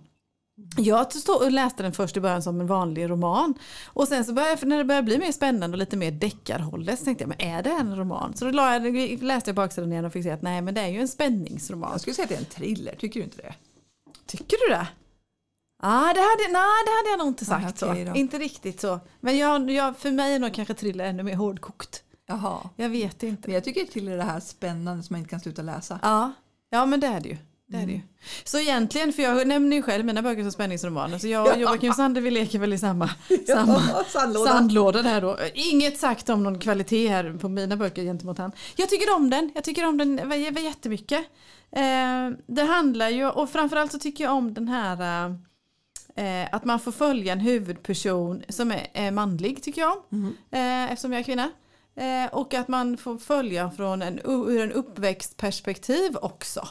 Jag 0.77 1.07
läste 1.51 1.83
den 1.83 1.93
först 1.93 2.17
i 2.17 2.21
början 2.21 2.43
som 2.43 2.61
en 2.61 2.67
vanlig 2.67 3.11
roman. 3.11 3.55
Och 3.87 4.09
sen 4.09 4.25
så 4.25 4.33
började, 4.33 4.67
när 4.67 4.79
det 4.79 4.85
började 4.85 5.05
bli 5.05 5.19
mer 5.19 5.33
spännande 5.33 5.75
och 5.75 5.79
lite 5.79 5.97
mer 5.97 6.11
deckarhållet 6.11 6.99
så 6.99 7.05
tänkte 7.05 7.23
jag, 7.23 7.29
men 7.29 7.41
är 7.41 7.63
det 7.63 7.71
en 7.71 7.97
roman? 7.97 8.37
Så 8.37 8.45
då 8.45 8.59
jag, 8.59 9.23
läste 9.23 9.51
jag 9.51 9.57
baksidan 9.57 9.93
igen 9.93 10.05
och 10.05 10.13
fick 10.13 10.23
se 10.23 10.31
att 10.31 10.43
nej 10.43 10.63
men 10.63 10.75
det 10.75 10.81
är 10.81 10.89
ju 10.89 11.01
en 11.01 11.09
spänningsroman. 11.09 11.91
Jag 11.93 12.01
skulle 12.01 12.15
säga 12.15 12.25
att 12.25 12.29
det 12.29 12.35
är 12.35 12.39
en 12.39 12.45
thriller, 12.45 12.95
tycker 12.99 13.21
du 13.21 13.25
inte 13.25 13.37
det? 13.37 13.55
Tycker 14.27 14.57
du 14.69 14.75
det? 14.75 14.87
Ah, 15.83 16.13
det 16.13 16.21
hade, 16.21 16.53
nej, 16.53 16.85
det 16.87 16.93
hade 16.97 17.11
jag 17.11 17.19
nog 17.19 17.29
inte 17.29 17.45
sagt 17.45 17.83
Ah, 17.83 17.91
okej 17.91 18.07
så. 18.07 18.15
Inte 18.15 18.39
riktigt 18.39 18.81
så. 18.81 19.01
Men 19.21 19.39
jag, 19.39 19.71
jag, 19.71 19.97
för 19.97 20.11
mig 20.11 20.35
är 20.35 20.39
nog 20.39 20.55
kanske 20.55 20.75
thriller 20.75 21.05
ännu 21.05 21.23
mer 21.23 21.35
hårdkokt. 21.35 22.03
Jaha. 22.27 22.71
Jag 22.77 22.89
vet 22.89 23.23
inte. 23.23 23.49
Men 23.49 23.55
jag 23.55 23.65
tycker 23.65 23.85
till 23.85 24.09
är 24.09 24.17
det 24.17 24.23
här 24.23 24.41
spännande 24.41 25.03
som 25.03 25.15
man 25.15 25.19
inte 25.19 25.31
kan 25.31 25.41
sluta 25.41 25.63
läsa. 25.63 25.99
Ja, 26.03 26.33
ja 26.71 26.87
men 26.87 27.01
det 27.01 27.07
är 27.07 27.21
det 27.21 27.29
ju. 27.29 27.37
Det 27.67 27.77
är 27.77 27.87
det 27.87 27.93
ju. 27.93 28.01
Så 28.45 28.59
egentligen, 28.59 29.13
för 29.13 29.23
jag 29.23 29.47
nämner 29.47 29.77
ju 29.77 29.83
själv 29.83 30.05
mina 30.05 30.23
böcker 30.23 30.43
som 30.43 30.53
spänningsromaner, 30.53 31.19
så 31.19 31.29
jag 31.29 31.53
och 31.53 31.61
Joakim 31.61 31.93
Sander 31.93 32.21
vi 32.21 32.31
leker 32.31 32.59
väl 32.59 32.73
i 32.73 32.79
samma, 32.79 33.11
samma 33.47 34.05
sandlåda. 34.05 34.51
sandlåda 34.51 35.03
där 35.03 35.21
då. 35.21 35.39
Inget 35.55 35.99
sagt 35.99 36.29
om 36.29 36.43
någon 36.43 36.59
kvalitet 36.59 37.09
här 37.09 37.39
på 37.41 37.49
mina 37.49 37.77
böcker 37.77 38.03
gentemot 38.03 38.39
han. 38.39 38.53
Jag 38.77 38.89
tycker 38.89 39.17
om 39.17 39.31
den, 39.31 39.51
jag 39.55 39.65
tycker 39.65 39.87
om 39.87 39.99
den 39.99 40.65
jättemycket. 40.65 41.21
Eh, 41.73 42.31
det 42.47 42.63
handlar 42.63 43.09
ju, 43.09 43.29
och 43.29 43.51
framförallt 43.51 43.93
så 43.93 43.99
tycker 43.99 44.25
jag 44.25 44.33
om 44.33 44.55
den 44.55 44.69
här 44.69 45.29
eh, 46.17 46.55
att 46.55 46.65
man 46.65 46.81
får 46.81 46.93
följa 46.93 47.33
en 47.33 47.41
huvudperson 47.41 48.43
som 48.49 48.73
är, 48.93 49.11
manlig 49.11 49.63
tycker 49.63 49.81
jag. 49.81 49.97
Mhm. 50.09 50.37
Eh, 50.51 50.93
eftersom 50.93 51.13
jag 51.13 51.21
är 51.21 51.25
kvinna. 51.25 51.51
Och 52.33 52.55
att 52.55 52.69
man 52.69 52.97
får 52.97 53.19
följa 53.19 53.71
från 53.71 54.03
en, 54.03 54.21
ur 54.25 54.61
en 54.61 54.73
uppväxtperspektiv 54.73 56.17
också. 56.17 56.69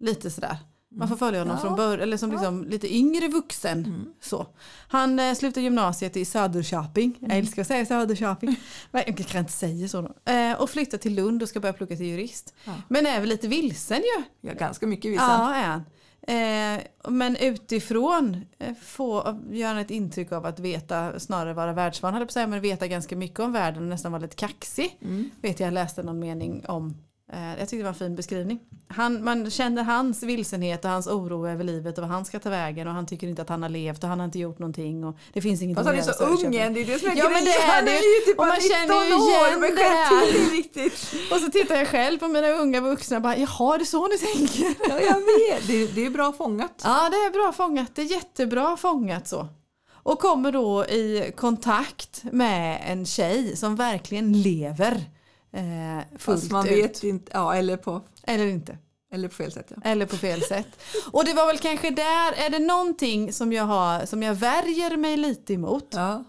Lite 0.00 0.30
sådär. 0.30 0.56
Man 0.90 1.08
får 1.08 1.16
följa 1.16 1.40
honom 1.40 1.56
Ja. 1.56 1.62
från 1.62 1.76
början, 1.76 2.00
eller 2.00 2.16
som 2.16 2.30
liksom 2.32 2.64
lite 2.64 2.94
yngre 2.96 3.28
vuxen. 3.28 3.84
Mm. 3.84 4.06
Så. 4.20 4.46
Han 4.88 5.18
eh, 5.18 5.34
slutar 5.34 5.60
gymnasiet 5.60 6.16
i 6.16 6.24
Söderköping. 6.24 7.14
Mm. 7.18 7.30
Jag 7.30 7.38
älskar 7.38 7.62
att 7.62 7.68
säga 7.68 7.86
Söderköping. 7.86 8.56
Men 8.90 9.02
Jag 9.06 9.16
kan 9.26 9.40
inte 9.40 9.52
säga 9.52 9.88
så. 9.88 10.00
Då. 10.02 10.32
Eh, 10.32 10.52
och 10.60 10.70
flyttar 10.70 10.98
till 10.98 11.14
Lund 11.14 11.42
och 11.42 11.48
ska 11.48 11.60
börja 11.60 11.72
plugga 11.72 11.96
till 11.96 12.06
jurist. 12.06 12.54
Ja. 12.64 12.72
Men 12.88 13.06
är 13.06 13.20
väl 13.20 13.28
lite 13.28 13.48
vilsen 13.48 13.98
ju. 13.98 14.48
Ja, 14.48 14.54
ganska 14.54 14.86
mycket 14.86 15.12
vissa. 15.12 15.22
Ja, 15.24 15.54
är 15.54 15.64
han. 15.66 15.82
Eh, 16.28 16.82
men 17.08 17.36
utifrån 17.36 18.44
eh, 18.58 18.74
få 18.82 19.38
göra 19.50 19.80
ett 19.80 19.90
intryck 19.90 20.32
av 20.32 20.46
att 20.46 20.58
veta, 20.60 21.20
snarare 21.20 21.54
vara 21.54 21.72
världsvan, 21.72 22.12
höll 22.14 22.20
jag 22.20 22.28
på 22.28 22.30
att 22.30 22.34
säga, 22.34 22.46
men 22.46 22.60
veta 22.60 22.86
ganska 22.86 23.16
mycket 23.16 23.40
om 23.40 23.52
världen 23.52 23.82
och 23.82 23.88
nästan 23.88 24.12
vara 24.12 24.22
lite 24.22 24.36
kaxig. 24.36 24.98
Mm. 25.02 25.30
Vet 25.42 25.60
jag, 25.60 25.66
jag 25.66 25.74
läste 25.74 26.02
någon 26.02 26.18
mening 26.18 26.64
om. 26.68 26.96
Eh, 27.32 27.48
jag 27.48 27.58
tyckte 27.58 27.76
det 27.76 27.82
var 27.82 27.88
en 27.88 27.94
fin 27.94 28.16
beskrivning. 28.16 28.60
Han, 28.88 29.24
man 29.24 29.50
känner 29.50 29.82
hans 29.82 30.22
vilsenhet 30.22 30.84
och 30.84 30.90
hans 30.90 31.06
oro 31.06 31.48
över 31.48 31.64
livet 31.64 31.98
och 31.98 32.02
vad 32.02 32.10
han 32.10 32.24
ska 32.24 32.38
ta 32.38 32.50
vägen 32.50 32.88
och 32.88 32.94
han 32.94 33.06
tycker 33.06 33.26
inte 33.28 33.42
att 33.42 33.48
han 33.48 33.62
har 33.62 33.68
levt 33.68 34.02
och 34.02 34.08
han 34.08 34.18
har 34.18 34.24
inte 34.24 34.38
gjort 34.38 34.58
någonting 34.58 35.04
och 35.04 35.16
det 35.32 35.40
finns 35.42 35.62
ingenting 35.62 35.84
Fast 35.84 35.96
han 35.96 36.08
är 36.08 36.36
så 36.36 36.46
ung 36.46 36.54
än, 36.56 36.74
det 36.74 36.80
är 36.80 36.84
det 36.84 36.98
som 36.98 37.08
är 37.08 37.16
Ja, 37.16 37.28
grejen. 37.28 37.44
det 37.44 37.50
är 37.50 37.74
Han 37.74 37.88
är 37.88 37.92
ju 37.92 38.24
typ 38.26 38.38
Och 38.38 38.46
man 38.46 38.48
bara 38.48 38.58
19 38.58 38.70
känner 38.70 39.06
ju 39.06 39.14
år, 39.14 39.48
igen 39.48 39.60
men 39.60 39.78
är. 39.78 41.34
Och 41.34 41.40
så 41.40 41.50
tittar 41.50 41.76
jag 41.76 41.88
själv 41.88 42.18
på 42.18 42.28
mina 42.28 42.48
unga 42.48 42.80
vuxna 42.80 43.16
och 43.16 43.22
bara, 43.22 43.36
jaha 43.36 43.78
det 43.78 43.82
är 43.82 43.84
så 43.84 44.08
ni 44.08 44.18
tänker. 44.18 44.74
Ja, 44.88 45.00
jag 45.00 45.14
vet. 45.14 45.66
Det, 45.66 45.86
det 45.86 46.06
är 46.06 46.10
bra 46.10 46.32
fångat. 46.32 46.82
Ja, 46.84 47.08
det 47.10 47.16
är 47.16 47.30
bra 47.30 47.52
fångat. 47.52 47.94
Det 47.94 48.02
är 48.02 48.06
jättebra 48.12 48.76
fångat 48.76 49.28
så. 49.28 49.48
Och 49.92 50.18
kommer 50.18 50.52
då 50.52 50.84
i 50.86 51.32
kontakt 51.36 52.22
med 52.32 52.82
en 52.86 53.06
tjej 53.06 53.56
som 53.56 53.76
verkligen 53.76 54.42
lever 54.42 55.04
eh, 55.52 56.18
Fast 56.18 56.50
man 56.50 56.66
ut. 56.66 56.72
vet 56.72 57.02
inte, 57.04 57.30
ja, 57.34 57.54
eller 57.54 57.76
på, 57.76 58.02
Eller 58.22 58.46
inte. 58.46 58.78
eller 59.12 59.28
på 59.28 59.34
fel 59.34 59.52
sätt. 59.52 59.72
Ja. 59.76 59.82
Eller 59.84 60.06
på 60.06 60.16
fel 60.16 60.42
sätt. 60.42 60.80
Och 61.12 61.24
det 61.24 61.34
var 61.34 61.46
väl 61.46 61.58
kanske 61.58 61.90
där, 61.90 62.32
är 62.46 62.50
det 62.50 62.58
någonting 62.58 63.32
som 63.32 63.52
jag, 63.52 63.64
har, 63.64 64.06
som 64.06 64.22
jag 64.22 64.34
värjer 64.34 64.96
mig 64.96 65.16
lite 65.16 65.54
emot. 65.54 65.86
Ja. 65.90 66.24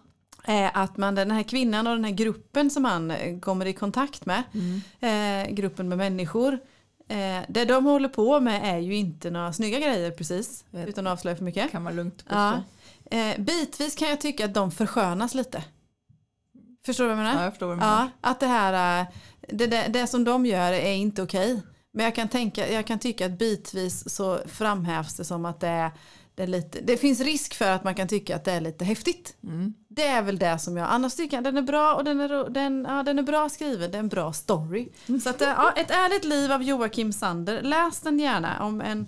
Eh, 0.48 0.78
att 0.78 0.98
man, 0.98 1.16
den 1.16 1.32
här 1.32 1.44
kvinnan 1.44 1.88
och 1.88 1.96
den 1.96 2.04
här 2.06 2.12
gruppen 2.12 2.70
som 2.70 2.86
han 2.86 3.12
eh, 3.12 3.40
kommer 3.40 3.66
i 3.66 3.74
kontakt 3.74 4.26
med. 4.26 4.44
Mm. 4.54 5.48
Eh, 5.48 5.54
gruppen 5.54 5.90
med 5.90 5.98
människor. 5.98 6.54
Eh, 7.08 7.40
det 7.50 7.66
de 7.66 7.86
håller 7.86 8.10
på 8.10 8.40
med 8.40 8.76
är 8.76 8.78
ju 8.78 8.96
inte 8.96 9.30
några 9.32 9.54
snygga 9.54 9.80
grejer 9.80 10.12
precis. 10.12 10.66
Vet. 10.70 10.88
Utan 10.88 11.08
att 11.08 11.14
avslöja 11.14 11.38
för 11.38 11.44
mycket. 11.44 11.72
Kan 11.72 11.84
man 11.84 11.96
lugnt 11.96 12.18
påstå. 12.26 12.36
Ja. 12.36 12.64
Eh, 13.12 13.40
bitvis 13.40 13.96
kan 13.96 14.10
jag 14.10 14.22
tycka 14.22 14.46
att 14.46 14.54
de 14.54 14.72
förskönas 14.72 15.36
lite. 15.36 15.64
Förstår 16.86 17.04
du 17.04 17.08
vad 17.08 17.18
jag 17.18 17.24
menar? 17.24 17.38
Ja, 17.38 17.44
jag 17.44 17.54
förstår 17.54 17.68
vad 17.68 17.78
du 17.78 17.80
menar. 17.80 18.02
Ja, 18.02 18.30
att 18.30 18.40
det 18.40 18.48
här, 18.48 19.02
eh, 19.02 19.08
det, 19.42 19.68
det, 19.68 19.88
det 19.94 20.08
som 20.08 20.24
de 20.24 20.46
gör 20.46 20.72
är 20.72 20.94
inte 20.94 21.22
okej. 21.22 21.62
Men 21.92 22.06
jag 22.06 22.16
kan, 22.16 22.28
tänka, 22.28 22.72
jag 22.72 22.88
kan 22.88 23.00
tycka 23.00 23.26
att 23.26 23.40
bitvis 23.40 24.10
så 24.16 24.40
framhävs 24.46 25.16
det 25.16 25.26
som 25.26 25.46
att 25.46 25.60
det 25.60 25.68
är, 25.68 25.92
det 26.36 26.48
lite, 26.48 26.80
det 26.82 26.98
finns 26.98 27.20
risk 27.20 27.54
för 27.54 27.72
att 27.72 27.84
man 27.84 27.96
kan 27.96 28.08
tycka 28.08 28.36
att 28.36 28.46
det 28.46 28.52
är 28.52 28.62
lite 28.62 28.86
häftigt. 28.86 29.36
Mm. 29.44 29.74
Det 29.88 30.08
är 30.08 30.22
väl 30.22 30.40
det 30.40 30.60
som 30.60 30.78
jag, 30.78 30.88
annars 30.90 31.16
tycker 31.16 31.38
jag 31.38 31.44
den 31.44 31.58
är 31.58 31.62
bra 31.62 31.94
och 31.94 32.04
den 32.04 32.20
är, 32.20 32.50
den, 32.50 32.86
ja, 32.90 33.04
den 33.04 33.20
är 33.20 33.24
bra 33.24 33.50
skriven, 33.50 33.92
det 33.92 33.98
är 33.98 34.00
en 34.00 34.08
bra 34.08 34.34
story. 34.34 34.90
Så 35.24 35.30
att, 35.30 35.42
eh, 35.42 35.48
ja, 35.48 35.74
Ett 35.76 35.92
ärligt 35.92 36.26
liv 36.26 36.52
av 36.52 36.64
Joakim 36.64 37.14
Sander, 37.14 37.62
läs 37.62 38.00
den 38.00 38.20
gärna 38.20 38.64
om 38.64 38.82
en 38.82 39.08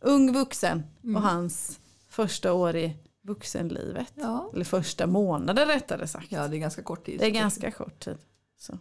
ung 0.00 0.32
vuxen 0.32 0.82
och 1.16 1.22
hans 1.22 1.80
första 2.08 2.52
år 2.52 2.76
i 2.76 2.96
vuxenlivet. 3.26 4.12
Ja. 4.14 4.50
Eller 4.54 4.64
första 4.64 5.06
månaden 5.06 5.68
rättare 5.68 6.06
sagt. 6.06 6.32
ja, 6.32 6.48
det 6.48 6.56
är 6.56 6.58
ganska 6.58 6.82
kort 6.82 7.06
tid. 7.06 7.18
Det 7.18 7.26
är 7.26 7.30
ganska 7.30 7.70
kort 7.70 8.04
tid. 8.04 8.18
Så. 8.58 8.78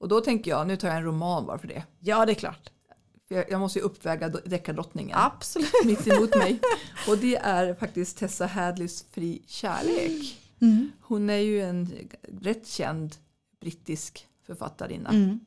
Och 0.00 0.08
då 0.08 0.20
tänker 0.20 0.50
jag, 0.50 0.66
nu 0.66 0.76
tar 0.76 0.88
jag 0.88 0.96
en 0.96 1.04
roman 1.04 1.46
bara 1.46 1.58
för 1.58 1.68
det. 1.68 1.84
Ja 1.98 2.26
det 2.26 2.32
är 2.32 2.34
klart. 2.34 2.70
Jag, 3.28 3.50
jag 3.50 3.60
måste 3.60 3.78
ju 3.78 3.84
uppväga 3.84 4.28
deckardrottningen 4.28 5.18
Absolut. 5.20 5.84
mitt 5.84 6.06
emot 6.06 6.36
mig. 6.36 6.60
Och 7.08 7.18
det 7.18 7.36
är 7.36 7.74
faktiskt 7.74 8.18
Tessa 8.18 8.46
Hadleys 8.46 9.04
Fri 9.10 9.42
kärlek. 9.46 10.38
Mm. 10.60 10.92
Hon 11.00 11.30
är 11.30 11.36
ju 11.36 11.62
en 11.62 12.08
rätt 12.40 12.66
känd 12.68 13.16
brittisk 13.60 14.26
författarinna. 14.46 15.10
Mm. 15.10 15.40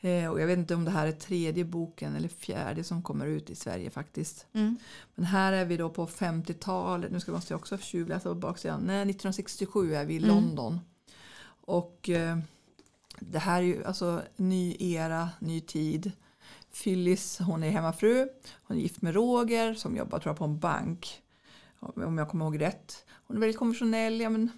Eh, 0.00 0.30
och 0.30 0.40
jag 0.40 0.46
vet 0.46 0.58
inte 0.58 0.74
om 0.74 0.84
det 0.84 0.90
här 0.90 1.06
är 1.06 1.12
tredje 1.12 1.64
boken 1.64 2.16
eller 2.16 2.28
fjärde 2.28 2.84
som 2.84 3.02
kommer 3.02 3.26
ut 3.26 3.50
i 3.50 3.54
Sverige 3.54 3.90
faktiskt. 3.90 4.46
Mm. 4.52 4.76
Men 5.14 5.24
här 5.24 5.52
är 5.52 5.64
vi 5.64 5.76
då 5.76 5.90
på 5.90 6.06
50-talet, 6.06 7.12
nu 7.12 7.20
ska 7.20 7.32
man 7.32 7.42
se 7.42 7.54
också 7.54 7.78
tjuvläsa 7.78 8.28
på 8.28 8.34
baksidan. 8.34 8.80
Nej, 8.80 8.96
1967 8.96 9.94
är 9.94 10.04
vi 10.04 10.14
i 10.14 10.18
Mm. 10.18 10.28
London. 10.28 10.80
Och 11.60 12.08
eh, 12.08 12.38
det 13.20 13.38
här 13.38 13.58
är 13.58 13.66
ju 13.66 13.84
alltså 13.84 14.22
ny 14.36 14.76
era, 14.78 15.28
ny 15.38 15.60
tid. 15.60 16.12
Phyllis, 16.82 17.38
hon 17.38 17.62
är 17.62 17.70
hemmafru. 17.70 18.28
Hon 18.62 18.76
är 18.76 18.80
gift 18.80 19.02
med 19.02 19.14
Roger 19.14 19.74
som 19.74 19.96
jobbar 19.96 20.18
tror 20.18 20.30
jag, 20.30 20.38
på 20.38 20.44
en 20.44 20.58
bank. 20.58 21.22
Om 21.80 22.18
jag 22.18 22.28
kommer 22.28 22.44
ihåg 22.44 22.60
rätt. 22.60 23.04
Hon 23.26 23.36
är 23.36 23.40
väldigt 23.40 23.58
konventionell. 23.58 24.20
Ja, 24.20 24.30
men, 24.30 24.50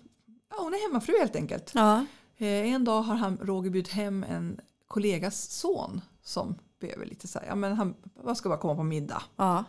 ja, 0.50 0.56
hon 0.58 0.74
är 0.74 0.88
hemmafru 0.88 1.14
helt 1.20 1.36
enkelt. 1.36 1.72
Ja. 1.74 2.06
Eh, 2.36 2.46
en 2.72 2.84
dag 2.84 3.02
har 3.02 3.14
han, 3.14 3.38
Roger 3.42 3.70
bjudit 3.70 3.92
hem 3.92 4.24
en 4.28 4.60
kollegas 4.90 5.50
son 5.50 6.00
som 6.22 6.54
behöver 6.80 7.06
lite 7.06 7.28
så 7.28 7.38
här, 7.38 7.46
ja 7.46 7.54
men 7.54 7.72
han 7.76 7.94
han 8.24 8.36
ska 8.36 8.48
bara 8.48 8.58
komma 8.58 8.74
på 8.74 8.82
middag. 8.82 9.22
Ja. 9.36 9.64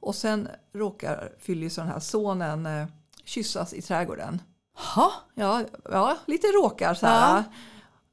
Och 0.00 0.14
sen 0.14 0.48
råkar 0.72 1.32
Phyllis 1.44 1.78
och 1.78 1.84
den 1.84 1.92
här 1.92 2.00
sonen 2.00 2.66
eh, 2.66 2.86
kyssas 3.24 3.74
i 3.74 3.82
trädgården. 3.82 4.42
Ha. 4.94 5.12
Ja, 5.34 5.62
ja 5.84 6.16
lite 6.26 6.46
råkar 6.46 6.94
så 6.94 7.06
här. 7.06 7.44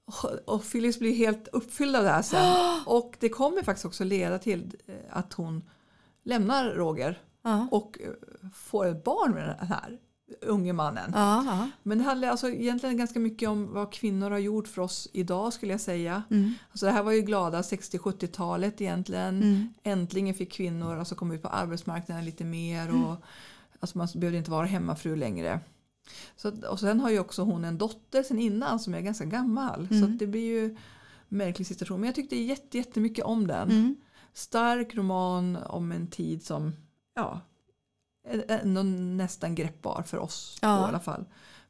Och, 0.05 0.55
och 0.55 0.71
Phyllis 0.71 0.99
blir 0.99 1.15
helt 1.15 1.47
uppfylld 1.47 1.95
av 1.95 2.03
det 2.03 2.09
här 2.09 2.21
sen. 2.21 2.81
Och 2.85 3.17
det 3.19 3.29
kommer 3.29 3.63
faktiskt 3.63 3.85
också 3.85 4.03
leda 4.03 4.39
till 4.39 4.75
eh, 4.87 4.95
att 5.09 5.33
hon 5.33 5.69
lämnar 6.23 6.65
Roger 6.65 7.21
Ja. 7.41 7.67
och 7.71 8.01
eh, 8.01 8.09
får 8.53 8.85
ett 8.85 9.03
barn 9.03 9.31
med 9.31 9.47
den 9.47 9.67
här 9.67 9.99
unge 10.41 10.73
mannen. 10.73 11.11
Ja. 11.15 11.69
Men 11.83 11.97
det 11.97 12.03
handlar 12.03 12.27
alltså 12.27 12.49
egentligen 12.49 12.97
ganska 12.97 13.19
mycket 13.19 13.49
om 13.49 13.73
vad 13.73 13.93
kvinnor 13.93 14.31
har 14.31 14.37
gjort 14.37 14.67
för 14.67 14.81
oss 14.81 15.07
idag 15.13 15.53
skulle 15.53 15.71
jag 15.71 15.81
säga. 15.81 16.23
Mm. 16.31 16.53
Alltså 16.71 16.85
det 16.85 16.91
här 16.91 17.03
var 17.03 17.11
ju 17.11 17.21
glada 17.21 17.61
60-70-talet 17.61 18.81
egentligen. 18.81 19.43
Mm. 19.43 19.73
Äntligen 19.83 20.33
fick 20.33 20.51
kvinnor 20.51 20.97
alltså 20.97 21.15
komma 21.15 21.33
ut 21.33 21.41
på 21.41 21.47
arbetsmarknaden 21.47 22.25
lite 22.25 22.43
mer. 22.43 22.89
Och, 23.03 23.15
alltså 23.79 23.97
man 23.97 24.07
behövde 24.15 24.37
inte 24.37 24.51
vara 24.51 24.65
hemmafru 24.65 25.15
längre. 25.15 25.59
Så, 26.35 26.67
och 26.67 26.79
sen 26.79 26.99
har 26.99 27.09
ju 27.09 27.19
också 27.19 27.43
hon 27.43 27.65
en 27.65 27.77
dotter 27.77 28.23
sen 28.23 28.39
innan 28.39 28.79
som 28.79 28.93
är 28.93 29.01
ganska 29.01 29.25
gammal. 29.25 29.87
Så 29.87 29.93
Mm. 29.93 30.13
att 30.13 30.19
det 30.19 30.27
blir 30.27 30.45
ju 30.45 30.65
en 30.65 30.77
märklig 31.29 31.67
situation. 31.67 31.99
Men 31.99 32.07
jag 32.07 32.15
tyckte 32.15 32.35
jätte, 32.35 32.77
jättemycket 32.77 33.25
om 33.25 33.47
den. 33.47 33.71
Mm. 33.71 33.95
Stark 34.33 34.95
roman 34.95 35.55
om 35.55 35.91
en 35.91 36.07
tid 36.07 36.43
som 36.43 36.73
ja, 37.15 37.41
ändå 38.47 38.83
nästan 38.83 39.55
greppbar 39.55 40.03
för 40.07 40.17
oss 40.17 40.57
Ja. 40.61 40.85
i 40.85 40.89
alla 40.89 40.99
fall. 40.99 41.25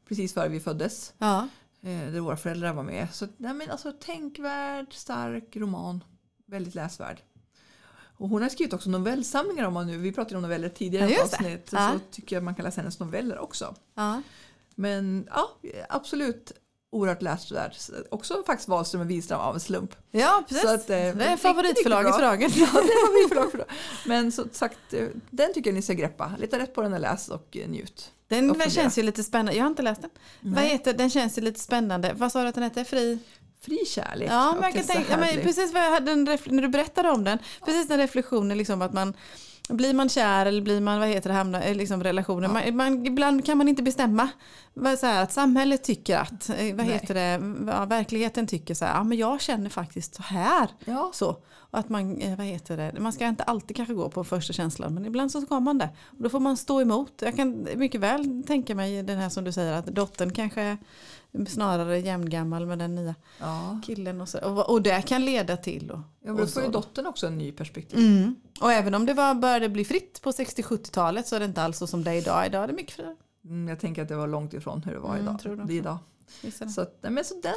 Precis 0.08 0.34
före 0.34 0.48
vi 0.48 0.60
föddes. 0.60 1.12
Ja. 1.18 1.48
Eh, 1.82 2.12
där 2.12 2.20
våra 2.20 2.36
föräldrar 2.36 2.72
var 2.72 2.82
med. 2.82 3.08
Så 3.12 3.26
nej, 3.36 3.54
men 3.54 3.70
alltså, 3.70 3.92
tänkvärd, 3.92 4.94
stark 4.94 5.56
roman. 5.56 6.04
Väldigt 6.46 6.74
läsvärd. 6.74 7.22
Och 8.16 8.28
hon 8.28 8.42
har 8.42 8.48
skrivit 8.48 8.72
också 8.72 8.90
novellsamlingar 8.90 9.64
om 9.64 9.86
nu. 9.86 9.98
Vi 9.98 10.12
pratade 10.12 10.36
om 10.36 10.42
noveller 10.42 10.68
tidigare 10.68 11.10
i 11.10 11.14
Ja, 11.14 11.22
avsnitt. 11.22 11.68
Ja. 11.72 11.92
Så 11.92 11.98
tycker 12.10 12.36
jag 12.36 12.42
man 12.42 12.54
kan 12.54 12.64
läsa 12.64 12.80
hennes 12.80 13.00
noveller 13.00 13.38
också. 13.38 13.74
Ja. 13.94 14.22
Men 14.74 15.28
ja, 15.30 15.48
absolut 15.88 16.52
oerhört 16.92 17.22
läsvärd. 17.22 17.76
Också 18.10 18.42
faktiskt 18.46 18.68
Wahlström 18.68 19.00
och 19.00 19.10
Wihlström 19.10 19.40
av 19.40 19.54
en 19.54 19.60
slump. 19.60 19.94
ja, 20.10 20.42
precis. 20.48 20.64
Att, 20.64 20.90
eh, 20.90 20.96
det 20.96 21.24
är 21.24 21.36
favoritförlaget 21.36 22.14
för 22.14 22.22
dagen. 22.22 22.50
Ja, 22.56 22.66
det 22.72 23.50
för. 23.50 23.64
Men 24.08 24.32
så 24.32 24.44
sagt, 24.52 24.78
eh, 24.94 25.06
den 25.30 25.54
tycker 25.54 25.70
jag 25.70 25.74
ni 25.74 25.82
ska 25.82 25.92
greppa. 25.92 26.32
Leta 26.38 26.58
rätt 26.58 26.74
på 26.74 26.82
den 26.82 26.92
och 26.92 27.00
läs 27.00 27.28
och 27.28 27.56
eh, 27.56 27.68
njut. 27.68 28.10
Den 28.28 28.50
Och 28.50 28.70
känns 28.70 28.98
ju 28.98 29.02
lite 29.02 29.24
spännande. 29.24 29.52
Jag 29.52 29.64
har 29.64 29.70
inte 29.70 29.82
läst 29.82 30.02
den. 30.02 30.10
Vad 30.40 30.64
heter 30.64 30.92
den? 30.92 31.10
känns 31.10 31.38
ju 31.38 31.42
lite 31.42 31.60
spännande. 31.60 32.12
Vad 32.16 32.32
sa 32.32 32.42
du 32.42 32.48
att 32.48 32.54
den 32.54 32.64
heter? 32.64 32.84
Fri? 32.84 33.18
Fri 33.60 33.84
kärlek 33.86 34.28
Ja, 34.30 34.52
men 34.54 34.62
jag 34.62 34.72
kan 34.72 34.84
tänka, 34.84 35.34
ja, 35.34 35.42
precis 35.42 35.72
vad 35.72 35.82
jag 35.82 35.90
hade 35.90 36.16
när 36.16 36.62
du 36.62 36.68
berättade 36.68 37.10
om 37.10 37.24
den. 37.24 37.38
Precis 37.64 37.88
den 37.88 37.98
reflektionen 37.98 38.58
liksom 38.58 38.82
att 38.82 38.92
man 38.92 39.14
blir 39.68 39.94
man 39.94 40.08
kär 40.08 40.46
eller 40.46 40.62
blir 40.62 40.80
man, 40.80 40.98
vad 40.98 41.08
heter 41.08 41.30
det, 41.30 41.36
hamnar 41.36 41.62
i 41.62 41.74
liksom 41.74 42.04
relationer. 42.04 42.48
Man, 42.48 42.76
man, 42.76 43.06
ibland 43.06 43.46
kan 43.46 43.58
man 43.58 43.68
inte 43.68 43.82
bestämma. 43.82 44.28
Så 44.74 45.06
här, 45.06 45.22
att 45.22 45.32
samhället 45.32 45.84
tycker 45.84 46.18
att, 46.18 46.48
eh, 46.48 46.56
vad 46.56 46.86
Nej. 46.86 46.92
heter 46.92 47.14
det, 47.14 47.54
ja, 47.72 47.84
verkligheten 47.84 48.46
tycker 48.46 48.74
så 48.74 48.84
här, 48.84 48.94
ja 48.94 49.04
men 49.04 49.18
jag 49.18 49.40
känner 49.40 49.70
faktiskt 49.70 50.14
så 50.14 50.22
här. 50.22 50.68
Ja, 50.84 51.10
Så. 51.14 51.36
Och 51.72 51.78
att 51.78 51.88
man, 51.88 52.18
eh, 52.18 52.36
vad 52.36 52.46
heter 52.46 52.76
det, 52.76 53.00
man 53.00 53.12
ska 53.12 53.26
inte 53.26 53.42
alltid 53.42 53.76
kanske 53.76 53.94
gå 53.94 54.08
på 54.08 54.24
första 54.24 54.52
känslan 54.52 54.94
men 54.94 55.06
ibland 55.06 55.32
så 55.32 55.40
ska 55.40 55.60
man 55.60 55.78
det. 55.78 55.88
Och 56.06 56.22
då 56.22 56.28
får 56.28 56.40
man 56.40 56.56
stå 56.56 56.80
emot. 56.80 57.12
Jag 57.20 57.36
kan 57.36 57.68
mycket 57.76 58.00
väl 58.00 58.42
tänka 58.46 58.74
mig 58.74 59.02
den 59.02 59.18
här 59.18 59.28
som 59.28 59.44
du 59.44 59.52
säger 59.52 59.72
att 59.72 59.86
dottern 59.86 60.32
kanske 60.32 60.76
snarare 61.48 61.98
jämngammal 62.00 62.66
med 62.66 62.78
den 62.78 62.94
nya 62.94 63.14
ja. 63.40 63.80
killen 63.86 64.20
och 64.20 64.28
så. 64.28 64.38
Och, 64.50 64.70
och 64.70 64.82
det 64.82 65.02
kan 65.02 65.24
leda 65.24 65.56
till. 65.56 65.90
Och, 65.90 65.98
Ja, 66.24 66.32
då 66.32 66.46
får 66.46 66.62
ju 66.62 66.68
dottern 66.68 67.06
också 67.06 67.26
en 67.26 67.38
ny 67.38 67.52
perspektiv. 67.52 67.98
Mm. 67.98 68.34
Och 68.60 68.72
även 68.72 68.94
om 68.94 69.06
det 69.06 69.14
var, 69.14 69.34
började 69.34 69.68
bli 69.68 69.84
fritt 69.84 70.22
på 70.22 70.30
60-70-talet 70.30 71.26
så 71.28 71.36
är 71.36 71.40
det 71.40 71.46
inte 71.46 71.62
alls 71.62 71.78
så 71.78 71.86
som 71.86 72.04
det 72.04 72.10
är 72.10 72.14
idag. 72.14 72.46
Idag 72.46 72.62
är 72.64 72.66
det 72.68 72.72
mycket 72.72 72.92
friare. 72.94 73.16
Mm, 73.44 73.68
jag 73.68 73.80
tänker 73.80 74.02
att 74.02 74.08
det 74.08 74.16
var 74.16 74.26
långt 74.26 74.54
ifrån 74.54 74.82
hur 74.82 74.92
det 74.92 74.98
var 74.98 75.10
Mm, 75.10 75.22
idag. 75.22 75.40
tror 75.40 75.56
det 75.56 75.64
det 75.64 75.74
idag. 75.74 75.98
Det. 76.42 76.70
Så, 76.70 76.80
att, 76.80 76.98
men 77.02 77.24
så 77.24 77.34
den, 77.42 77.52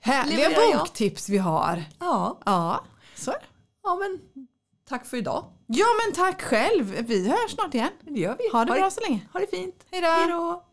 Härliga 0.00 0.36
levererar 0.48 0.70
jag. 0.70 0.78
boktips 0.78 1.28
vi 1.28 1.38
har. 1.38 1.84
ja, 2.00 2.40
Ja, 2.46 2.84
så 3.16 3.30
det. 3.30 3.36
ja, 3.82 3.96
men 4.00 4.18
tack 4.88 5.06
för 5.06 5.16
idag. 5.16 5.44
Ja 5.66 5.86
men 6.06 6.14
tack 6.14 6.42
själv. 6.42 6.84
Vi 7.06 7.28
hörs 7.28 7.50
snart 7.50 7.74
igen. 7.74 7.90
Det 8.00 8.20
gör 8.20 8.36
vi. 8.38 8.48
Ha 8.52 8.64
det 8.64 8.72
bra 8.72 8.90
så 8.90 9.00
länge. 9.00 9.20
Ha 9.32 9.40
det 9.40 9.46
fint. 9.46 9.84
Hej 9.90 10.00
då. 10.30 10.64